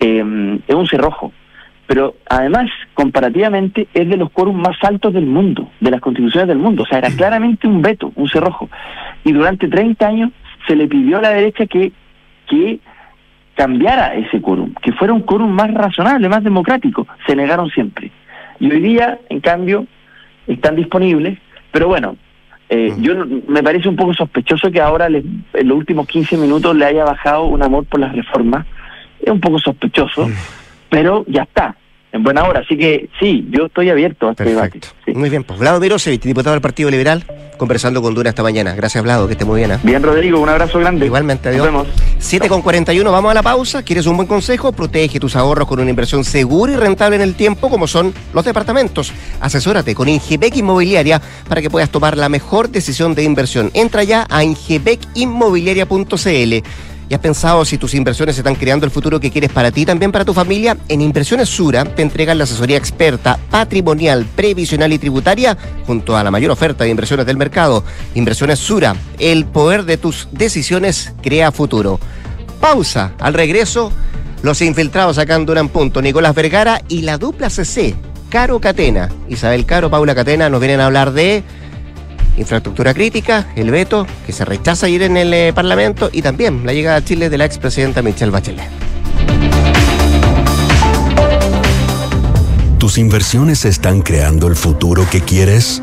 eh, 0.00 0.58
es 0.66 0.74
un 0.74 0.86
cerrojo. 0.86 1.32
Pero 1.86 2.14
además, 2.30 2.70
comparativamente, 2.94 3.88
es 3.92 4.08
de 4.08 4.16
los 4.16 4.30
quórums 4.30 4.58
más 4.58 4.76
altos 4.82 5.12
del 5.12 5.26
mundo, 5.26 5.70
de 5.80 5.90
las 5.90 6.00
constituciones 6.00 6.48
del 6.48 6.56
mundo. 6.58 6.82
O 6.84 6.86
sea, 6.86 6.96
era 6.98 7.10
claramente 7.10 7.66
un 7.66 7.82
veto, 7.82 8.10
un 8.16 8.26
cerrojo. 8.28 8.70
Y 9.22 9.32
durante 9.32 9.68
30 9.68 10.06
años 10.06 10.30
se 10.66 10.76
le 10.76 10.86
pidió 10.88 11.18
a 11.18 11.22
la 11.22 11.30
derecha 11.30 11.66
que, 11.66 11.92
que 12.48 12.80
cambiara 13.54 14.14
ese 14.14 14.40
quórum, 14.40 14.72
que 14.82 14.92
fuera 14.92 15.12
un 15.12 15.22
quórum 15.22 15.50
más 15.50 15.72
razonable, 15.72 16.28
más 16.28 16.42
democrático. 16.44 17.06
Se 17.26 17.36
negaron 17.36 17.70
siempre. 17.70 18.10
Y 18.60 18.70
hoy 18.70 18.80
día, 18.80 19.18
en 19.28 19.40
cambio, 19.40 19.86
están 20.46 20.76
disponibles, 20.76 21.38
pero 21.72 21.88
bueno, 21.88 22.16
eh, 22.68 22.92
yo 22.98 23.14
me 23.48 23.62
parece 23.62 23.88
un 23.88 23.96
poco 23.96 24.14
sospechoso 24.14 24.70
que 24.70 24.80
ahora 24.80 25.08
le- 25.08 25.22
en 25.52 25.68
los 25.68 25.76
últimos 25.78 26.06
15 26.06 26.36
minutos 26.36 26.74
le 26.76 26.84
haya 26.86 27.04
bajado 27.04 27.44
un 27.44 27.62
amor 27.62 27.84
por 27.86 28.00
las 28.00 28.14
reformas. 28.14 28.66
Es 29.20 29.30
un 29.30 29.40
poco 29.40 29.58
sospechoso, 29.58 30.28
pero 30.88 31.24
ya 31.28 31.42
está, 31.42 31.76
en 32.14 32.22
buena 32.22 32.44
hora. 32.44 32.60
Así 32.60 32.78
que 32.78 33.08
sí, 33.18 33.44
yo 33.50 33.66
estoy 33.66 33.90
abierto 33.90 34.28
a 34.28 34.30
este 34.30 34.44
debate. 34.44 34.80
Muy 35.08 35.28
bien, 35.28 35.42
pues 35.42 35.58
Vlado 35.58 35.80
Mirosevich, 35.80 36.22
diputado 36.22 36.52
del 36.52 36.62
Partido 36.62 36.88
Liberal, 36.88 37.24
conversando 37.58 38.00
con 38.00 38.14
Duna 38.14 38.30
esta 38.30 38.44
mañana. 38.44 38.72
Gracias, 38.74 39.02
Vlado, 39.02 39.26
que 39.26 39.32
esté 39.32 39.44
muy 39.44 39.58
bien. 39.58 39.72
¿eh? 39.72 39.78
Bien, 39.82 40.00
Rodrigo, 40.00 40.40
un 40.40 40.48
abrazo 40.48 40.78
grande. 40.78 41.06
Igualmente, 41.06 41.48
adiós. 41.48 41.66
Nos 41.66 41.86
vemos. 41.86 41.88
7 42.18 42.48
con 42.48 42.62
41, 42.62 43.10
vamos 43.10 43.32
a 43.32 43.34
la 43.34 43.42
pausa. 43.42 43.82
¿Quieres 43.82 44.06
un 44.06 44.16
buen 44.16 44.28
consejo? 44.28 44.70
Protege 44.70 45.18
tus 45.18 45.34
ahorros 45.34 45.66
con 45.66 45.80
una 45.80 45.90
inversión 45.90 46.22
segura 46.22 46.72
y 46.72 46.76
rentable 46.76 47.16
en 47.16 47.22
el 47.22 47.34
tiempo, 47.34 47.68
como 47.68 47.88
son 47.88 48.14
los 48.32 48.44
departamentos. 48.44 49.12
Asesórate 49.40 49.96
con 49.96 50.08
Ingebec 50.08 50.56
Inmobiliaria 50.56 51.20
para 51.48 51.60
que 51.60 51.68
puedas 51.68 51.90
tomar 51.90 52.16
la 52.16 52.28
mejor 52.28 52.68
decisión 52.68 53.16
de 53.16 53.24
inversión. 53.24 53.72
Entra 53.74 54.04
ya 54.04 54.24
a 54.30 54.44
ingebecinmobiliaria.cl. 54.44 56.62
¿Y 57.08 57.14
has 57.14 57.20
pensado 57.20 57.64
si 57.64 57.76
tus 57.76 57.94
inversiones 57.94 58.38
están 58.38 58.54
creando 58.54 58.86
el 58.86 58.92
futuro 58.92 59.20
que 59.20 59.30
quieres 59.30 59.50
para 59.50 59.70
ti 59.70 59.82
y 59.82 59.86
también 59.86 60.10
para 60.10 60.24
tu 60.24 60.32
familia? 60.32 60.76
En 60.88 61.00
Inversiones 61.00 61.48
Sura 61.48 61.84
te 61.84 62.02
entregan 62.02 62.38
la 62.38 62.44
asesoría 62.44 62.78
experta, 62.78 63.38
patrimonial, 63.50 64.26
previsional 64.34 64.92
y 64.92 64.98
tributaria 64.98 65.56
junto 65.86 66.16
a 66.16 66.24
la 66.24 66.30
mayor 66.30 66.50
oferta 66.50 66.84
de 66.84 66.90
inversiones 66.90 67.26
del 67.26 67.36
mercado. 67.36 67.84
Inversiones 68.14 68.58
Sura, 68.58 68.96
el 69.18 69.44
poder 69.44 69.84
de 69.84 69.98
tus 69.98 70.28
decisiones 70.32 71.12
crea 71.22 71.52
futuro. 71.52 72.00
Pausa. 72.60 73.12
Al 73.18 73.34
regreso, 73.34 73.92
los 74.42 74.62
infiltrados 74.62 75.18
en 75.18 75.46
Duran 75.46 75.68
Punto, 75.68 76.00
Nicolás 76.00 76.34
Vergara 76.34 76.80
y 76.88 77.02
la 77.02 77.18
dupla 77.18 77.50
CC, 77.50 77.94
Caro 78.30 78.60
Catena. 78.60 79.10
Isabel 79.28 79.66
Caro, 79.66 79.90
Paula 79.90 80.14
Catena 80.14 80.48
nos 80.48 80.60
vienen 80.60 80.80
a 80.80 80.86
hablar 80.86 81.12
de 81.12 81.42
infraestructura 82.36 82.94
crítica, 82.94 83.46
el 83.56 83.70
veto, 83.70 84.06
que 84.26 84.32
se 84.32 84.44
rechaza 84.44 84.88
ir 84.88 85.02
en 85.02 85.16
el 85.16 85.32
eh, 85.32 85.52
Parlamento 85.54 86.10
y 86.12 86.22
también 86.22 86.64
la 86.66 86.72
llegada 86.72 86.96
a 86.96 87.04
Chile 87.04 87.30
de 87.30 87.38
la 87.38 87.44
expresidenta 87.44 88.02
Michelle 88.02 88.30
Bachelet. 88.30 88.68
¿Tus 92.78 92.98
inversiones 92.98 93.64
están 93.64 94.02
creando 94.02 94.46
el 94.46 94.56
futuro 94.56 95.08
que 95.10 95.22
quieres? 95.22 95.82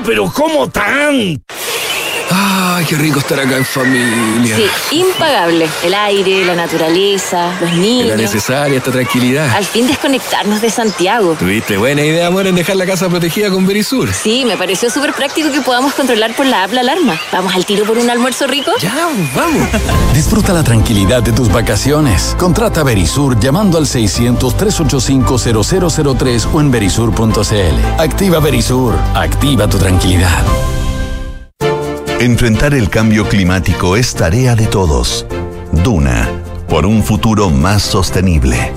pero 0.00 0.30
¿cómo 0.32 0.70
tan? 0.70 1.42
Ay, 2.34 2.86
qué 2.86 2.96
rico 2.96 3.18
estar 3.18 3.38
acá 3.38 3.58
en 3.58 3.64
familia. 3.66 4.56
Sí, 4.56 4.64
impagable. 4.96 5.68
El 5.84 5.92
aire, 5.92 6.46
la 6.46 6.54
naturaleza, 6.54 7.52
los 7.60 7.70
niños. 7.74 8.06
Era 8.06 8.16
necesaria 8.16 8.78
esta 8.78 8.90
tranquilidad. 8.90 9.50
Al 9.54 9.66
fin 9.66 9.86
desconectarnos 9.86 10.62
de 10.62 10.70
Santiago. 10.70 11.36
Tuviste 11.38 11.76
buena 11.76 12.00
idea, 12.02 12.28
amor, 12.28 12.46
en 12.46 12.54
dejar 12.54 12.76
la 12.76 12.86
casa 12.86 13.10
protegida 13.10 13.50
con 13.50 13.66
Berisur. 13.66 14.10
Sí, 14.14 14.46
me 14.46 14.56
pareció 14.56 14.88
súper 14.90 15.12
práctico 15.12 15.52
que 15.52 15.60
podamos 15.60 15.92
controlar 15.92 16.34
por 16.34 16.46
la 16.46 16.64
app 16.64 16.72
la 16.72 16.80
alarma. 16.80 17.20
¿Vamos 17.30 17.54
al 17.54 17.66
tiro 17.66 17.84
por 17.84 17.98
un 17.98 18.08
almuerzo 18.08 18.46
rico? 18.46 18.70
Ya, 18.80 19.10
vamos. 19.34 19.68
Disfruta 20.14 20.54
la 20.54 20.64
tranquilidad 20.64 21.22
de 21.22 21.32
tus 21.32 21.50
vacaciones. 21.50 22.34
Contrata 22.38 22.82
Berisur 22.82 23.38
llamando 23.38 23.76
al 23.76 23.84
600-385-0003 23.84 26.48
o 26.52 26.60
en 26.60 26.70
berisur.cl. 26.70 27.98
Activa 27.98 28.40
Berisur. 28.40 28.94
Activa 29.14 29.68
tu 29.68 29.76
tranquilidad. 29.78 30.42
Enfrentar 32.22 32.72
el 32.72 32.88
cambio 32.88 33.28
climático 33.28 33.96
es 33.96 34.14
tarea 34.14 34.54
de 34.54 34.68
todos. 34.68 35.26
Duna, 35.82 36.30
por 36.68 36.86
un 36.86 37.02
futuro 37.02 37.50
más 37.50 37.82
sostenible. 37.82 38.70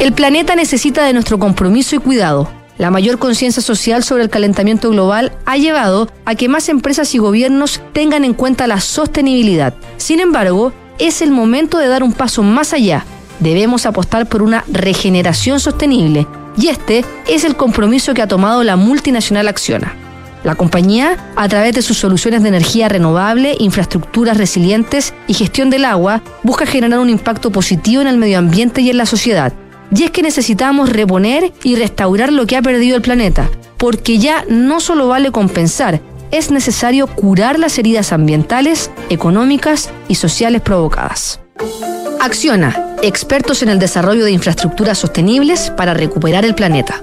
El 0.00 0.12
planeta 0.12 0.54
necesita 0.54 1.02
de 1.06 1.14
nuestro 1.14 1.38
compromiso 1.38 1.96
y 1.96 1.98
cuidado. 1.98 2.46
La 2.76 2.90
mayor 2.90 3.18
conciencia 3.18 3.62
social 3.62 4.04
sobre 4.04 4.24
el 4.24 4.28
calentamiento 4.28 4.90
global 4.90 5.32
ha 5.46 5.56
llevado 5.56 6.10
a 6.26 6.34
que 6.34 6.50
más 6.50 6.68
empresas 6.68 7.14
y 7.14 7.18
gobiernos 7.18 7.80
tengan 7.94 8.22
en 8.22 8.34
cuenta 8.34 8.66
la 8.66 8.82
sostenibilidad. 8.82 9.72
Sin 9.96 10.20
embargo, 10.20 10.74
es 10.98 11.22
el 11.22 11.30
momento 11.30 11.78
de 11.78 11.88
dar 11.88 12.02
un 12.02 12.12
paso 12.12 12.42
más 12.42 12.74
allá. 12.74 13.06
Debemos 13.40 13.86
apostar 13.86 14.28
por 14.28 14.42
una 14.42 14.62
regeneración 14.68 15.58
sostenible. 15.58 16.26
Y 16.58 16.68
este 16.68 17.02
es 17.28 17.44
el 17.44 17.56
compromiso 17.56 18.12
que 18.12 18.20
ha 18.20 18.28
tomado 18.28 18.62
la 18.62 18.76
multinacional 18.76 19.48
Acciona. 19.48 20.07
La 20.48 20.54
compañía, 20.54 21.18
a 21.36 21.46
través 21.46 21.74
de 21.74 21.82
sus 21.82 21.98
soluciones 21.98 22.42
de 22.42 22.48
energía 22.48 22.88
renovable, 22.88 23.54
infraestructuras 23.58 24.38
resilientes 24.38 25.12
y 25.26 25.34
gestión 25.34 25.68
del 25.68 25.84
agua, 25.84 26.22
busca 26.42 26.64
generar 26.64 27.00
un 27.00 27.10
impacto 27.10 27.52
positivo 27.52 28.00
en 28.00 28.08
el 28.08 28.16
medio 28.16 28.38
ambiente 28.38 28.80
y 28.80 28.88
en 28.88 28.96
la 28.96 29.04
sociedad. 29.04 29.52
Y 29.94 30.04
es 30.04 30.10
que 30.10 30.22
necesitamos 30.22 30.88
reponer 30.88 31.52
y 31.64 31.76
restaurar 31.76 32.32
lo 32.32 32.46
que 32.46 32.56
ha 32.56 32.62
perdido 32.62 32.96
el 32.96 33.02
planeta, 33.02 33.50
porque 33.76 34.16
ya 34.16 34.46
no 34.48 34.80
solo 34.80 35.06
vale 35.06 35.32
compensar, 35.32 36.00
es 36.30 36.50
necesario 36.50 37.08
curar 37.08 37.58
las 37.58 37.78
heridas 37.78 38.14
ambientales, 38.14 38.90
económicas 39.10 39.90
y 40.08 40.14
sociales 40.14 40.62
provocadas. 40.62 41.40
Acciona, 42.22 42.96
expertos 43.02 43.62
en 43.62 43.68
el 43.68 43.78
desarrollo 43.78 44.24
de 44.24 44.30
infraestructuras 44.30 44.96
sostenibles 44.96 45.68
para 45.68 45.92
recuperar 45.92 46.46
el 46.46 46.54
planeta. 46.54 47.02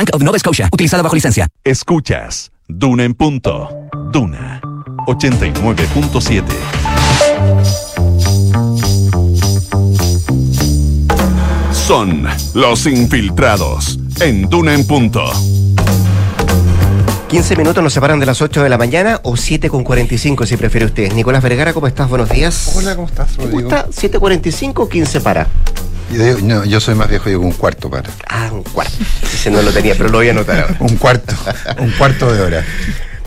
of 0.13 0.21
Nova 0.21 0.39
Scotia, 0.39 0.69
utilizada 0.71 1.03
bajo 1.03 1.15
licencia. 1.15 1.47
Escuchas 1.63 2.51
Duna 2.67 3.03
en 3.03 3.13
punto. 3.13 3.69
Duna 4.11 4.61
89.7. 5.07 6.43
Son 11.71 12.25
los 12.53 12.85
infiltrados 12.85 13.99
en 14.19 14.49
Duna 14.49 14.73
en 14.73 14.87
punto. 14.87 15.31
15 17.27 17.55
minutos 17.55 17.81
nos 17.83 17.93
separan 17.93 18.19
de 18.19 18.25
las 18.25 18.41
8 18.41 18.61
de 18.61 18.69
la 18.69 18.77
mañana 18.77 19.21
o 19.23 19.37
7 19.37 19.69
con 19.69 19.83
45 19.83 20.45
si 20.45 20.57
prefiere 20.57 20.85
usted. 20.85 21.13
Nicolás 21.13 21.41
Vergara, 21.41 21.73
¿cómo 21.73 21.87
estás? 21.87 22.09
Buenos 22.09 22.29
días. 22.29 22.73
Hola, 22.75 22.95
¿cómo 22.95 23.07
estás, 23.07 23.37
Rodrigo? 23.37 23.69
¿Cómo 23.69 23.75
está? 23.75 23.87
¿7.45 23.89 24.73
o 24.75 24.89
15 24.89 25.21
para? 25.21 25.47
Yo, 26.11 26.39
no, 26.41 26.65
yo 26.65 26.79
soy 26.79 26.95
más 26.95 27.09
viejo, 27.09 27.29
digo 27.29 27.41
un 27.41 27.53
cuarto 27.53 27.89
para. 27.89 28.09
Ah, 28.27 28.49
un 28.51 28.63
cuarto. 28.63 28.93
Ese 29.23 29.49
no 29.49 29.61
lo 29.61 29.71
tenía, 29.71 29.95
pero 29.95 30.09
lo 30.09 30.17
voy 30.17 30.27
a 30.27 30.31
anotar 30.31 30.59
ahora. 30.59 30.75
un 30.79 30.97
cuarto, 30.97 31.33
un 31.79 31.91
cuarto 31.91 32.33
de 32.33 32.41
hora. 32.41 32.65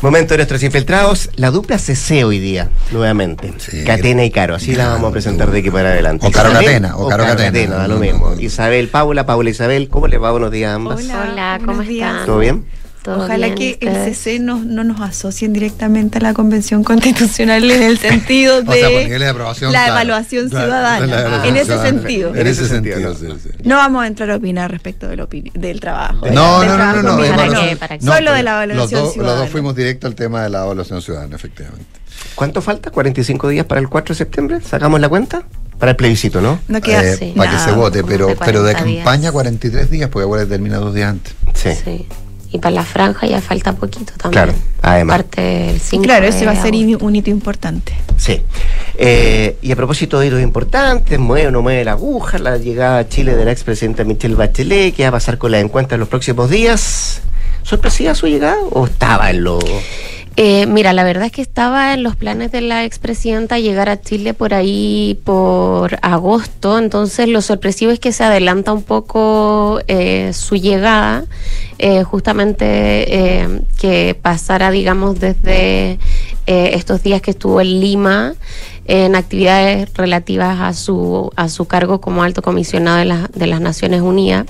Momento 0.02 0.34
de 0.34 0.38
nuestros 0.38 0.62
infiltrados, 0.62 1.30
la 1.36 1.50
dupla 1.50 1.78
CC 1.78 2.24
hoy 2.24 2.38
día, 2.38 2.68
nuevamente. 2.92 3.54
Catena 3.86 4.22
y 4.24 4.30
Caro, 4.30 4.54
así 4.54 4.74
la 4.74 4.88
vamos 4.88 5.08
a 5.08 5.12
presentar 5.12 5.50
de 5.50 5.60
aquí 5.60 5.70
para 5.70 5.90
adelante. 5.92 6.26
O 6.26 6.30
Caro 6.30 6.50
Isabel, 6.50 6.66
Catena, 6.66 6.96
o 6.98 7.08
Caro 7.08 7.24
Catena. 7.24 7.76
da 7.76 7.88
lo 7.88 7.96
mismo. 7.98 8.34
Isabel, 8.38 8.88
Paula, 8.88 9.24
Paula, 9.24 9.48
Isabel, 9.48 9.88
¿cómo 9.88 10.06
les 10.06 10.22
va? 10.22 10.30
Buenos 10.30 10.50
días 10.50 10.72
a 10.72 10.74
ambas. 10.74 11.00
Hola, 11.04 11.58
¿cómo 11.64 11.80
están? 11.80 12.26
¿Todo 12.26 12.38
bien? 12.38 12.66
Ojalá 13.06 13.54
que 13.54 13.76
el 13.80 13.94
CC 14.04 14.38
no, 14.40 14.62
no 14.64 14.82
nos 14.84 15.00
asocien 15.00 15.52
directamente 15.52 16.18
a 16.18 16.20
la 16.20 16.32
Convención 16.34 16.82
Constitucional 16.84 17.70
en 17.70 17.82
el 17.82 17.98
sentido 18.10 18.62
de, 18.62 18.68
O 18.70 18.72
sea, 18.72 18.88
por 18.88 18.98
niveles 19.02 19.20
de 19.20 19.28
aprobación, 19.28 19.72
la 19.72 19.78
claro. 19.84 19.92
evaluación 19.94 20.48
Claro, 20.48 20.64
ciudadana. 20.66 21.06
la 21.06 21.20
evaluación 21.20 21.48
en 21.48 21.56
ese 21.56 21.64
ciudadana. 21.66 21.98
sentido. 22.00 22.34
En 22.34 22.46
ese 22.46 22.68
sentido, 22.68 23.14
sí, 23.14 23.26
sí. 23.42 23.48
No 23.64 23.76
vamos 23.76 24.04
a 24.04 24.06
entrar 24.06 24.30
a 24.30 24.36
opinar 24.36 24.70
respecto 24.70 25.06
del, 25.08 25.26
del 25.54 25.80
trabajo. 25.80 26.26
No, 26.26 26.26
del 26.26 26.34
no, 26.34 26.60
no, 26.60 26.74
trabajo 26.74 26.96
no, 27.02 27.02
no, 27.02 27.46
no. 27.46 27.98
no, 28.00 28.14
Solo 28.14 28.32
de 28.32 28.42
la 28.42 28.64
evaluación 28.64 28.76
los 28.78 28.90
dos, 28.90 29.00
Los 29.02 29.12
ciudadana. 29.14 29.40
dos 29.40 29.50
fuimos 29.50 29.74
directo 29.76 30.06
al 30.06 30.14
tema 30.14 30.42
de 30.42 30.50
la 30.50 30.64
evaluación 30.64 31.02
ciudadana, 31.02 31.36
efectivamente. 31.36 31.86
¿Cuánto 32.34 32.62
falta? 32.62 32.90
¿45 32.90 33.48
días 33.48 33.66
para 33.66 33.80
el 33.80 33.88
4 33.88 34.14
de 34.14 34.18
septiembre? 34.18 34.60
¿Sacamos 34.62 35.00
la 35.00 35.08
cuenta? 35.08 35.42
Para 35.78 35.90
el 35.90 35.96
plebiscito, 35.96 36.40
¿no? 36.40 36.60
No 36.68 36.80
queda 36.80 37.02
Eh, 37.04 37.34
para 37.36 37.50
que 37.50 37.58
se 37.58 37.72
vote, 37.72 38.02
pero, 38.04 38.28
de 38.28 38.36
pero 38.36 38.62
de 38.62 38.72
40 38.72 38.84
días. 38.84 39.04
campaña 39.04 39.32
43 39.32 39.90
días, 39.90 40.08
porque 40.08 40.24
ahora 40.24 40.46
termina 40.46 40.76
dos 40.78 40.94
días 40.94 41.10
antes. 41.10 41.34
Sí. 41.54 41.70
Sí. 41.84 42.06
Y 42.54 42.58
para 42.58 42.76
la 42.76 42.84
franja 42.84 43.26
ya 43.26 43.40
falta 43.40 43.72
poquito 43.72 44.12
también. 44.16 44.44
Claro, 44.44 44.58
además. 44.80 45.16
Parte 45.16 45.40
del 45.40 45.80
5 45.80 46.04
Claro, 46.04 46.26
ese 46.26 46.46
va 46.46 46.52
a 46.52 46.62
ser 46.62 46.72
agosto. 46.72 47.04
un 47.04 47.16
hito 47.16 47.28
importante. 47.28 47.92
Sí. 48.16 48.42
Eh, 48.96 49.56
y 49.60 49.72
a 49.72 49.76
propósito 49.76 50.20
de 50.20 50.28
hitos 50.28 50.40
importantes, 50.40 51.18
mueve 51.18 51.48
o 51.48 51.50
no 51.50 51.62
mueve 51.62 51.84
la 51.84 51.92
aguja, 51.92 52.38
la 52.38 52.56
llegada 52.56 52.98
a 52.98 53.08
Chile 53.08 53.34
de 53.34 53.44
la 53.44 53.50
expresidenta 53.50 54.04
Michelle 54.04 54.36
Bachelet, 54.36 54.94
¿qué 54.94 55.02
va 55.02 55.08
a 55.08 55.12
pasar 55.12 55.36
con 55.36 55.50
la 55.50 55.58
encuesta 55.58 55.96
en 55.96 56.00
los 56.00 56.08
próximos 56.08 56.48
días? 56.48 57.22
¿Sorpresiva 57.64 58.14
su 58.14 58.28
llegada 58.28 58.58
o 58.70 58.86
estaba 58.86 59.30
en 59.30 59.42
lo...? 59.42 59.58
Eh, 60.36 60.66
mira, 60.66 60.92
la 60.92 61.04
verdad 61.04 61.26
es 61.26 61.32
que 61.32 61.42
estaba 61.42 61.94
en 61.94 62.02
los 62.02 62.16
planes 62.16 62.50
de 62.50 62.60
la 62.60 62.84
expresidenta 62.84 63.60
llegar 63.60 63.88
a 63.88 64.00
Chile 64.00 64.34
por 64.34 64.52
ahí 64.52 65.20
por 65.22 65.96
agosto, 66.02 66.76
entonces 66.78 67.28
lo 67.28 67.40
sorpresivo 67.40 67.92
es 67.92 68.00
que 68.00 68.10
se 68.10 68.24
adelanta 68.24 68.72
un 68.72 68.82
poco 68.82 69.78
eh, 69.86 70.32
su 70.32 70.56
llegada, 70.56 71.24
eh, 71.78 72.02
justamente 72.02 72.64
eh, 72.66 73.60
que 73.78 74.18
pasara, 74.20 74.72
digamos, 74.72 75.20
desde 75.20 76.00
estos 76.46 77.02
días 77.02 77.22
que 77.22 77.30
estuvo 77.30 77.60
en 77.60 77.80
Lima 77.80 78.34
en 78.86 79.16
actividades 79.16 79.88
relativas 79.94 80.60
a 80.60 80.74
su, 80.74 81.32
a 81.36 81.48
su 81.48 81.64
cargo 81.64 82.02
como 82.02 82.22
alto 82.22 82.42
comisionado 82.42 82.98
de, 82.98 83.28
de 83.32 83.46
las 83.46 83.62
Naciones 83.62 84.02
Unidas. 84.02 84.44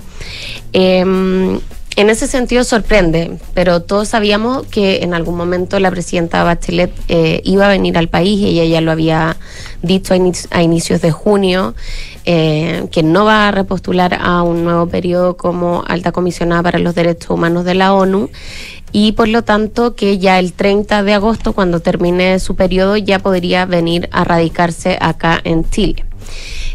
En 1.97 2.11
ese 2.11 2.26
sentido 2.26 2.64
sorprende, 2.64 3.38
pero 3.55 3.80
todos 3.80 4.09
sabíamos 4.09 4.66
que 4.66 5.05
en 5.05 5.14
algún 5.14 5.36
momento 5.36 5.78
la 5.78 5.92
presidenta 5.92 6.42
Bachelet 6.42 6.92
eh, 7.07 7.40
iba 7.45 7.66
a 7.66 7.68
venir 7.68 7.97
al 7.97 8.09
país 8.09 8.40
y 8.40 8.49
ella 8.49 8.64
ya 8.64 8.80
lo 8.80 8.90
había 8.90 9.36
dicho 9.80 10.12
a, 10.12 10.18
a 10.51 10.62
inicios 10.62 11.01
de 11.03 11.12
junio, 11.12 11.76
eh, 12.24 12.88
que 12.90 13.05
no 13.05 13.24
va 13.24 13.47
a 13.47 13.53
repostular 13.53 14.18
a 14.20 14.42
un 14.42 14.64
nuevo 14.64 14.88
periodo 14.88 15.36
como 15.36 15.84
alta 15.86 16.11
comisionada 16.11 16.64
para 16.64 16.80
los 16.80 16.97
derechos 16.97 17.30
humanos 17.30 17.64
de 17.64 17.74
la 17.74 17.95
ONU 17.95 18.28
y 18.90 19.12
por 19.12 19.28
lo 19.28 19.42
tanto 19.42 19.95
que 19.95 20.18
ya 20.18 20.38
el 20.38 20.53
30 20.53 21.03
de 21.05 21.14
agosto, 21.14 21.53
cuando 21.53 21.80
termine 21.80 22.38
su 22.40 22.57
periodo, 22.57 22.97
ya 22.97 23.18
podría 23.18 23.66
venir 23.66 24.09
a 24.11 24.24
radicarse 24.24 24.99
acá 25.01 25.40
en 25.42 25.68
Chile. 25.68 26.05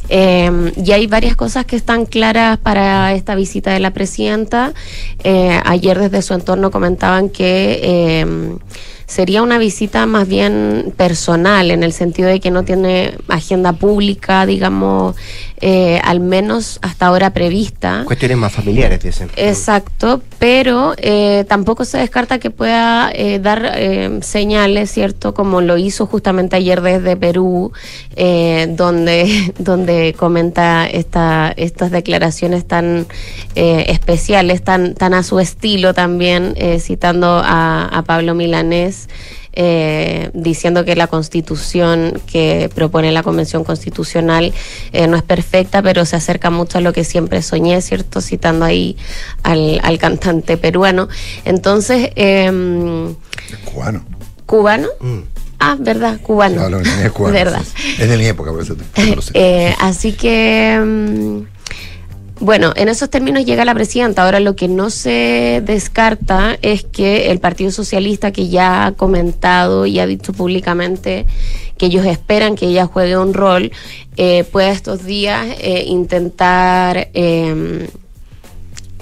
Eh, 0.09 0.71
y 0.83 0.91
hay 0.91 1.07
varias 1.07 1.35
cosas 1.35 1.65
que 1.65 1.75
están 1.75 2.05
claras 2.05 2.57
para 2.57 3.13
esta 3.13 3.35
visita 3.35 3.71
de 3.71 3.79
la 3.79 3.91
presidenta. 3.91 4.73
Eh, 5.23 5.59
ayer 5.65 5.99
desde 5.99 6.21
su 6.21 6.33
entorno 6.33 6.71
comentaban 6.71 7.29
que 7.29 7.79
eh, 7.83 8.57
sería 9.09 9.41
una 9.41 9.57
visita 9.57 10.05
más 10.05 10.27
bien 10.27 10.93
personal, 10.95 11.71
en 11.71 11.81
el 11.81 11.93
sentido 11.93 12.29
de 12.29 12.39
que 12.39 12.51
no 12.51 12.63
tiene 12.63 13.15
agenda 13.27 13.73
pública, 13.73 14.45
digamos, 14.45 15.15
eh, 15.61 15.99
al 16.03 16.19
menos 16.19 16.77
hasta 16.83 17.07
ahora 17.07 17.31
prevista. 17.31 18.03
Cuestiones 18.05 18.37
más 18.37 18.53
familiares, 18.53 19.01
dicen. 19.01 19.29
Exacto, 19.35 20.21
pero 20.37 20.93
eh, 20.97 21.43
tampoco 21.49 21.85
se 21.85 21.97
descarta 21.97 22.37
que 22.37 22.51
pueda 22.51 23.11
eh, 23.11 23.39
dar 23.39 23.71
eh, 23.75 24.19
señales, 24.21 24.91
¿cierto? 24.91 25.33
Como 25.33 25.59
lo 25.61 25.77
hizo 25.77 26.05
justamente 26.05 26.55
ayer 26.55 26.81
desde 26.81 27.17
Perú, 27.17 27.71
eh, 28.15 28.67
donde, 28.69 29.53
donde 29.57 30.13
comenta 30.17 30.85
esta, 30.85 31.51
estas 31.57 31.89
declaraciones 31.89 32.67
tan 32.67 33.07
eh, 33.55 33.85
especiales, 33.89 34.63
tan, 34.63 34.93
tan 34.93 35.15
a 35.15 35.23
su 35.23 35.39
estilo 35.39 35.95
también, 35.95 36.55
citando 36.79 37.41
a, 37.43 37.85
a 37.85 38.03
Pablo 38.03 38.35
Milanés. 38.35 38.98
Eh, 39.53 40.29
diciendo 40.33 40.85
que 40.85 40.95
la 40.95 41.07
constitución 41.07 42.21
que 42.31 42.69
propone 42.73 43.11
la 43.11 43.23
Convención 43.23 43.63
Constitucional 43.63 44.53
eh, 44.93 45.07
no 45.07 45.17
es 45.17 45.23
perfecta, 45.23 45.81
pero 45.81 46.05
se 46.05 46.15
acerca 46.15 46.49
mucho 46.49 46.77
a 46.77 46.81
lo 46.81 46.93
que 46.93 47.03
siempre 47.03 47.41
soñé, 47.41 47.81
¿cierto? 47.81 48.21
Citando 48.21 48.65
ahí 48.65 48.97
al, 49.43 49.79
al 49.83 49.97
cantante 49.97 50.57
peruano. 50.57 51.07
Entonces... 51.45 52.11
em, 52.15 53.15
Cubano. 53.65 54.03
¿Cubano? 54.45 54.87
Ah, 55.61 55.75
verdad, 55.77 56.19
cubano. 56.21 56.55
No, 56.55 56.69
no, 56.69 56.79
no 56.81 56.89
es 57.01 57.11
cubano. 57.11 57.33
Verdad. 57.37 57.61
Es 57.99 58.07
de 58.09 58.17
mi 58.17 58.25
época, 58.27 58.51
por 58.51 58.61
eso 58.61 58.75
te- 58.93 59.05
no 59.09 59.15
lo 59.17 59.21
sé. 59.21 59.31
Eh, 59.33 59.75
así 59.79 60.13
que, 60.13 60.79
mm, 60.81 61.48
bueno, 62.39 62.73
en 62.75 62.89
esos 62.89 63.09
términos 63.09 63.45
llega 63.45 63.65
la 63.65 63.73
presidenta. 63.73 64.23
Ahora 64.23 64.39
lo 64.39 64.55
que 64.55 64.67
no 64.67 64.89
se 64.89 65.61
descarta 65.65 66.57
es 66.61 66.83
que 66.83 67.31
el 67.31 67.39
Partido 67.39 67.71
Socialista, 67.71 68.31
que 68.31 68.47
ya 68.47 68.85
ha 68.85 68.91
comentado 68.93 69.85
y 69.85 69.99
ha 69.99 70.07
dicho 70.07 70.33
públicamente 70.33 71.25
que 71.77 71.87
ellos 71.87 72.05
esperan 72.05 72.55
que 72.55 72.67
ella 72.67 72.85
juegue 72.85 73.17
un 73.17 73.33
rol, 73.33 73.71
eh, 74.17 74.43
pueda 74.45 74.71
estos 74.71 75.05
días 75.05 75.47
eh, 75.59 75.83
intentar... 75.87 77.09
em, 77.13 77.87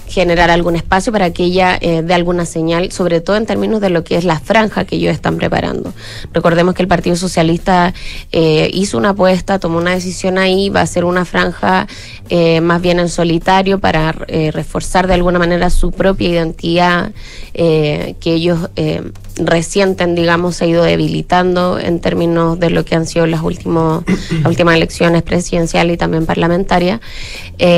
generar 0.08 0.50
algún 0.50 0.76
espacio 0.76 1.12
para 1.12 1.32
que 1.32 1.44
ella 1.44 1.78
eh, 1.80 2.02
dé 2.02 2.14
alguna 2.14 2.46
señal, 2.46 2.92
sobre 2.92 3.22
todo 3.22 3.36
en 3.36 3.46
términos 3.46 3.82
de 3.82 3.90
lo 3.90 4.04
que 4.04 4.16
es 4.16 4.24
la 4.24 4.40
franja 4.40 4.86
que 4.86 4.96
ellos 4.96 5.14
están 5.14 5.38
preparando. 5.38 5.94
Recordemos 6.34 6.74
que 6.74 6.82
el 6.82 6.88
Partido 6.88 7.16
Socialista 7.16 7.94
eh, 8.32 8.70
hizo 8.74 8.98
una 8.98 9.10
apuesta, 9.10 9.60
tomó 9.60 9.78
una 9.78 9.92
decisión 9.92 10.38
ahí, 10.38 10.70
va 10.70 10.82
a 10.82 10.88
ser 10.88 11.06
una 11.06 11.26
franja 11.26 11.88
eh, 12.30 12.62
más 12.62 12.82
bien 12.82 13.00
en 13.00 13.10
solitario 13.10 13.80
para 13.80 14.16
eh, 14.28 14.52
reforzar 14.52 15.08
de 15.08 15.14
alguna 15.14 15.40
manera 15.40 15.70
su 15.70 15.92
propia 15.92 16.30
identidad 16.30 17.12
eh, 17.54 18.16
que 18.20 18.34
ellos 18.34 18.70
eh, 18.76 19.02
resienten, 19.38 20.16
digamos, 20.16 20.56
se 20.56 20.66
ha 20.66 20.68
ido 20.68 20.84
debilitando 20.84 21.80
en 21.80 22.00
términos 22.00 22.60
de 22.60 22.70
lo 22.70 22.84
que 22.84 22.96
han 22.96 23.06
sido 23.06 23.28
las, 23.28 23.42
últimos, 23.42 24.04
las 24.08 24.46
últimas 24.46 24.76
elecciones 24.76 25.22
presidenciales 25.24 25.94
y 25.94 25.98
también 25.98 26.26
parlamentarias. 26.26 27.00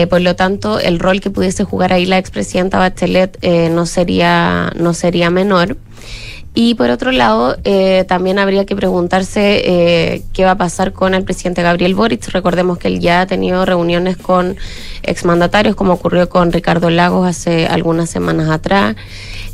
Por 0.09 0.21
lo 0.21 0.35
tanto, 0.35 0.79
el 0.79 0.99
rol 0.99 1.19
que 1.19 1.29
pudiese 1.29 1.63
jugar 1.63 1.93
ahí 1.93 2.05
la 2.05 2.17
expresidenta 2.17 2.79
Bachelet 2.79 3.37
no, 3.71 3.85
sería, 3.85 4.71
no 4.75 4.93
sería 4.93 5.29
menor. 5.29 5.77
Y 6.61 6.75
por 6.75 6.89
otro 6.89 7.13
lado, 7.13 7.55
eh, 7.63 8.03
también 8.09 8.37
habría 8.37 8.65
que 8.65 8.75
preguntarse 8.75 9.61
eh, 9.63 10.23
qué 10.33 10.43
va 10.43 10.51
a 10.51 10.57
pasar 10.57 10.91
con 10.91 11.13
el 11.13 11.23
presidente 11.23 11.63
Gabriel 11.63 11.95
Boric. 11.95 12.27
Recordemos 12.33 12.77
que 12.77 12.89
él 12.89 12.99
ya 12.99 13.21
ha 13.21 13.27
tenido 13.27 13.63
reuniones 13.65 14.17
con 14.17 14.57
exmandatarios, 15.01 15.77
como 15.77 15.93
ocurrió 15.93 16.27
con 16.27 16.51
Ricardo 16.51 16.89
Lagos 16.89 17.25
hace 17.25 17.65
algunas 17.65 18.09
semanas 18.09 18.49
atrás, 18.49 18.97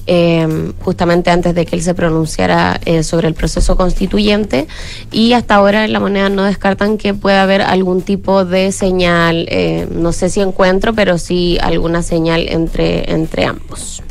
eh, 0.08 0.72
justamente 0.80 1.30
antes 1.30 1.54
de 1.54 1.68
que 1.68 1.76
él 1.76 1.84
se 1.84 1.94
pronunciara 1.94 2.82
eh, 2.86 3.04
sobre 3.04 3.28
el 3.28 3.36
proceso 3.36 3.78
constituyente. 3.78 4.66
Y 5.12 5.34
hasta 5.34 5.54
ahora 5.54 5.86
en 5.86 5.94
la 5.94 6.00
moneda 6.00 6.30
no 6.30 6.42
descartan 6.42 6.98
que 6.98 7.14
pueda 7.14 7.44
haber 7.44 7.62
algún 7.62 8.02
tipo 8.02 8.46
de 8.46 8.72
señal, 8.72 9.46
eh, 9.52 9.88
no 9.92 10.12
sé 10.12 10.32
si 10.32 10.42
encuentro, 10.42 10.96
pero 10.96 11.20
sí 11.20 11.60
alguna 11.62 12.02
señal 12.02 12.48
entre, 12.50 13.12
entre 13.12 13.46
ambos. 13.46 14.02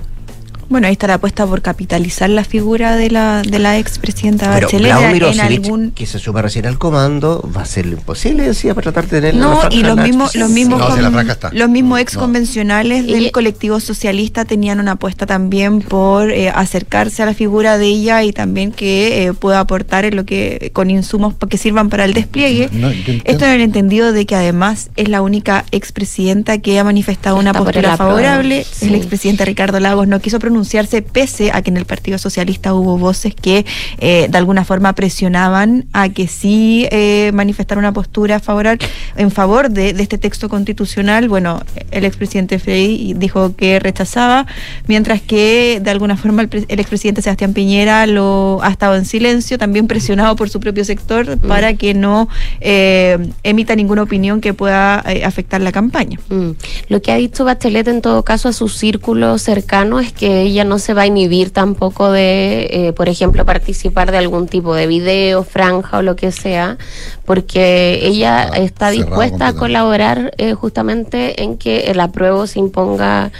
Bueno, 0.68 0.86
ahí 0.86 0.92
está 0.92 1.06
la 1.06 1.14
apuesta 1.14 1.46
por 1.46 1.62
capitalizar 1.62 2.28
la 2.30 2.44
figura 2.44 2.96
de 2.96 3.10
la, 3.10 3.42
de 3.42 3.58
la 3.58 3.78
expresidenta 3.78 4.52
Pero 4.54 4.66
Bachelet 4.68 4.90
Claudio 4.92 5.32
en 5.32 5.40
algún 5.40 5.90
que 5.92 6.06
se 6.06 6.18
suma 6.18 6.42
recién 6.42 6.66
al 6.66 6.78
comando, 6.78 7.48
va 7.56 7.62
a 7.62 7.66
ser 7.66 7.86
lo 7.86 7.92
imposible, 7.96 8.44
decía, 8.44 8.74
para 8.74 8.92
tratar 8.92 9.04
de 9.08 9.20
tener 9.20 9.34
No, 9.36 9.62
la 9.62 9.68
y 9.74 9.82
los 9.82 9.96
mismos, 9.96 10.34
los 10.36 10.50
mismos, 10.50 10.78
No, 10.80 10.88
con- 10.88 11.26
los 11.52 11.68
mismos 11.68 12.00
ex 12.00 12.16
convencionales 12.16 13.06
del 13.06 13.30
colectivo 13.32 13.80
socialista 13.80 14.44
tenían 14.44 14.80
una 14.80 14.92
apuesta 14.92 15.26
también 15.26 15.80
por 15.80 16.30
eh, 16.30 16.48
acercarse 16.50 17.22
a 17.22 17.26
la 17.26 17.34
figura 17.34 17.78
de 17.78 17.86
ella 17.86 18.22
y 18.22 18.32
también 18.32 18.72
que 18.72 19.26
eh, 19.26 19.32
pueda 19.32 19.60
aportar 19.60 20.04
en 20.04 20.16
lo 20.16 20.24
que 20.24 20.70
con 20.72 20.90
insumos 20.90 21.34
que 21.48 21.58
sirvan 21.58 21.88
para 21.90 22.04
el 22.04 22.14
despliegue. 22.14 22.68
No. 22.72 22.88
Esto 23.24 23.44
en 23.44 23.50
el 23.52 23.60
entendido 23.60 24.12
de 24.12 24.26
que 24.26 24.34
además 24.34 24.90
es 24.96 25.08
la 25.08 25.22
única 25.22 25.64
expresidenta 25.72 26.58
que 26.58 26.78
ha 26.78 26.84
manifestado 26.84 27.36
una 27.36 27.50
Está 27.50 27.62
postura 27.64 27.96
favorable. 27.96 28.64
sí. 28.70 28.86
El 28.86 28.94
expresidente 28.94 29.44
Ricardo 29.44 29.78
Lagos 29.80 30.08
no 30.08 30.20
quiso 30.20 30.38
pronunciarse 30.54 31.02
pese 31.02 31.50
a 31.52 31.62
que 31.62 31.70
en 31.70 31.76
el 31.76 31.84
Partido 31.84 32.16
Socialista 32.16 32.74
hubo 32.74 32.96
voces 32.96 33.34
que 33.34 33.66
eh, 33.98 34.28
de 34.30 34.38
alguna 34.38 34.64
forma 34.64 34.92
presionaban 34.92 35.86
a 35.92 36.10
que 36.10 36.28
sí 36.28 36.86
eh, 36.92 37.32
manifestara 37.34 37.80
una 37.80 37.92
postura 37.92 38.38
favorable 38.38 38.86
en 39.16 39.32
favor 39.32 39.68
de, 39.68 39.92
de 39.94 40.02
este 40.02 40.16
texto 40.16 40.48
constitucional. 40.48 41.28
Bueno, 41.28 41.60
el 41.90 42.04
expresidente 42.04 42.60
Frey 42.60 43.14
dijo 43.16 43.56
que 43.56 43.80
rechazaba, 43.80 44.46
mientras 44.86 45.20
que 45.20 45.80
de 45.82 45.90
alguna 45.90 46.16
forma 46.16 46.42
el, 46.42 46.48
pre- 46.48 46.66
el 46.68 46.78
expresidente 46.78 47.20
Sebastián 47.20 47.52
Piñera 47.52 48.06
lo 48.06 48.60
ha 48.62 48.70
estado 48.70 48.94
en 48.94 49.06
silencio, 49.06 49.58
también 49.58 49.88
presionado 49.88 50.36
por 50.36 50.50
su 50.50 50.60
propio 50.60 50.84
sector 50.84 51.36
para 51.38 51.74
que 51.74 51.94
no 51.94 52.28
eh, 52.60 53.18
emita 53.42 53.74
ninguna 53.74 54.02
opinión 54.04 54.40
que 54.40 54.54
pueda 54.54 55.02
eh, 55.08 55.24
afectar 55.24 55.60
la 55.60 55.72
campaña. 55.72 56.20
Mm. 56.28 56.50
Lo 56.88 57.02
que 57.02 57.10
ha 57.10 57.16
dicho 57.16 57.44
Bachelet 57.44 57.88
en 57.88 58.02
todo 58.02 58.22
caso 58.22 58.48
a 58.48 58.52
su 58.52 58.68
círculo 58.68 59.36
cercano 59.38 59.98
es 59.98 60.12
que 60.12 60.43
ella 60.46 60.64
no 60.64 60.78
se 60.78 60.94
va 60.94 61.02
a 61.02 61.06
inhibir 61.06 61.50
tampoco 61.50 62.10
de, 62.10 62.68
eh, 62.70 62.92
por 62.92 63.08
ejemplo, 63.08 63.44
participar 63.44 64.10
de 64.10 64.18
algún 64.18 64.46
tipo 64.48 64.74
de 64.74 64.86
video, 64.86 65.42
franja 65.44 65.98
o 65.98 66.02
lo 66.02 66.16
que 66.16 66.32
sea, 66.32 66.78
porque 67.24 68.00
ella 68.02 68.48
está 68.48 68.90
dispuesta 68.90 69.48
a 69.48 69.52
colaborar 69.54 70.32
eh, 70.38 70.54
justamente 70.54 71.42
en 71.42 71.56
que 71.56 71.90
el 71.90 72.00
apruebo 72.00 72.46
se 72.46 72.58
imponga 72.58 73.32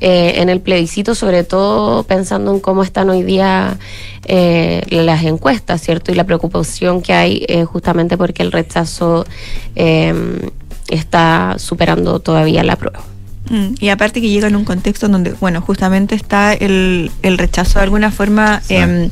eh, 0.00 0.34
en 0.36 0.48
el 0.48 0.60
plebiscito, 0.60 1.14
sobre 1.14 1.44
todo 1.44 2.04
pensando 2.04 2.52
en 2.52 2.60
cómo 2.60 2.82
están 2.82 3.10
hoy 3.10 3.22
día 3.22 3.78
eh, 4.26 4.82
las 4.90 5.24
encuestas, 5.24 5.80
¿cierto? 5.80 6.12
Y 6.12 6.14
la 6.14 6.24
preocupación 6.24 7.02
que 7.02 7.12
hay 7.12 7.44
eh, 7.48 7.64
justamente 7.64 8.16
porque 8.16 8.42
el 8.42 8.52
rechazo 8.52 9.26
eh, 9.74 10.14
está 10.88 11.56
superando 11.58 12.20
todavía 12.20 12.62
la 12.62 12.76
prueba. 12.76 13.00
Mm, 13.50 13.74
Y 13.80 13.88
aparte 13.88 14.20
que 14.20 14.28
llega 14.28 14.46
en 14.46 14.54
un 14.56 14.64
contexto 14.64 15.08
donde, 15.08 15.32
bueno, 15.32 15.60
justamente 15.60 16.14
está 16.14 16.52
el, 16.54 17.10
el 17.22 17.36
rechazo 17.36 17.80
de 17.80 17.82
alguna 17.84 18.12
forma 18.12 18.62
em, 18.68 19.10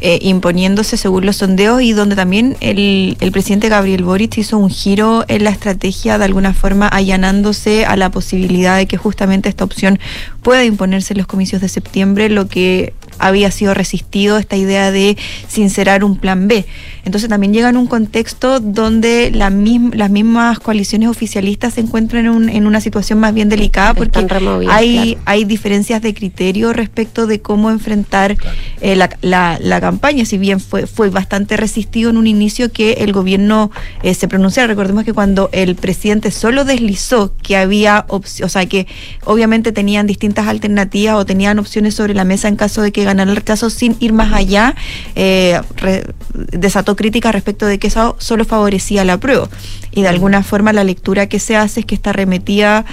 eh, 0.00 0.18
imponiéndose 0.22 0.96
según 0.96 1.26
los 1.26 1.36
sondeos 1.36 1.82
y 1.82 1.92
donde 1.92 2.14
también 2.14 2.56
el, 2.60 3.16
el 3.20 3.32
presidente 3.32 3.68
Gabriel 3.68 4.04
Boric 4.04 4.38
hizo 4.38 4.56
un 4.56 4.70
giro 4.70 5.24
en 5.26 5.42
la 5.44 5.50
estrategia 5.50 6.16
de 6.16 6.24
alguna 6.24 6.54
forma 6.54 6.86
allanándose 6.86 7.84
a 7.84 7.96
la 7.96 8.10
posibilidad 8.10 8.76
de 8.76 8.86
que 8.86 8.96
justamente 8.96 9.48
esta 9.48 9.64
opción 9.64 9.98
pueda 10.42 10.64
imponerse 10.64 11.14
en 11.14 11.18
los 11.18 11.26
comicios 11.26 11.60
de 11.60 11.68
septiembre, 11.68 12.28
lo 12.28 12.46
que 12.46 12.94
había 13.18 13.50
sido 13.50 13.74
resistido 13.74 14.38
esta 14.38 14.56
idea 14.56 14.90
de 14.90 15.16
sincerar 15.48 16.02
un 16.04 16.16
plan 16.16 16.48
B. 16.48 16.66
Entonces 17.04 17.28
también 17.28 17.52
llega 17.52 17.68
en 17.68 17.76
un 17.76 17.86
contexto 17.86 18.60
donde 18.60 19.30
la 19.34 19.50
mism- 19.50 19.92
las 19.94 20.10
mismas 20.10 20.58
coaliciones 20.60 21.08
oficialistas 21.08 21.74
se 21.74 21.80
encuentran 21.80 22.26
en, 22.26 22.30
un- 22.32 22.48
en 22.48 22.66
una 22.66 22.80
situación 22.80 23.18
más 23.18 23.34
bien 23.34 23.48
delicada 23.48 23.92
porque 23.94 24.20
removidas, 24.26 24.74
hay, 24.74 24.94
claro. 25.14 25.20
hay 25.24 25.44
diferencias 25.44 26.00
de 26.02 26.14
criterio 26.14 26.72
respecto 26.72 27.26
de 27.26 27.40
cómo 27.40 27.70
enfrentar 27.70 28.36
eh, 28.80 28.94
la, 28.96 29.10
la- 29.20 29.58
la 29.60 29.80
campaña, 29.80 30.24
si 30.24 30.38
bien 30.38 30.60
fue, 30.60 30.86
fue 30.86 31.10
bastante 31.10 31.56
resistido 31.56 32.10
en 32.10 32.16
un 32.18 32.26
inicio 32.26 32.70
que 32.72 32.92
el 32.94 33.12
gobierno 33.12 33.70
eh, 34.02 34.14
se 34.14 34.28
pronunciara. 34.28 34.68
Recordemos 34.68 35.04
que 35.04 35.12
cuando 35.12 35.48
el 35.52 35.74
presidente 35.74 36.30
solo 36.30 36.64
deslizó 36.64 37.34
que 37.42 37.56
había, 37.56 38.06
o 38.08 38.22
sea, 38.48 38.66
que 38.66 38.86
obviamente 39.24 39.72
tenían 39.72 40.06
distintas 40.06 40.46
alternativas 40.46 41.16
o 41.16 41.26
tenían 41.26 41.58
opciones 41.58 41.94
sobre 41.94 42.14
la 42.14 42.24
mesa 42.24 42.48
en 42.48 42.56
caso 42.56 42.80
de 42.82 42.92
que 42.92 43.04
ganara 43.04 43.30
el 43.30 43.36
rechazo 43.36 43.70
sin 43.70 43.96
ir 43.98 44.12
más 44.12 44.32
allá, 44.32 44.74
eh, 45.16 45.60
re- 45.76 46.04
desató 46.52 46.91
críticas 46.96 47.32
respecto 47.32 47.66
de 47.66 47.78
que 47.78 47.88
eso 47.88 48.16
solo 48.18 48.44
favorecía 48.44 49.04
la 49.04 49.18
prueba. 49.18 49.48
Y 49.94 50.02
de 50.02 50.08
alguna 50.08 50.42
forma 50.42 50.72
la 50.72 50.84
lectura 50.84 51.26
que 51.28 51.38
se 51.38 51.54
hace 51.56 51.80
es 51.80 51.86
que 51.86 51.94
esta 51.94 52.10
arremetida 52.10 52.84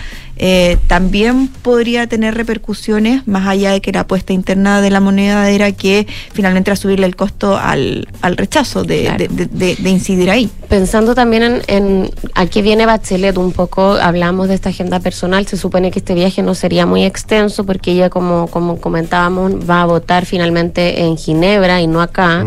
eh, 0.41 0.77
también 0.87 1.47
podría 1.47 2.07
tener 2.07 2.35
repercusiones, 2.35 3.27
más 3.27 3.47
allá 3.47 3.71
de 3.71 3.81
que 3.81 3.91
la 3.91 4.01
apuesta 4.01 4.31
interna 4.33 4.81
de 4.81 4.89
la 4.89 4.99
moneda 5.01 5.49
era 5.49 5.71
que 5.73 6.07
finalmente 6.33 6.69
era 6.71 6.75
subirle 6.77 7.05
el 7.05 7.15
costo 7.15 7.57
al, 7.57 8.07
al 8.21 8.37
rechazo 8.37 8.83
de, 8.83 9.01
Claro. 9.03 9.17
de- 9.17 9.27
de- 9.27 9.45
de- 9.47 9.75
de 9.75 9.89
incidir 9.89 10.29
ahí. 10.29 10.49
Pensando 10.69 11.13
también 11.15 11.43
en, 11.43 11.61
en 11.67 12.11
a 12.35 12.45
qué 12.47 12.61
viene 12.61 12.85
Bachelet, 12.85 13.37
un 13.37 13.51
poco 13.53 13.93
hablamos 13.93 14.47
de 14.49 14.55
esta 14.55 14.69
agenda 14.69 14.99
personal, 14.99 15.45
se 15.47 15.57
supone 15.57 15.91
que 15.91 15.99
este 15.99 16.13
viaje 16.13 16.41
no 16.41 16.53
sería 16.55 16.85
muy 16.85 17.03
extenso 17.03 17.65
porque 17.65 17.91
ella, 17.91 18.09
como, 18.09 18.47
como 18.47 18.79
comentábamos, 18.79 19.53
va 19.69 19.81
a 19.81 19.85
votar 19.85 20.25
finalmente 20.25 21.01
en 21.01 21.17
Ginebra 21.17 21.81
y 21.81 21.87
no 21.87 22.01
acá 22.01 22.45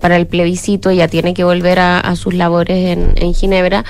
para 0.00 0.16
el 0.16 0.26
plebiscito, 0.26 0.90
ella 0.90 1.08
tiene 1.08 1.32
que 1.34 1.44
volver 1.44 1.78
a, 1.78 1.98
a 2.00 2.14
sus 2.16 2.34
labores 2.34 2.76
en, 2.96 3.12
en 3.16 3.34
Ginebra. 3.34 3.83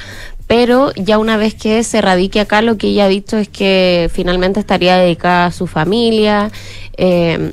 Pero 0.47 0.93
ya 0.95 1.19
una 1.19 1.37
vez 1.37 1.55
que 1.55 1.83
se 1.85 2.01
radique 2.01 2.41
acá, 2.41 2.61
lo 2.61 2.77
que 2.77 2.89
ella 2.89 3.07
ha 3.07 3.09
dicho 3.09 3.39
es 3.39 3.49
que 3.49 4.11
finalmente 4.13 4.61
estaría 4.61 4.97
dedicada 4.97 5.47
a 5.47 5.53
su 5.53 5.67
familia. 5.67 6.51
eh, 6.97 7.53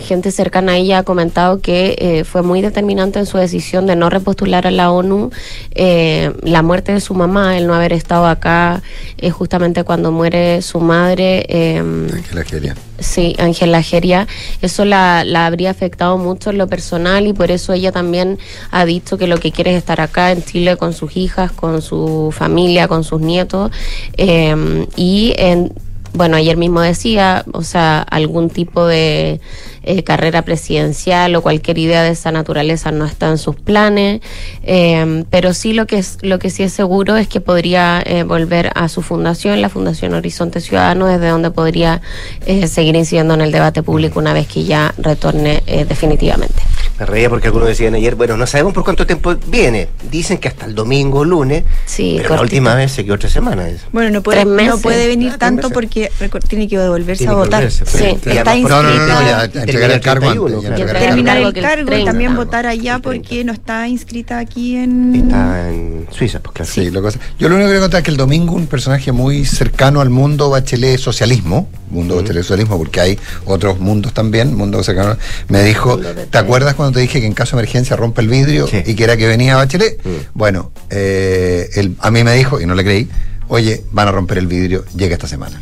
gente 0.00 0.30
cercana 0.32 0.72
a 0.72 0.76
ella 0.76 0.98
ha 0.98 1.02
comentado 1.02 1.60
que 1.60 1.96
eh, 1.98 2.24
fue 2.24 2.42
muy 2.42 2.60
determinante 2.62 3.18
en 3.18 3.26
su 3.26 3.38
decisión 3.38 3.86
de 3.86 3.96
no 3.96 4.10
repostular 4.10 4.66
a 4.66 4.70
la 4.70 4.90
ONU 4.90 5.30
eh, 5.72 6.32
la 6.42 6.62
muerte 6.62 6.92
de 6.92 7.00
su 7.00 7.14
mamá, 7.14 7.56
el 7.56 7.66
no 7.66 7.74
haber 7.74 7.92
estado 7.92 8.26
acá 8.26 8.82
eh, 9.18 9.30
justamente 9.30 9.84
cuando 9.84 10.10
muere 10.12 10.62
su 10.62 10.80
madre. 10.80 11.46
Eh, 11.48 11.78
Ángela 12.12 12.44
Geria. 12.44 12.74
Sí, 12.98 13.34
Ángela 13.38 13.82
Geria. 13.82 14.26
Eso 14.60 14.84
la, 14.84 15.24
la 15.24 15.46
habría 15.46 15.70
afectado 15.70 16.18
mucho 16.18 16.50
en 16.50 16.58
lo 16.58 16.66
personal 16.66 17.26
y 17.26 17.32
por 17.32 17.50
eso 17.50 17.72
ella 17.72 17.92
también 17.92 18.38
ha 18.70 18.84
dicho 18.84 19.16
que 19.16 19.26
lo 19.26 19.38
que 19.38 19.52
quiere 19.52 19.70
es 19.72 19.78
estar 19.78 20.00
acá 20.00 20.32
en 20.32 20.44
Chile 20.44 20.76
con 20.76 20.92
sus 20.92 21.16
hijas, 21.16 21.52
con 21.52 21.80
su 21.80 22.34
familia, 22.36 22.88
con 22.88 23.04
sus 23.04 23.20
nietos. 23.20 23.70
eh, 24.16 24.86
y 24.96 25.34
en, 25.36 25.72
bueno, 26.12 26.36
ayer 26.36 26.56
mismo 26.56 26.80
decía, 26.80 27.44
o 27.52 27.62
sea, 27.62 28.02
algún 28.02 28.50
tipo 28.50 28.86
de 28.86 29.40
eh, 29.82 30.02
carrera 30.02 30.42
presidencial 30.42 31.34
o 31.36 31.42
cualquier 31.42 31.78
idea 31.78 32.02
de 32.02 32.10
esa 32.10 32.32
naturaleza 32.32 32.90
no 32.92 33.04
está 33.04 33.28
en 33.28 33.38
sus 33.38 33.56
planes, 33.56 34.20
eh, 34.62 35.24
pero 35.30 35.54
sí 35.54 35.72
lo 35.72 35.86
que 35.86 35.98
es, 35.98 36.18
lo 36.22 36.38
que 36.38 36.50
sí 36.50 36.62
es 36.62 36.72
seguro 36.72 37.16
es 37.16 37.28
que 37.28 37.40
podría 37.40 38.02
eh, 38.04 38.24
volver 38.24 38.70
a 38.74 38.88
su 38.88 39.02
fundación, 39.02 39.62
la 39.62 39.68
Fundación 39.68 40.14
Horizonte 40.14 40.60
Ciudadano, 40.60 41.06
desde 41.06 41.28
donde 41.28 41.50
podría 41.50 42.02
eh, 42.46 42.66
seguir 42.66 42.96
incidiendo 42.96 43.34
en 43.34 43.40
el 43.40 43.52
debate 43.52 43.82
público 43.82 44.18
una 44.18 44.32
vez 44.32 44.46
que 44.48 44.64
ya 44.64 44.94
retorne 44.98 45.62
eh, 45.66 45.84
definitivamente. 45.84 46.62
Me 47.00 47.06
reía 47.06 47.30
porque 47.30 47.46
algunos 47.46 47.66
decían 47.66 47.94
ayer, 47.94 48.14
bueno, 48.14 48.36
no 48.36 48.46
sabemos 48.46 48.74
por 48.74 48.84
cuánto 48.84 49.06
tiempo 49.06 49.34
viene. 49.46 49.88
Dicen 50.10 50.36
que 50.36 50.48
hasta 50.48 50.66
el 50.66 50.74
domingo 50.74 51.20
o 51.20 51.24
lunes. 51.24 51.64
Sí, 51.86 52.16
pero 52.18 52.28
la 52.30 52.36
cortito. 52.36 52.42
última 52.60 52.74
vez 52.74 52.92
se 52.92 53.04
quedó 53.06 53.18
tres 53.18 53.32
semanas. 53.32 53.70
Bueno, 53.90 54.10
no 54.10 54.22
puede, 54.22 54.44
no 54.44 54.76
puede 54.78 55.08
venir 55.08 55.32
Ah, 55.34 55.38
tanto 55.38 55.70
meses. 55.70 55.72
porque 55.72 56.12
tiene 56.46 56.68
que 56.68 56.76
devolverse 56.76 57.20
Tiene 57.24 57.32
a 57.32 57.36
votar. 57.36 57.60
volverse, 57.62 57.86
Sí, 57.86 58.04
está 58.04 58.50
además- 58.50 58.70
No, 58.70 58.82
no, 58.82 59.06
no, 59.06 59.22
ya 59.22 59.44
entregar 59.44 59.90
el 59.92 60.00
cargo 60.00 60.26
31, 60.26 60.56
antes. 60.58 60.62
ya 60.62 60.68
claro. 60.68 60.82
entregar 60.82 60.96
el 61.02 61.08
terminar 61.08 61.36
el 61.38 61.52
cargo 61.54 61.82
y 61.82 61.86
30. 61.86 62.10
también 62.10 62.36
votar 62.36 62.66
allá 62.66 62.96
El 62.96 63.00
30. 63.02 63.02
porque 63.02 63.44
no 63.44 63.52
está 63.54 63.88
inscrita 63.88 64.38
aquí 64.38 64.76
en... 64.76 65.14
Está 65.14 65.70
en 65.70 66.06
Suiza, 66.10 66.40
pues 66.40 66.54
claro. 66.54 66.70
Sí, 66.70 66.90
lo 66.90 67.00
que 67.00 67.06
pasa- 67.06 67.18
Yo 67.38 67.48
lo 67.48 67.54
único 67.56 67.70
que 67.70 67.78
contar 67.80 68.00
es 68.00 68.04
que 68.04 68.10
el 68.10 68.16
domingo 68.18 68.54
un 68.54 68.66
personaje 68.66 69.10
muy 69.10 69.46
cercano 69.46 70.02
al 70.02 70.10
mundo 70.10 70.50
bachelet 70.50 70.98
socialismo, 70.98 71.66
mundo 71.90 72.16
bachelet 72.16 72.42
socialismo, 72.42 72.76
porque 72.76 73.00
hay 73.00 73.18
otros 73.46 73.80
mundos 73.80 74.12
también, 74.12 74.54
mundo 74.54 74.82
cercano, 74.82 75.16
me 75.48 75.62
dijo, 75.64 75.98
¿te 75.98 76.36
acuerdas 76.38 76.74
cuando 76.74 76.89
te 76.92 77.00
dije 77.00 77.20
que 77.20 77.26
en 77.26 77.32
caso 77.34 77.56
de 77.56 77.62
emergencia 77.62 77.96
rompe 77.96 78.20
el 78.22 78.28
vidrio 78.28 78.66
Sí. 78.66 78.82
y 78.86 78.94
que 78.94 79.04
era 79.04 79.16
que 79.16 79.26
venía 79.26 79.56
bachelet? 79.56 79.98
Mm. 80.04 80.08
Bueno, 80.34 80.72
eh, 80.90 81.68
él- 81.74 81.96
a 82.00 82.10
mí 82.10 82.22
me 82.24 82.34
dijo, 82.34 82.60
y 82.60 82.66
no 82.66 82.74
le 82.74 82.84
creí, 82.84 83.08
oye, 83.48 83.82
van 83.92 84.08
a 84.08 84.12
romper 84.12 84.38
el 84.38 84.46
vidrio, 84.46 84.84
llega 84.96 85.14
esta 85.14 85.26
semana. 85.26 85.60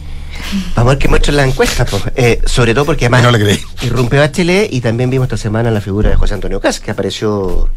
Vamos 0.76 0.90
a 0.92 0.94
ver 0.94 0.98
qué 0.98 1.08
muestra 1.08 1.32
la 1.34 1.44
encuesta, 1.44 1.84
pues. 1.84 2.02
Eh, 2.16 2.40
sobre 2.46 2.72
todo 2.72 2.84
porque 2.86 3.04
además 3.06 3.22
No 3.24 3.30
le 3.32 3.38
creí. 3.40 3.58
irrumpe 3.82 4.16
Bachelet 4.18 4.72
y 4.72 4.80
también 4.80 5.10
vimos 5.10 5.26
esta 5.26 5.36
semana 5.36 5.70
la 5.70 5.80
figura 5.80 6.08
de 6.10 6.16
José 6.16 6.34
Antonio 6.34 6.60
Cas, 6.60 6.80
que 6.80 6.90
apareció 6.92 7.68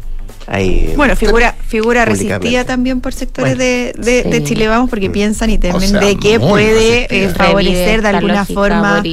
ahí. 0.47 0.93
Bueno, 0.95 1.15
figura, 1.15 1.55
figura 1.67 2.05
resistida 2.05 2.63
también 2.63 3.01
por 3.01 3.13
sectores 3.13 3.57
Bueno, 3.57 4.03
de, 4.05 4.23
de. 4.23 4.43
Chile 4.43 4.67
Vamos 4.67 4.89
porque 4.89 5.09
piensan 5.09 5.49
y 5.49 5.57
temen 5.57 5.75
O 5.77 5.79
sea, 5.81 5.99
de 5.99 6.15
que 6.17 6.39
puede 6.39 7.07
eh, 7.09 7.29
favorecer 7.29 8.01
de 8.03 8.07
alguna 8.09 8.45
forma. 8.45 9.03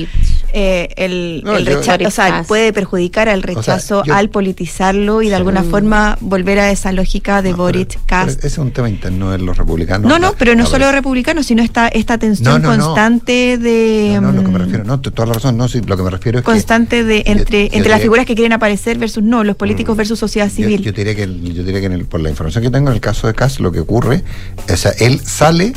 Eh, 0.52 0.88
el, 0.96 1.42
No, 1.44 1.56
el 1.56 1.64
yo- 1.66 1.76
rechazo, 1.78 2.06
o 2.06 2.10
sea, 2.10 2.42
puede 2.46 2.72
perjudicar 2.72 3.28
al 3.28 3.42
rechazo 3.42 4.02
yo- 4.04 4.14
al 4.14 4.30
politizarlo 4.30 5.22
y 5.22 5.28
de 5.28 5.34
alguna 5.34 5.62
forma 5.62 6.16
volver 6.20 6.58
a 6.58 6.70
esa 6.70 6.92
lógica 6.92 7.42
de 7.42 7.50
No, 7.50 7.58
Boric 7.58 7.98
Cast. 8.06 8.38
ese 8.38 8.46
es 8.46 8.58
un 8.58 8.70
tema 8.72 8.88
interno 8.88 9.30
de 9.30 9.38
los 9.38 9.56
republicanos. 9.56 10.08
No, 10.08 10.18
no, 10.18 10.32
pero 10.38 10.54
no 10.54 10.64
solo 10.64 10.86
pero- 10.86 10.92
republicanos, 10.92 11.46
sino 11.46 11.62
esta, 11.62 11.88
esta 11.88 12.18
tensión 12.18 12.62
No, 12.62 12.70
no, 12.70 12.76
no. 12.76 12.84
constante 12.86 13.58
de 13.58 14.12
No, 14.20 14.20
no, 14.20 14.32
lo 14.32 14.42
que 14.42 14.48
me 14.48 14.58
mm, 14.58 14.62
refiero, 14.62 14.84
no, 14.84 15.00
toda 15.00 15.26
la 15.26 15.34
razón, 15.34 15.56
no, 15.56 15.68
sí, 15.68 15.80
lo 15.86 15.96
que 15.96 16.02
me 16.02 16.10
refiero 16.10 16.38
es 16.38 16.42
que... 16.44 16.50
constante 16.50 17.04
de 17.04 17.22
yo- 17.24 17.32
entre, 17.32 17.68
yo 17.68 17.76
entre 17.76 17.90
las 17.90 18.00
figuras 18.00 18.26
que 18.26 18.34
quieren 18.34 18.52
aparecer 18.52 18.98
versus 18.98 19.22
no, 19.22 19.44
los 19.44 19.56
políticos 19.56 19.96
versus 19.96 20.18
sociedad 20.18 20.48
civil. 20.50 20.82
yo 20.82 20.92
diría 20.92 21.14
que, 21.14 21.26
yo 21.26 21.62
diría 21.62 21.80
que 21.80 21.86
en 21.86 21.92
el- 21.92 22.04
por 22.06 22.20
la 22.20 22.30
información 22.30 22.64
que 22.64 22.70
tengo 22.70 22.88
en 22.88 22.94
el 22.94 23.00
caso 23.00 23.26
de 23.26 23.34
Kass, 23.34 23.60
lo 23.60 23.70
que 23.72 23.80
ocurre, 23.80 24.24
o 24.72 24.76
sea, 24.76 24.92
él 24.98 25.20
sale 25.24 25.72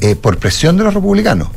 eh, 0.00 0.16
por 0.16 0.38
presión 0.38 0.76
de 0.76 0.84
los 0.84 0.94
republicanos. 0.94 1.48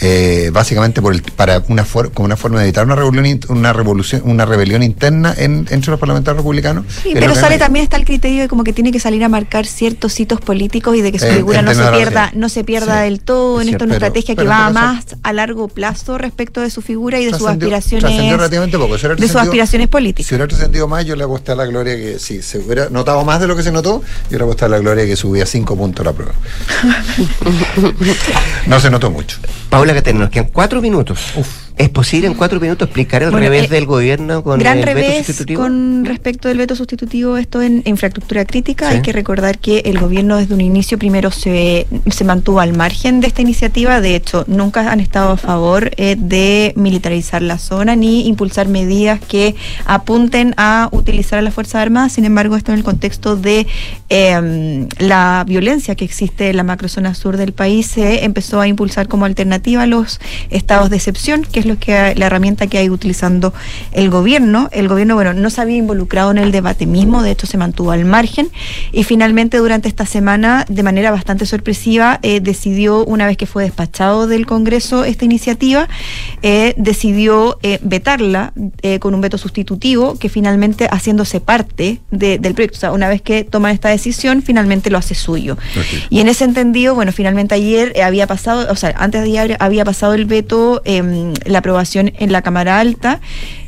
Eh, 0.00 0.50
básicamente 0.52 1.00
por 1.00 1.14
el, 1.14 1.22
para 1.22 1.62
una 1.68 1.84
for- 1.84 2.10
como 2.12 2.26
una 2.26 2.36
forma 2.36 2.58
de 2.58 2.64
evitar 2.64 2.84
una 2.84 2.96
revolución 2.96 3.40
una 3.48 3.72
revolución 3.72 4.22
una 4.24 4.44
rebelión 4.44 4.82
interna 4.82 5.32
en- 5.36 5.68
entre 5.70 5.92
los 5.92 6.00
parlamentarios 6.00 6.38
republicanos 6.42 6.84
Sí, 7.02 7.10
Es 7.10 7.14
pero 7.14 7.34
sale 7.36 7.58
también 7.58 7.84
está 7.84 7.96
el 7.96 8.04
criterio 8.04 8.42
de 8.42 8.48
como 8.48 8.64
que 8.64 8.72
tiene 8.72 8.90
que 8.90 8.98
salir 8.98 9.22
a 9.22 9.28
marcar 9.28 9.66
ciertos 9.66 10.18
hitos 10.18 10.40
políticos 10.40 10.96
y 10.96 11.02
de 11.02 11.12
que 11.12 11.20
su 11.20 11.26
Eh, 11.26 11.34
figura 11.34 11.62
no 11.62 11.72
se 11.74 11.84
pierda, 11.92 12.32
no 12.34 12.48
se 12.48 12.64
pierda 12.64 12.98
Sí, 12.98 13.04
del 13.04 13.20
todo 13.20 13.60
es 13.60 13.62
en 13.62 13.68
esto 13.74 13.78
cierto, 13.78 13.84
una 13.84 13.94
pero- 13.94 14.06
estrategia 14.06 14.34
que 14.34 14.38
pero 14.40 14.50
va 14.50 14.70
más 14.70 15.04
a 15.22 15.32
largo 15.32 15.68
plazo 15.68 16.18
respecto 16.18 16.60
de 16.60 16.70
su 16.70 16.82
figura 16.82 17.20
y 17.20 17.26
de 17.26 17.38
sus 17.38 17.46
aspiraciones 17.46 18.30
relativamente 18.32 18.76
poco. 18.78 18.98
Si 18.98 19.06
de 19.06 19.28
sus 19.28 19.36
aspiraciones 19.36 19.88
políticas. 19.88 20.28
Si 20.28 20.34
hubiera 20.34 20.48
trascendido 20.48 20.88
más, 20.88 21.04
yo 21.04 21.14
le 21.16 21.24
aposté 21.24 21.52
a 21.52 21.54
la 21.54 21.66
gloria 21.66 21.96
que 21.96 22.18
si 22.18 22.42
se 22.42 22.58
hubiera 22.58 22.88
notado 22.90 23.24
más 23.24 23.40
de 23.40 23.46
lo 23.46 23.54
que 23.56 23.62
se 23.62 23.70
notó, 23.70 24.02
yo 24.30 24.38
le 24.38 24.44
aposté 24.44 24.64
a 24.64 24.68
la 24.68 24.78
gloria 24.78 25.06
que 25.06 25.14
subía 25.16 25.46
cinco 25.46 25.76
puntos 25.76 26.04
la 26.04 26.12
prueba. 26.12 26.32
no 28.66 28.80
se 28.80 28.90
notó 28.90 29.10
mucho. 29.10 29.38
Paula 29.74 29.92
Catena, 29.92 30.20
nos 30.20 30.30
quedan 30.30 30.50
cuatro 30.52 30.80
minutos. 30.80 31.34
¿Es 31.76 31.88
posible 31.88 32.28
en 32.28 32.34
cuatro 32.34 32.60
minutos 32.60 32.86
explicar 32.86 33.24
el 33.24 33.30
Bueno, 33.30 33.44
revés 33.48 33.64
eh, 33.64 33.74
del 33.74 33.86
gobierno 33.86 34.44
con 34.44 34.60
Gran 34.60 34.78
el 34.78 34.94
veto 34.94 35.16
sustitutivo? 35.16 35.62
con 35.62 36.04
respecto 36.04 36.46
del 36.46 36.58
veto 36.58 36.76
sustitutivo, 36.76 37.36
esto 37.36 37.62
en 37.62 37.82
infraestructura 37.84 38.44
crítica. 38.44 38.88
Sí. 38.90 38.96
Hay 38.96 39.02
que 39.02 39.12
recordar 39.12 39.58
que 39.58 39.78
el 39.80 39.98
gobierno 39.98 40.36
desde 40.36 40.54
un 40.54 40.60
inicio 40.60 40.98
primero 40.98 41.32
se, 41.32 41.88
se 42.10 42.24
mantuvo 42.24 42.60
al 42.60 42.74
margen 42.76 43.20
de 43.20 43.26
esta 43.26 43.42
iniciativa. 43.42 44.00
De 44.00 44.14
hecho, 44.14 44.44
nunca 44.46 44.92
han 44.92 45.00
estado 45.00 45.32
a 45.32 45.36
favor 45.36 45.90
eh, 45.96 46.14
de 46.16 46.72
militarizar 46.76 47.42
la 47.42 47.58
zona 47.58 47.96
ni 47.96 48.28
impulsar 48.28 48.68
medidas 48.68 49.18
que 49.20 49.56
apunten 49.84 50.54
a 50.56 50.88
utilizar 50.92 51.40
a 51.40 51.42
las 51.42 51.54
Fuerzas 51.54 51.82
Armadas. 51.82 52.12
Sin 52.12 52.24
embargo, 52.24 52.56
esto 52.56 52.70
en 52.70 52.78
el 52.78 52.84
contexto 52.84 53.34
de 53.34 53.66
eh, 54.10 54.86
la 54.98 55.44
violencia 55.44 55.96
que 55.96 56.04
existe 56.04 56.50
en 56.50 56.56
la 56.56 56.62
macrozona 56.62 57.14
sur 57.14 57.36
del 57.36 57.52
país 57.52 57.88
se 57.88 58.24
empezó 58.24 58.60
a 58.60 58.68
impulsar 58.68 59.08
como 59.08 59.24
alternativa 59.24 59.82
a 59.82 59.86
los 59.86 60.20
estados 60.50 60.88
de 60.88 60.96
excepción, 60.96 61.42
que 61.42 61.63
es 61.64 61.68
lo 61.74 61.78
que 61.78 62.14
la 62.16 62.26
herramienta 62.26 62.66
que 62.66 62.78
ha 62.78 62.82
ido 62.82 62.94
utilizando 62.94 63.52
el 63.92 64.10
gobierno. 64.10 64.68
El 64.72 64.88
gobierno, 64.88 65.14
bueno, 65.14 65.32
no 65.32 65.50
se 65.50 65.60
había 65.60 65.76
involucrado 65.76 66.30
en 66.30 66.38
el 66.38 66.52
debate 66.52 66.86
mismo, 66.86 67.22
de 67.22 67.30
hecho 67.32 67.46
se 67.46 67.56
mantuvo 67.58 67.90
al 67.90 68.04
margen 68.04 68.48
y 68.92 69.04
finalmente 69.04 69.58
durante 69.58 69.88
esta 69.88 70.06
semana, 70.06 70.64
de 70.68 70.82
manera 70.82 71.10
bastante 71.10 71.46
sorpresiva, 71.46 72.18
eh, 72.22 72.40
decidió, 72.40 73.04
una 73.04 73.26
vez 73.26 73.36
que 73.36 73.46
fue 73.46 73.64
despachado 73.64 74.26
del 74.26 74.46
Congreso 74.46 75.04
esta 75.04 75.24
iniciativa, 75.24 75.88
eh, 76.42 76.74
decidió 76.76 77.58
eh, 77.62 77.78
vetarla 77.82 78.52
con 79.00 79.14
un 79.14 79.20
veto 79.20 79.38
sustitutivo 79.38 80.16
que 80.18 80.28
finalmente 80.28 80.86
haciéndose 80.90 81.40
parte 81.40 82.00
de- 82.10 82.38
del 82.38 82.54
proyecto. 82.54 82.76
O 82.76 82.80
sea, 82.80 82.92
una 82.92 83.08
vez 83.08 83.22
que 83.22 83.44
toman 83.44 83.72
esta 83.72 83.88
decisión, 83.88 84.42
finalmente 84.42 84.90
lo 84.90 84.98
hace 84.98 85.14
suyo. 85.14 85.56
Y 86.10 86.20
en 86.20 86.28
ese 86.28 86.44
entendido, 86.44 86.94
bueno, 86.94 87.12
finalmente 87.12 87.54
ayer 87.54 88.00
había 88.02 88.26
pasado, 88.26 88.66
o 88.70 88.76
sea, 88.76 88.94
antes 88.98 89.22
de 89.22 89.28
ayer 89.38 89.56
había 89.60 89.84
pasado 89.84 90.14
el 90.14 90.26
veto, 90.26 90.82
em, 90.84 91.32
la 91.54 91.60
aprobación 91.60 92.12
en 92.18 92.32
la 92.32 92.42
Cámara 92.42 92.78
Alta. 92.80 93.20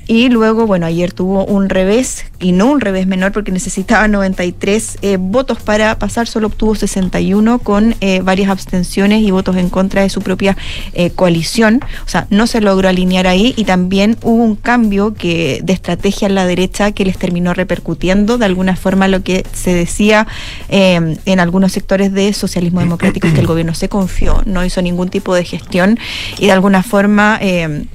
Y 0.09 0.29
luego, 0.29 0.67
bueno, 0.69 0.87
ayer 0.87 1.13
tuvo 1.13 1.45
un 1.45 1.69
revés, 1.69 2.27
y 2.39 2.53
no 2.53 2.67
un 2.67 2.81
revés 2.81 3.09
menor, 3.09 3.33
porque 3.33 3.51
necesitaba 3.51 4.07
93 4.07 4.99
eh, 5.03 5.17
votos 5.19 5.61
para 5.61 5.99
pasar, 5.99 6.29
solo 6.29 6.47
obtuvo 6.47 6.77
61 6.77 7.59
con 7.59 7.97
eh, 8.01 8.21
varias 8.23 8.51
abstenciones 8.51 9.23
y 9.23 9.33
votos 9.33 9.57
en 9.57 9.69
contra 9.69 10.03
de 10.03 10.09
su 10.09 10.23
propia 10.23 10.57
eh, 10.93 11.11
coalición. 11.11 11.81
O 12.05 12.09
sea, 12.09 12.29
no 12.31 12.47
se 12.47 12.61
logró 12.61 12.89
alinear 12.89 13.27
ahí 13.27 13.53
y 13.57 13.65
también 13.65 14.17
hubo 14.23 14.45
un 14.45 14.55
cambio 14.55 15.15
que, 15.15 15.61
de 15.65 15.73
estrategia 15.73 16.27
en 16.27 16.37
la 16.37 16.47
derecha 16.47 16.93
que 16.93 17.05
les 17.05 17.19
terminó 17.19 17.53
repercutiendo 17.53 18.39
de 18.39 18.45
alguna 18.45 18.77
forma 18.77 19.09
lo 19.09 19.25
que 19.25 19.45
se 19.53 19.75
decía 19.75 20.29
eh, 20.69 21.17
en 21.25 21.41
algunos 21.41 21.73
sectores 21.73 22.13
de 22.13 22.33
socialismo 22.33 22.79
democrático, 22.79 23.27
que 23.33 23.41
el 23.41 23.47
gobierno 23.47 23.75
se 23.75 23.89
confió, 23.89 24.43
no 24.47 24.65
hizo 24.65 24.81
ningún 24.83 25.09
tipo 25.09 25.35
de 25.35 25.45
gestión 25.45 25.99
y 26.39 26.47
de 26.47 26.53
alguna 26.53 26.85
forma... 26.85 27.41
eh, 27.43 27.87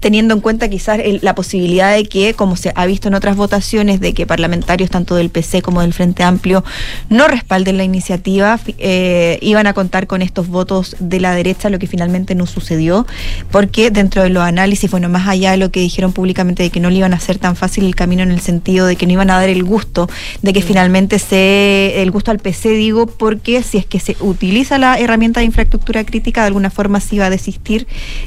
teniendo 0.00 0.34
en 0.34 0.40
cuenta 0.40 0.68
quizás 0.68 1.00
el- 1.00 1.20
la 1.22 1.34
posibilidad 1.34 1.94
de 1.94 2.04
que, 2.04 2.34
como 2.34 2.56
se 2.56 2.72
ha 2.74 2.86
visto 2.86 3.08
en 3.08 3.14
otras 3.14 3.36
votaciones, 3.36 4.00
de 4.00 4.14
que 4.14 4.26
parlamentarios 4.26 4.90
tanto 4.90 5.14
del 5.14 5.30
PC 5.30 5.62
como 5.62 5.80
del 5.80 5.92
Frente 5.92 6.22
Amplio 6.22 6.64
no 7.08 7.26
respalden 7.28 7.76
la 7.76 7.84
iniciativa, 7.84 8.58
eh, 8.78 9.38
iban 9.42 9.66
a 9.66 9.72
contar 9.72 10.06
con 10.06 10.22
estos 10.22 10.48
votos 10.48 10.96
de 11.00 11.20
la 11.20 11.34
derecha, 11.34 11.68
lo 11.70 11.78
que 11.78 11.86
finalmente 11.86 12.34
no 12.34 12.46
sucedió, 12.46 13.06
porque 13.50 13.90
dentro 13.90 14.22
de 14.22 14.28
los 14.30 14.42
análisis, 14.42 14.90
bueno, 14.90 15.08
más 15.08 15.26
allá 15.28 15.50
de 15.50 15.56
lo 15.56 15.70
que 15.70 15.80
dijeron 15.80 16.12
públicamente 16.12 16.62
de 16.62 16.70
que 16.70 16.80
no 16.80 16.90
le 16.90 16.98
iban 16.98 17.12
a 17.12 17.16
hacer 17.16 17.38
tan 17.38 17.56
fácil 17.56 17.84
el 17.84 17.94
camino 17.94 18.22
en 18.22 18.30
el 18.30 18.40
sentido 18.40 18.86
de 18.86 18.96
que 18.96 19.06
no 19.06 19.12
iban 19.12 19.30
a 19.30 19.36
dar 19.36 19.48
el 19.48 19.64
gusto, 19.64 20.08
de 20.42 20.52
que 20.52 20.62
finalmente 20.62 21.18
se, 21.18 22.00
el 22.02 22.10
gusto 22.10 22.30
al 22.30 22.38
PC, 22.38 22.70
digo, 22.70 23.06
porque 23.06 23.62
si 23.62 23.78
es 23.78 23.86
que 23.86 24.00
se 24.00 24.16
utiliza 24.20 24.78
la 24.78 24.98
herramienta 24.98 25.40
de 25.40 25.46
infraestructura 25.46 26.04
crítica, 26.04 26.42
de 26.42 26.48
alguna 26.48 26.70
forma 26.70 27.00
se 27.00 27.16
iba 27.16 27.26
a 27.26 27.30
desistir 27.30 27.86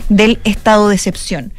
del 0.10 0.40
estado 0.44 0.90
de 0.90 0.96
excepción. 0.96 1.54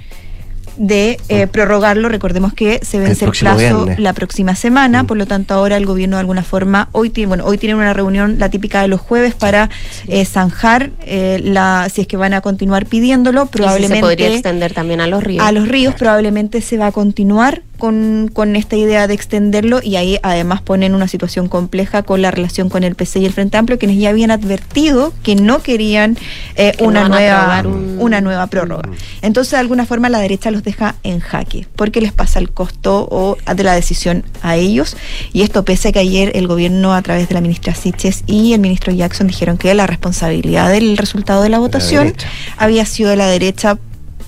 De 0.76 1.18
eh, 1.28 1.46
prorrogarlo. 1.46 2.08
Recordemos 2.08 2.52
que 2.52 2.80
se 2.82 2.98
vence 2.98 3.24
el, 3.24 3.32
plazo 3.32 3.58
viernes. 3.58 3.98
la 3.98 4.12
próxima 4.12 4.54
semana, 4.54 5.04
por 5.04 5.16
lo 5.16 5.26
tanto 5.26 5.54
ahora 5.54 5.76
el 5.76 5.86
gobierno 5.86 6.16
de 6.16 6.20
alguna 6.20 6.42
forma 6.42 6.88
hoy 6.92 7.10
tiene, 7.10 7.28
bueno, 7.28 7.44
hoy 7.44 7.58
tienen 7.58 7.76
una 7.76 7.92
reunión 7.92 8.38
la 8.38 8.50
típica 8.50 8.82
de 8.82 8.88
los 8.88 9.00
jueves 9.00 9.34
para 9.34 9.70
eh, 10.08 10.24
zanjar 10.24 10.90
eh, 11.00 11.40
la 11.42 11.88
si 11.92 12.02
es 12.02 12.06
que 12.06 12.16
van 12.16 12.34
a 12.34 12.40
continuar 12.40 12.86
pidiéndolo, 12.86 13.42
Y 13.42 13.46
si 13.46 13.52
probablemente 13.52 13.96
se 13.96 14.00
podría 14.00 14.28
extender 14.28 14.72
también 14.72 15.00
a 15.00 15.06
los 15.06 15.22
ríos. 15.22 15.44
a 15.44 15.52
los 15.52 15.68
ríos 15.68 15.94
probablemente 15.94 16.60
se 16.60 16.78
va 16.78 16.88
a 16.88 16.92
continuar 16.92 17.62
con, 17.82 18.30
con 18.32 18.54
esta 18.54 18.76
idea 18.76 19.08
de 19.08 19.14
extenderlo 19.14 19.80
y 19.82 19.96
ahí 19.96 20.16
además 20.22 20.62
ponen 20.62 20.94
una 20.94 21.08
situación 21.08 21.48
compleja 21.48 22.04
con 22.04 22.22
la 22.22 22.30
relación 22.30 22.68
con 22.68 22.84
el 22.84 22.94
PC 22.94 23.18
y 23.18 23.26
el 23.26 23.32
Frente 23.32 23.56
Amplio, 23.56 23.76
quienes 23.76 23.98
ya 23.98 24.10
habían 24.10 24.30
advertido 24.30 25.12
que 25.24 25.34
no 25.34 25.62
querían 25.64 26.16
eh, 26.54 26.74
Que 26.78 26.84
una, 26.84 27.08
nueva, 27.08 27.62
un- 27.66 27.96
una 27.98 28.20
nueva 28.20 28.46
prórroga. 28.46 28.88
Entonces, 29.20 29.50
de 29.50 29.56
alguna 29.58 29.84
forma, 29.84 30.08
la 30.10 30.20
derecha 30.20 30.52
los 30.52 30.62
deja 30.62 30.94
en 31.02 31.18
jaque, 31.18 31.66
porque 31.74 32.00
les 32.00 32.12
pasa 32.12 32.38
el 32.38 32.50
costo 32.50 33.08
o 33.10 33.36
de 33.52 33.64
la 33.64 33.74
decisión 33.74 34.22
a 34.42 34.54
ellos. 34.54 34.96
Y 35.32 35.42
esto 35.42 35.64
pese 35.64 35.88
a 35.88 35.92
que 35.92 35.98
ayer 35.98 36.30
el 36.36 36.46
gobierno, 36.46 36.94
a 36.94 37.02
través 37.02 37.28
de 37.28 37.34
la 37.34 37.40
ministra 37.40 37.74
Siches 37.74 38.22
y 38.28 38.52
el 38.52 38.60
ministro 38.60 38.92
Jackson, 38.92 39.26
dijeron 39.26 39.58
que 39.58 39.74
la 39.74 39.88
responsabilidad 39.88 40.70
del 40.70 40.96
resultado 40.96 41.42
de 41.42 41.48
la 41.48 41.58
votación 41.58 42.14
había 42.58 42.86
sido 42.86 43.10
de 43.10 43.16
la 43.16 43.26
derecha 43.26 43.76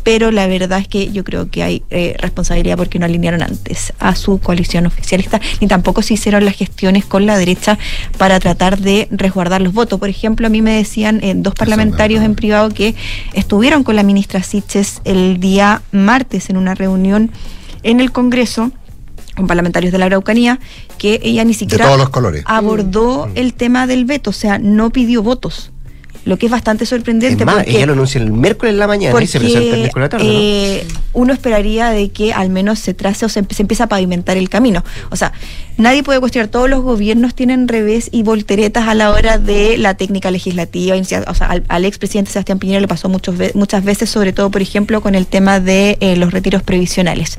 pero 0.05 0.31
la 0.31 0.47
verdad 0.47 0.79
es 0.79 0.87
que 0.87 1.11
yo 1.11 1.25
creo 1.25 1.51
que 1.51 1.63
hay 1.63 1.83
eh, 1.91 2.15
responsabilidad 2.19 2.77
porque 2.77 2.99
no 2.99 3.07
alinearon 3.07 3.43
antes 3.43 3.93
a 3.99 4.15
su 4.15 4.39
coalición 4.39 4.87
oficialista, 4.87 5.41
ni 5.61 5.67
tampoco 5.67 6.03
se 6.03 6.15
hicieron 6.15 6.45
las 6.45 6.55
gestiones 6.55 7.05
con 7.07 7.27
la 7.27 7.37
derecha 7.37 7.79
para 8.19 8.39
tratar 8.39 8.79
de 8.79 9.09
resguardar 9.11 9.63
los 9.63 9.73
votos. 9.73 9.99
Por 9.99 10.11
ejemplo, 10.11 10.47
a 10.47 10.51
mí 10.51 10.63
me 10.63 10.77
decían 10.77 11.21
eh, 11.25 11.33
dos 11.35 11.55
parlamentarios 11.55 12.23
en 12.23 12.35
privado 12.35 12.69
que 12.69 12.95
estuvieron 13.33 13.83
con 13.83 13.97
la 13.97 14.03
ministra 14.03 14.43
Siches 14.43 15.01
el 15.05 15.41
día 15.41 15.83
martes 15.91 16.51
en 16.51 16.59
una 16.59 16.75
reunión 16.75 17.31
en 17.83 18.01
el 18.01 18.13
Congreso 18.13 18.73
con 19.35 19.47
parlamentarios 19.49 19.91
de 19.91 19.99
la 19.99 20.07
Araucanía, 20.07 20.61
que 20.97 21.21
ella 21.25 21.45
ni 21.45 21.55
siquiera 21.55 21.87
todos 21.87 21.99
los 21.99 22.11
colores. 22.11 22.45
abordó 22.47 23.29
el 23.35 23.55
tema 23.55 23.89
del 23.89 24.05
veto, 24.05 24.31
o 24.31 24.33
sea, 24.33 24.59
no 24.59 24.91
pidió 24.91 25.25
votos. 25.25 25.73
Lo 26.25 26.39
que 26.39 26.47
es 26.47 26.53
bastante 26.53 26.87
sorprendente 26.87 27.43
Es 27.43 27.47
más, 27.47 27.57
porque 27.57 27.77
ella 27.77 27.87
lo 27.87 27.93
anuncia 27.93 28.20
el 28.20 28.33
miércoles 28.33 28.72
en 28.72 28.79
la 28.79 28.87
mañana 28.87 29.22
y 29.22 29.27
se 29.27 29.39
presenta 29.39 29.75
el 29.75 29.81
miércoles 29.81 30.05
la 30.05 30.09
tarde. 30.09 30.25
¿no? 30.25 30.31
eh, 30.33 30.87
uno 31.12 31.33
esperaría 31.33 31.91
de 31.91 32.09
que 32.11 32.33
al 32.33 32.49
menos 32.51 32.79
se 32.79 32.95
trace 32.95 33.27
o 33.27 33.29
se, 33.29 33.45
se 33.51 33.62
empieza 33.62 33.85
a 33.85 33.89
pavimentar 33.89 34.37
el 34.37 34.49
camino. 34.49 34.83
O 35.11 35.16
sea, 35.16 35.33
nadie 35.77 36.03
puede 36.03 36.20
cuestionar, 36.20 36.49
todos 36.49 36.68
los 36.70 36.83
gobiernos 36.83 37.35
tienen 37.35 37.68
revés 37.68 38.09
y 38.11 38.22
volteretas 38.22 38.89
a 38.89 38.95
la 38.95 39.11
hora 39.11 39.39
de 39.39 39.77
la 39.79 39.95
técnica 39.95 40.31
legislativa. 40.31 40.97
O 40.97 41.35
sea, 41.35 41.47
al, 41.49 41.62
al 41.68 41.85
expresidente 41.85 42.31
Sebastián 42.33 42.59
Piñera 42.59 42.81
le 42.81 42.89
pasó 42.89 43.09
muchos 43.09 43.37
ve- 43.37 43.53
muchas 43.55 43.85
veces, 43.85 44.09
sobre 44.11 44.33
todo, 44.33 44.51
por 44.51 44.62
ejemplo, 44.62 45.01
con 45.03 45.14
el 45.14 45.27
tema 45.27 45.61
de 45.61 45.99
eh, 46.01 46.16
los 46.16 46.33
retiros 46.33 46.62
previsionales. 46.62 47.39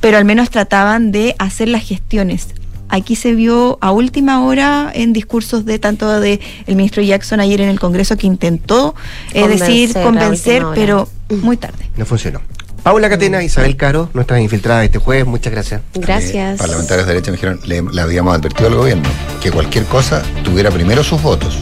Pero 0.00 0.18
al 0.18 0.24
menos 0.24 0.50
trataban 0.50 1.12
de 1.12 1.34
hacer 1.38 1.68
las 1.68 1.84
gestiones. 1.84 2.48
Aquí 2.88 3.16
se 3.16 3.34
vio 3.34 3.78
a 3.80 3.90
última 3.90 4.44
hora 4.44 4.90
en 4.94 5.12
discursos 5.12 5.64
de 5.64 5.78
tanto 5.78 6.20
de 6.20 6.40
el 6.66 6.76
ministro 6.76 7.02
Jackson 7.02 7.40
ayer 7.40 7.60
en 7.60 7.68
el 7.68 7.80
Congreso 7.80 8.16
que 8.16 8.26
intentó 8.26 8.94
eh, 9.32 9.48
decir, 9.48 9.92
Convencer 9.94 10.64
pero 10.74 11.08
muy 11.28 11.56
tarde. 11.56 11.88
No 11.96 12.04
funcionó. 12.04 12.40
Paula 12.82 13.08
Catena, 13.08 13.42
Isabel 13.42 13.76
Caro, 13.76 14.10
nuestras 14.12 14.40
infiltradas 14.40 14.84
este 14.84 14.98
jueves, 14.98 15.26
muchas 15.26 15.52
gracias. 15.52 15.80
Gracias. 15.94 16.58
Parlamentarios 16.58 17.06
de 17.06 17.14
derecha 17.14 17.30
me 17.30 17.38
dijeron, 17.38 17.60
le, 17.64 17.80
le 17.80 18.00
habíamos 18.02 18.36
advertido 18.36 18.68
al 18.68 18.74
gobierno 18.74 19.08
que 19.42 19.50
cualquier 19.50 19.86
cosa 19.86 20.22
tuviera 20.44 20.70
primero 20.70 21.02
sus 21.02 21.22
votos. 21.22 21.56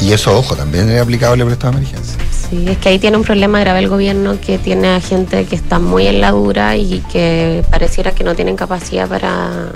Y 0.00 0.12
eso, 0.12 0.36
ojo, 0.36 0.56
también 0.56 0.88
es 0.90 1.00
aplicable 1.00 1.44
por 1.44 1.52
estado 1.52 1.74
de 1.74 1.78
emergencia. 1.80 2.16
Sí, 2.48 2.64
es 2.66 2.78
que 2.78 2.88
ahí 2.88 2.98
tiene 2.98 3.18
un 3.18 3.24
problema 3.24 3.60
grave 3.60 3.80
el 3.80 3.88
gobierno 3.88 4.40
que 4.40 4.58
tiene 4.58 4.88
a 4.88 5.00
gente 5.00 5.44
que 5.44 5.54
está 5.54 5.78
muy 5.78 6.06
en 6.06 6.20
la 6.20 6.32
dura 6.32 6.76
y 6.76 7.00
que 7.12 7.62
pareciera 7.70 8.12
que 8.12 8.24
no 8.24 8.34
tienen 8.34 8.56
capacidad 8.56 9.08
para, 9.08 9.70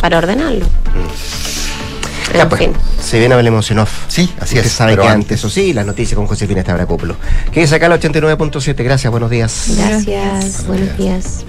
para 0.00 0.18
ordenarlo. 0.18 0.66
Ya 2.34 2.42
En 2.42 2.48
pues, 2.48 2.60
fin. 2.60 2.72
se 3.02 3.18
viene 3.18 3.34
Hablemos 3.34 3.68
en 3.72 3.80
Off. 3.80 3.90
Sí, 4.06 4.32
así 4.38 4.54
Usted 4.56 4.66
es, 4.66 4.72
sabe 4.72 4.94
que 4.94 5.00
antes. 5.02 5.14
antes, 5.14 5.38
eso 5.40 5.50
sí, 5.50 5.72
las 5.72 5.84
noticias 5.84 6.14
con 6.16 6.26
Josefina 6.28 6.60
Estabracopoulos. 6.60 7.16
Que 7.50 7.62
es 7.62 7.72
acá 7.72 7.86
el 7.86 7.92
89.7. 7.92 8.84
Gracias, 8.84 9.10
buenos 9.10 9.30
días. 9.30 9.64
Gracias. 9.76 10.66
Buenos 10.66 10.96
días. 10.96 11.44